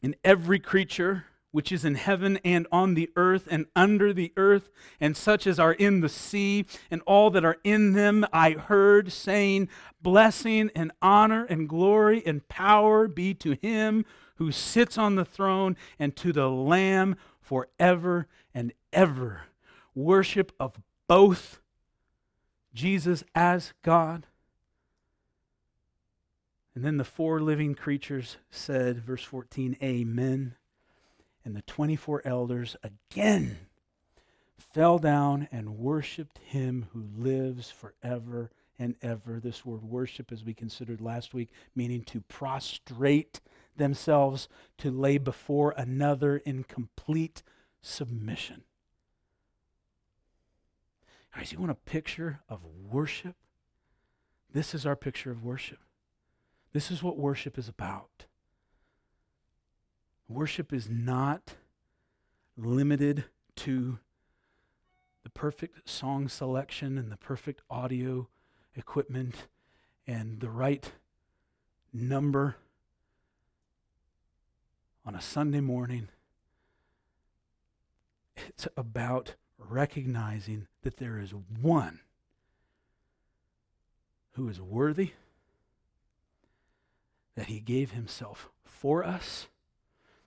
In 0.00 0.14
every 0.22 0.60
creature, 0.60 1.24
which 1.50 1.72
is 1.72 1.84
in 1.84 1.96
heaven 1.96 2.38
and 2.44 2.68
on 2.70 2.94
the 2.94 3.10
earth 3.16 3.48
and 3.50 3.66
under 3.74 4.12
the 4.12 4.32
earth, 4.36 4.70
and 5.00 5.16
such 5.16 5.48
as 5.48 5.58
are 5.58 5.72
in 5.72 6.00
the 6.00 6.08
sea, 6.08 6.64
and 6.92 7.02
all 7.06 7.28
that 7.30 7.44
are 7.44 7.56
in 7.64 7.94
them, 7.94 8.24
I 8.32 8.52
heard 8.52 9.10
saying, 9.10 9.68
Blessing 10.00 10.70
and 10.76 10.92
honor 11.02 11.44
and 11.44 11.68
glory 11.68 12.22
and 12.24 12.46
power 12.46 13.08
be 13.08 13.34
to 13.34 13.58
him 13.60 14.04
who 14.36 14.52
sits 14.52 14.96
on 14.96 15.16
the 15.16 15.24
throne 15.24 15.76
and 15.98 16.14
to 16.14 16.32
the 16.32 16.48
Lamb 16.48 17.16
forever 17.40 18.28
and 18.54 18.72
ever. 18.92 19.42
Worship 19.92 20.52
of 20.60 20.80
both 21.08 21.58
Jesus 22.72 23.24
as 23.34 23.72
God. 23.82 24.28
And 26.74 26.84
then 26.84 26.96
the 26.96 27.04
four 27.04 27.40
living 27.40 27.74
creatures 27.74 28.38
said, 28.50 29.04
verse 29.04 29.22
14, 29.22 29.76
Amen. 29.82 30.54
And 31.44 31.54
the 31.54 31.62
24 31.62 32.22
elders 32.24 32.76
again 32.82 33.58
fell 34.56 34.98
down 34.98 35.48
and 35.52 35.78
worshiped 35.78 36.38
him 36.38 36.86
who 36.92 37.04
lives 37.16 37.70
forever 37.70 38.50
and 38.78 38.94
ever. 39.02 39.38
This 39.38 39.66
word 39.66 39.82
worship, 39.82 40.32
as 40.32 40.44
we 40.44 40.54
considered 40.54 41.00
last 41.00 41.34
week, 41.34 41.50
meaning 41.74 42.02
to 42.04 42.22
prostrate 42.22 43.40
themselves, 43.76 44.48
to 44.78 44.90
lay 44.90 45.18
before 45.18 45.74
another 45.76 46.38
in 46.38 46.64
complete 46.64 47.42
submission. 47.82 48.62
Guys, 51.34 51.52
you 51.52 51.58
want 51.58 51.70
a 51.70 51.74
picture 51.74 52.40
of 52.48 52.60
worship? 52.90 53.36
This 54.52 54.74
is 54.74 54.86
our 54.86 54.96
picture 54.96 55.30
of 55.30 55.44
worship. 55.44 55.78
This 56.72 56.90
is 56.90 57.02
what 57.02 57.18
worship 57.18 57.58
is 57.58 57.68
about. 57.68 58.26
Worship 60.28 60.72
is 60.72 60.88
not 60.88 61.54
limited 62.56 63.24
to 63.56 63.98
the 65.22 65.30
perfect 65.30 65.88
song 65.88 66.28
selection 66.28 66.96
and 66.96 67.12
the 67.12 67.16
perfect 67.16 67.60
audio 67.70 68.28
equipment 68.74 69.46
and 70.06 70.40
the 70.40 70.50
right 70.50 70.92
number 71.92 72.56
on 75.04 75.14
a 75.14 75.20
Sunday 75.20 75.60
morning. 75.60 76.08
It's 78.48 78.66
about 78.76 79.34
recognizing 79.58 80.66
that 80.82 80.96
there 80.96 81.18
is 81.18 81.34
one 81.60 82.00
who 84.32 84.48
is 84.48 84.60
worthy, 84.60 85.12
that 87.34 87.46
he 87.46 87.60
gave 87.60 87.92
himself 87.92 88.50
for 88.64 89.04
us 89.04 89.48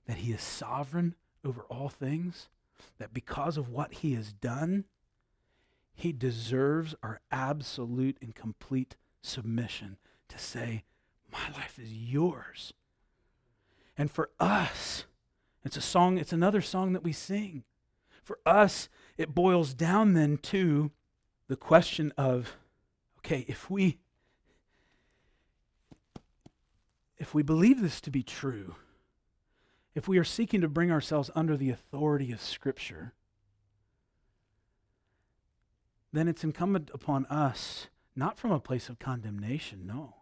that 0.08 0.18
he 0.18 0.32
is 0.32 0.41
sovereign 0.41 1.16
over 1.43 1.62
all 1.64 1.89
things, 1.89 2.49
that 2.97 3.14
because 3.14 3.58
of 3.58 3.70
what 3.70 3.93
he 3.95 4.14
has 4.14 4.34
done, 4.34 4.86
he 5.93 6.12
deserves 6.12 6.95
our 7.01 7.22
absolute 7.32 8.18
and 8.22 8.36
complete 8.36 8.95
submission 9.22 9.97
to 10.28 10.38
say, 10.38 10.84
My 11.32 11.49
life 11.56 11.80
is 11.82 11.91
yours. 11.91 12.74
And 13.97 14.12
for 14.12 14.30
us, 14.39 15.06
it's 15.64 15.78
a 15.78 15.82
song, 15.82 16.18
it's 16.18 16.34
another 16.34 16.62
song 16.62 16.93
that 16.93 17.03
we 17.03 17.14
sing. 17.14 17.64
For 18.22 18.39
us, 18.45 18.89
it 19.18 19.34
boils 19.34 19.74
down 19.74 20.14
then 20.14 20.38
to 20.38 20.91
the 21.47 21.56
question 21.56 22.12
of 22.18 22.58
okay, 23.20 23.45
if 23.47 23.70
we 23.70 23.97
if 27.18 27.34
we 27.34 27.43
believe 27.43 27.82
this 27.82 28.01
to 28.01 28.11
be 28.11 28.24
true, 28.24 28.76
if 29.93 30.07
we 30.07 30.18
are 30.18 30.26
seeking 30.26 30.61
to 30.61 30.68
bring 30.68 30.91
ourselves 30.91 31.32
under 31.36 31.55
the 31.55 31.70
authority 31.70 32.32
of 32.32 32.41
Scripture, 32.41 33.13
then 36.11 36.28
it's 36.28 36.43
incumbent 36.43 36.91
upon 36.93 37.26
us, 37.28 37.88
not 38.16 38.38
from 38.38 38.51
a 38.51 38.59
place 38.59 38.89
of 38.89 38.99
condemnation, 38.99 39.86
no, 39.86 40.16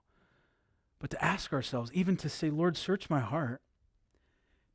but 0.99 1.09
to 1.09 1.23
ask 1.23 1.51
ourselves, 1.51 1.91
even 1.93 2.15
to 2.17 2.29
say, 2.29 2.49
Lord, 2.49 2.77
search 2.77 3.09
my 3.09 3.19
heart, 3.19 3.61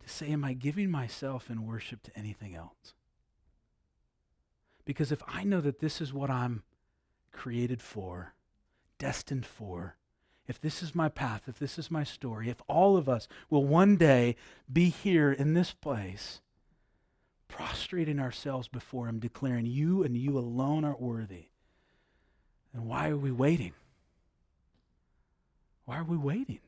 to 0.02 0.08
say, 0.08 0.28
Am 0.28 0.44
I 0.44 0.52
giving 0.52 0.90
myself 0.90 1.50
in 1.50 1.66
worship 1.66 2.02
to 2.04 2.18
anything 2.18 2.54
else? 2.54 2.94
Because 4.84 5.12
if 5.12 5.22
I 5.26 5.44
know 5.44 5.60
that 5.60 5.80
this 5.80 6.00
is 6.00 6.12
what 6.12 6.30
I'm 6.30 6.62
created 7.32 7.82
for, 7.82 8.34
destined 8.98 9.46
for, 9.46 9.96
if 10.48 10.58
this 10.60 10.82
is 10.82 10.94
my 10.94 11.10
path, 11.10 11.42
if 11.46 11.58
this 11.58 11.78
is 11.78 11.90
my 11.90 12.02
story, 12.02 12.48
if 12.48 12.62
all 12.66 12.96
of 12.96 13.08
us 13.08 13.28
will 13.50 13.64
one 13.64 13.96
day 13.96 14.34
be 14.72 14.88
here 14.88 15.30
in 15.30 15.52
this 15.52 15.72
place, 15.72 16.40
prostrating 17.48 18.18
ourselves 18.18 18.66
before 18.66 19.08
Him, 19.08 19.18
declaring, 19.18 19.66
You 19.66 20.02
and 20.02 20.16
you 20.16 20.38
alone 20.38 20.86
are 20.86 20.96
worthy, 20.98 21.48
then 22.72 22.86
why 22.86 23.10
are 23.10 23.16
we 23.16 23.30
waiting? 23.30 23.74
Why 25.84 25.98
are 25.98 26.04
we 26.04 26.16
waiting? 26.16 26.60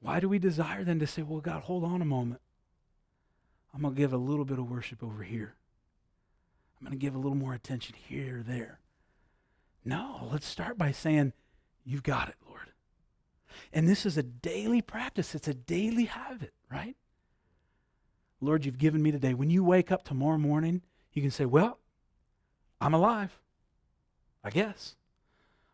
Why 0.00 0.20
do 0.20 0.28
we 0.28 0.38
desire 0.38 0.84
then 0.84 0.98
to 0.98 1.06
say, 1.06 1.22
Well, 1.22 1.40
God, 1.40 1.62
hold 1.62 1.82
on 1.82 2.02
a 2.02 2.06
moment. 2.06 2.42
I'm 3.74 3.80
going 3.80 3.94
to 3.94 4.00
give 4.00 4.12
a 4.12 4.18
little 4.18 4.44
bit 4.44 4.58
of 4.58 4.70
worship 4.70 5.02
over 5.02 5.22
here. 5.22 5.54
I'm 6.78 6.86
going 6.86 6.98
to 6.98 7.02
give 7.02 7.14
a 7.14 7.18
little 7.18 7.34
more 7.34 7.54
attention 7.54 7.96
here 8.08 8.40
or 8.40 8.42
there. 8.42 8.80
No, 9.84 10.28
let's 10.30 10.46
start 10.46 10.78
by 10.78 10.92
saying, 10.92 11.32
You've 11.84 12.02
got 12.02 12.28
it, 12.28 12.36
Lord. 12.48 12.72
And 13.72 13.88
this 13.88 14.06
is 14.06 14.16
a 14.16 14.22
daily 14.22 14.82
practice, 14.82 15.34
it's 15.34 15.48
a 15.48 15.54
daily 15.54 16.04
habit, 16.04 16.52
right? 16.70 16.96
Lord, 18.40 18.64
you've 18.64 18.78
given 18.78 19.02
me 19.02 19.10
today. 19.10 19.34
When 19.34 19.50
you 19.50 19.64
wake 19.64 19.90
up 19.90 20.04
tomorrow 20.04 20.38
morning, 20.38 20.82
you 21.12 21.22
can 21.22 21.30
say, 21.30 21.44
Well, 21.44 21.78
I'm 22.80 22.94
alive. 22.94 23.38
I 24.42 24.50
guess. 24.50 24.96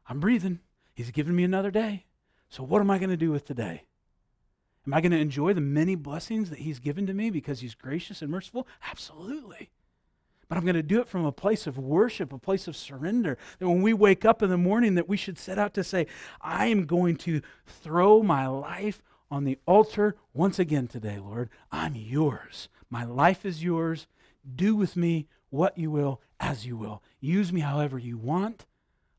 I'm 0.07 0.21
breathing. 0.21 0.61
He's 0.95 1.11
given 1.11 1.35
me 1.35 1.45
another 1.45 1.71
day. 1.71 2.05
So, 2.49 2.63
what 2.63 2.81
am 2.81 2.91
I 2.91 2.99
going 2.99 3.11
to 3.11 3.17
do 3.17 3.31
with 3.31 3.45
today? 3.45 3.85
Am 4.87 4.95
I 4.95 5.01
going 5.01 5.13
to 5.13 5.19
enjoy 5.19 5.53
the 5.53 5.61
many 5.61 5.95
blessings 5.95 6.51
that 6.51 6.61
He's 6.61 6.79
given 6.79 7.07
to 7.07 7.15
me 7.15 7.31
because 7.31 7.61
He's 7.61 7.75
gracious 7.75 8.23
and 8.23 8.31
merciful? 8.31 8.67
Absolutely. 8.89 9.71
But 10.51 10.59
I'm 10.59 10.65
going 10.65 10.75
to 10.75 10.83
do 10.83 11.01
it 11.01 11.07
from 11.07 11.25
a 11.25 11.31
place 11.31 11.69
of 11.69 11.79
worship, 11.79 12.33
a 12.33 12.39
place 12.39 12.67
of 12.67 12.77
surrender. 12.77 13.39
That 13.61 13.69
when 13.69 13.83
we 13.83 13.93
wake 13.93 14.25
up 14.25 14.43
in 14.43 14.51
the 14.51 14.59
morning, 14.59 14.97
that 14.97 15.09
we 15.09 15.17
should 15.17 15.39
set 15.39 15.61
out 15.61 15.75
to 15.75 15.85
say, 15.85 16.09
I 16.41 16.67
am 16.67 16.87
going 16.87 17.15
to 17.19 17.41
throw 17.67 18.21
my 18.21 18.49
life 18.49 19.01
on 19.31 19.45
the 19.45 19.61
altar 19.65 20.17
once 20.35 20.59
again 20.59 20.89
today, 20.89 21.21
Lord. 21.21 21.51
I'm 21.71 21.95
yours. 21.95 22.69
My 22.91 23.05
life 23.05 23.47
is 23.47 23.63
yours. 23.63 24.09
Do 24.57 24.75
with 24.75 24.97
me 24.97 25.29
what 25.51 25.79
you 25.79 25.89
will, 25.89 26.21
as 26.41 26.67
you 26.67 26.77
will. 26.77 27.01
Use 27.21 27.53
me 27.53 27.61
however 27.61 27.97
you 27.97 28.19
want. 28.19 28.67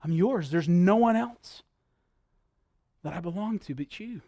I'm 0.04 0.12
yours. 0.12 0.52
There's 0.52 0.68
no 0.68 0.98
one 0.98 1.16
else 1.16 1.64
that 3.04 3.14
I 3.14 3.22
belong 3.22 3.58
to 3.60 3.74
but 3.74 4.02
you. 4.02 4.20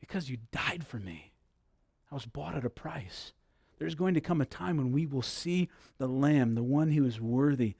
Because 0.00 0.30
you 0.30 0.38
died 0.50 0.86
for 0.86 0.96
me. 0.96 1.34
I 2.10 2.14
was 2.14 2.24
bought 2.24 2.54
at 2.54 2.64
a 2.64 2.70
price. 2.70 3.34
There's 3.78 3.94
going 3.94 4.14
to 4.14 4.20
come 4.20 4.40
a 4.40 4.46
time 4.46 4.76
when 4.76 4.92
we 4.92 5.06
will 5.06 5.22
see 5.22 5.68
the 5.98 6.08
Lamb, 6.08 6.54
the 6.54 6.62
one 6.62 6.92
who 6.92 7.04
is 7.04 7.20
worthy, 7.20 7.74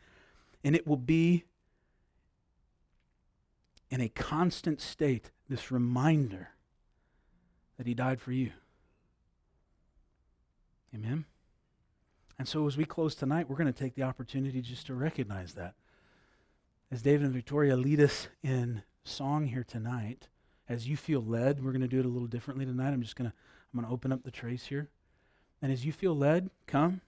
and 0.62 0.76
it 0.76 0.86
will 0.86 0.96
be 0.96 1.44
in 3.90 4.00
a 4.00 4.08
constant 4.08 4.80
state, 4.80 5.30
this 5.48 5.70
reminder 5.70 6.50
that 7.76 7.86
He 7.86 7.94
died 7.94 8.20
for 8.20 8.32
you. 8.32 8.52
Amen? 10.94 11.24
And 12.38 12.46
so 12.46 12.66
as 12.66 12.76
we 12.76 12.84
close 12.84 13.14
tonight, 13.14 13.48
we're 13.48 13.56
going 13.56 13.72
to 13.72 13.78
take 13.78 13.94
the 13.94 14.02
opportunity 14.02 14.60
just 14.60 14.86
to 14.86 14.94
recognize 14.94 15.54
that. 15.54 15.74
As 16.90 17.02
David 17.02 17.24
and 17.24 17.34
Victoria 17.34 17.76
lead 17.76 18.00
us 18.00 18.28
in 18.42 18.82
song 19.04 19.46
here 19.46 19.64
tonight, 19.64 20.28
as 20.68 20.88
you 20.88 20.96
feel 20.96 21.22
led, 21.22 21.64
we're 21.64 21.72
going 21.72 21.82
to 21.82 21.88
do 21.88 21.98
it 21.98 22.06
a 22.06 22.08
little 22.08 22.28
differently 22.28 22.64
tonight. 22.64 22.92
I'm 22.92 23.02
just 23.02 23.16
going 23.16 23.30
to 23.30 23.36
I'm 23.72 23.80
going 23.80 23.88
to 23.88 23.92
open 23.92 24.12
up 24.12 24.22
the 24.22 24.30
trays 24.30 24.64
here. 24.64 24.88
And 25.60 25.72
as 25.72 25.84
you 25.84 25.92
feel 25.92 26.16
led, 26.16 26.50
come, 26.66 27.00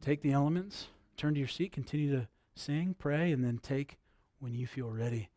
take 0.00 0.22
the 0.22 0.32
elements, 0.32 0.88
turn 1.16 1.34
to 1.34 1.40
your 1.40 1.48
seat, 1.48 1.72
continue 1.72 2.10
to 2.12 2.28
sing, 2.54 2.94
pray, 2.98 3.32
and 3.32 3.44
then 3.44 3.58
take 3.58 3.98
when 4.38 4.54
you 4.54 4.66
feel 4.66 4.90
ready. 4.90 5.30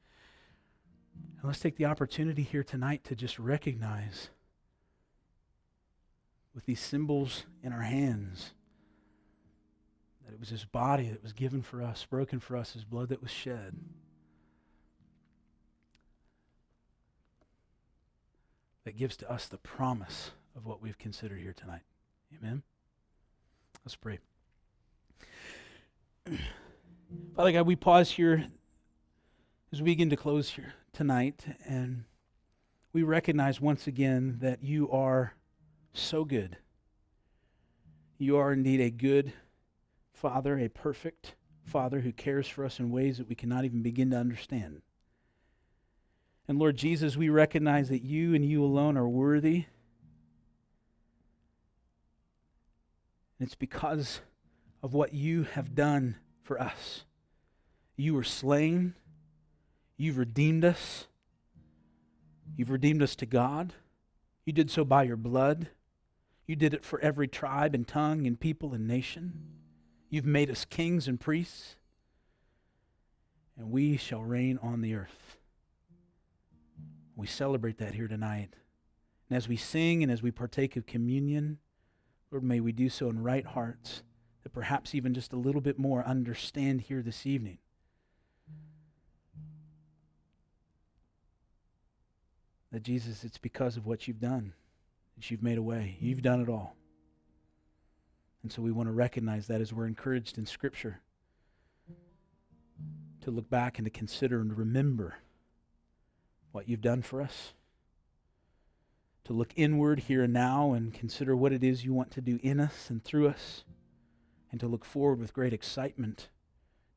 And 1.38 1.45
let's 1.45 1.59
take 1.59 1.78
the 1.78 1.86
opportunity 1.86 2.43
here 2.43 2.63
tonight 2.63 3.03
to 3.05 3.16
just 3.16 3.39
recognize 3.39 4.30
with 6.53 6.66
these 6.66 6.80
symbols 6.80 7.45
in 7.63 7.74
our 7.74 7.82
hands 7.82 8.51
that 10.26 10.34
it 10.34 10.39
was 10.39 10.49
his 10.49 10.66
body 10.66 11.09
that 11.09 11.22
was 11.22 11.34
given 11.34 11.61
for 11.61 11.82
us, 11.82 12.05
broken 12.09 12.39
for 12.39 12.57
us, 12.57 12.74
his 12.74 12.84
blood 12.84 13.09
that 13.09 13.22
was 13.22 13.32
shed. 13.32 13.76
That 18.86 18.97
gives 18.97 19.18
to 19.18 19.32
us 19.32 19.47
the 19.47 19.57
promise 19.57 20.32
of 20.55 20.65
what 20.65 20.81
we've 20.81 20.97
considered 20.97 21.39
here 21.39 21.53
tonight. 21.53 21.81
Amen? 22.39 22.63
Let's 23.83 23.95
pray. 23.95 24.19
Father 27.35 27.51
God, 27.51 27.67
we 27.67 27.75
pause 27.75 28.11
here 28.11 28.47
as 29.71 29.81
we 29.81 29.91
begin 29.91 30.09
to 30.09 30.15
close 30.15 30.49
here 30.49 30.73
tonight, 30.93 31.45
and 31.65 32.05
we 32.93 33.03
recognize 33.03 33.59
once 33.59 33.87
again 33.87 34.37
that 34.41 34.63
you 34.63 34.89
are 34.89 35.33
so 35.93 36.23
good. 36.23 36.57
You 38.17 38.37
are 38.37 38.53
indeed 38.53 38.79
a 38.79 38.89
good 38.89 39.33
Father, 40.13 40.57
a 40.57 40.69
perfect 40.69 41.35
Father 41.65 41.99
who 41.99 42.13
cares 42.13 42.47
for 42.47 42.63
us 42.63 42.79
in 42.79 42.89
ways 42.89 43.17
that 43.17 43.27
we 43.27 43.35
cannot 43.35 43.65
even 43.65 43.81
begin 43.81 44.11
to 44.11 44.17
understand. 44.17 44.81
And 46.47 46.57
Lord 46.57 46.77
Jesus, 46.77 47.17
we 47.17 47.27
recognize 47.29 47.89
that 47.89 48.03
you 48.03 48.33
and 48.33 48.45
you 48.45 48.63
alone 48.63 48.97
are 48.97 49.07
worthy 49.07 49.65
And 53.39 53.47
it's 53.47 53.55
because 53.55 54.21
of 54.81 54.93
what 54.93 55.13
you 55.13 55.43
have 55.43 55.75
done 55.75 56.15
for 56.43 56.61
us. 56.61 57.05
You 57.97 58.13
were 58.13 58.23
slain. 58.23 58.93
You've 59.97 60.17
redeemed 60.17 60.63
us. 60.63 61.07
You've 62.55 62.69
redeemed 62.69 63.01
us 63.01 63.15
to 63.17 63.25
God. 63.25 63.73
You 64.45 64.53
did 64.53 64.69
so 64.69 64.86
by 64.86 65.03
your 65.03 65.17
blood. 65.17 65.69
You 66.47 66.55
did 66.55 66.73
it 66.73 66.83
for 66.83 66.99
every 66.99 67.27
tribe 67.27 67.73
and 67.73 67.88
tongue 67.88 68.27
and 68.27 68.39
people 68.39 68.73
and 68.73 68.88
nation. 68.88 69.33
You've 70.09 70.25
made 70.25 70.51
us 70.51 70.65
kings 70.65 71.07
and 71.07 71.19
priests. 71.19 71.75
And 73.57 73.71
we 73.71 73.97
shall 73.97 74.21
reign 74.21 74.59
on 74.61 74.81
the 74.81 74.93
earth. 74.95 75.38
We 77.15 77.27
celebrate 77.27 77.77
that 77.79 77.95
here 77.95 78.07
tonight. 78.07 78.49
And 79.29 79.38
as 79.38 79.47
we 79.47 79.55
sing 79.55 80.03
and 80.03 80.11
as 80.11 80.21
we 80.21 80.29
partake 80.29 80.75
of 80.75 80.86
communion, 80.86 81.57
Lord, 82.36 82.43
may 82.43 82.59
we 82.59 82.73
do 82.73 82.89
so 82.89 83.09
in 83.09 83.23
right 83.23 83.45
hearts, 83.45 84.03
that 84.43 84.49
perhaps 84.51 84.93
even 84.93 85.13
just 85.13 85.31
a 85.31 85.38
little 85.38 85.61
bit 85.61 85.79
more 85.79 86.03
understand 86.03 86.81
here 86.81 87.01
this 87.01 87.25
evening. 87.25 87.59
That 92.73 92.83
Jesus, 92.83 93.23
it's 93.23 93.38
because 93.38 93.77
of 93.77 93.86
what 93.86 94.05
you've 94.05 94.19
done 94.19 94.51
that 95.15 95.31
you've 95.31 95.43
made 95.43 95.57
a 95.57 95.61
way. 95.61 95.95
You've 96.01 96.21
done 96.21 96.41
it 96.41 96.49
all. 96.49 96.75
And 98.43 98.51
so 98.51 98.61
we 98.61 98.73
want 98.73 98.89
to 98.89 98.93
recognize 98.93 99.47
that 99.47 99.61
as 99.61 99.71
we're 99.71 99.88
encouraged 99.88 100.38
in 100.38 100.45
Scripture 100.45 100.99
to 103.21 103.31
look 103.31 103.49
back 103.49 103.77
and 103.77 103.86
to 103.86 103.89
consider 103.89 104.41
and 104.41 104.57
remember 104.57 105.15
what 106.51 106.67
you've 106.67 106.81
done 106.81 107.01
for 107.01 107.21
us 107.21 107.53
to 109.26 109.34
look 109.34 109.51
inward 109.55 109.99
here 110.01 110.23
and 110.23 110.34
now 110.34 110.73
and 110.73 110.93
consider 110.93 111.36
what 111.36 111.51
it 111.51 111.63
is 111.63 111.84
you 111.84 111.93
want 111.93 112.11
to 112.11 112.21
do 112.21 112.39
in 112.41 112.59
us 112.59 112.89
and 112.89 113.03
through 113.03 113.28
us, 113.28 113.63
and 114.51 114.59
to 114.59 114.67
look 114.67 114.86
forward 114.86 115.19
with 115.19 115.34
great 115.34 115.53
excitement 115.53 116.30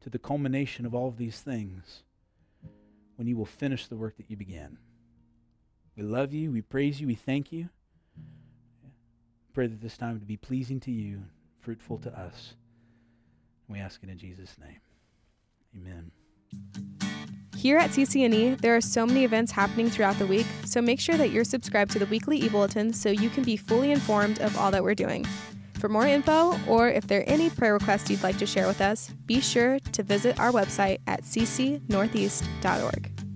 to 0.00 0.10
the 0.10 0.18
culmination 0.18 0.86
of 0.86 0.94
all 0.94 1.08
of 1.08 1.16
these 1.16 1.40
things 1.40 2.04
when 3.16 3.26
you 3.26 3.36
will 3.36 3.46
finish 3.46 3.88
the 3.88 3.96
work 3.96 4.16
that 4.16 4.30
you 4.30 4.36
began. 4.36 4.78
We 5.96 6.04
love 6.04 6.32
you, 6.32 6.52
we 6.52 6.62
praise 6.62 7.00
you, 7.00 7.08
we 7.08 7.16
thank 7.16 7.50
you. 7.50 7.70
Pray 9.52 9.66
that 9.66 9.80
this 9.80 9.96
time 9.96 10.12
would 10.12 10.28
be 10.28 10.36
pleasing 10.36 10.78
to 10.80 10.92
you, 10.92 11.24
fruitful 11.60 11.98
to 11.98 12.16
us. 12.16 12.54
We 13.68 13.80
ask 13.80 14.02
it 14.04 14.08
in 14.08 14.18
Jesus' 14.18 14.54
name. 14.60 14.80
Amen. 15.76 17.07
Here 17.58 17.76
at 17.76 17.90
CCNE, 17.90 18.60
there 18.60 18.76
are 18.76 18.80
so 18.80 19.04
many 19.04 19.24
events 19.24 19.50
happening 19.50 19.90
throughout 19.90 20.16
the 20.20 20.26
week, 20.28 20.46
so 20.64 20.80
make 20.80 21.00
sure 21.00 21.16
that 21.16 21.32
you're 21.32 21.42
subscribed 21.42 21.90
to 21.90 21.98
the 21.98 22.06
weekly 22.06 22.38
e-bulletin 22.38 22.92
so 22.92 23.08
you 23.08 23.28
can 23.28 23.42
be 23.42 23.56
fully 23.56 23.90
informed 23.90 24.40
of 24.40 24.56
all 24.56 24.70
that 24.70 24.84
we're 24.84 24.94
doing. 24.94 25.26
For 25.80 25.88
more 25.88 26.06
info, 26.06 26.56
or 26.68 26.88
if 26.88 27.08
there 27.08 27.22
are 27.22 27.24
any 27.24 27.50
prayer 27.50 27.72
requests 27.72 28.10
you'd 28.10 28.22
like 28.22 28.38
to 28.38 28.46
share 28.46 28.68
with 28.68 28.80
us, 28.80 29.10
be 29.26 29.40
sure 29.40 29.80
to 29.80 30.04
visit 30.04 30.38
our 30.38 30.52
website 30.52 30.98
at 31.08 31.24
ccnortheast.org. 31.24 33.27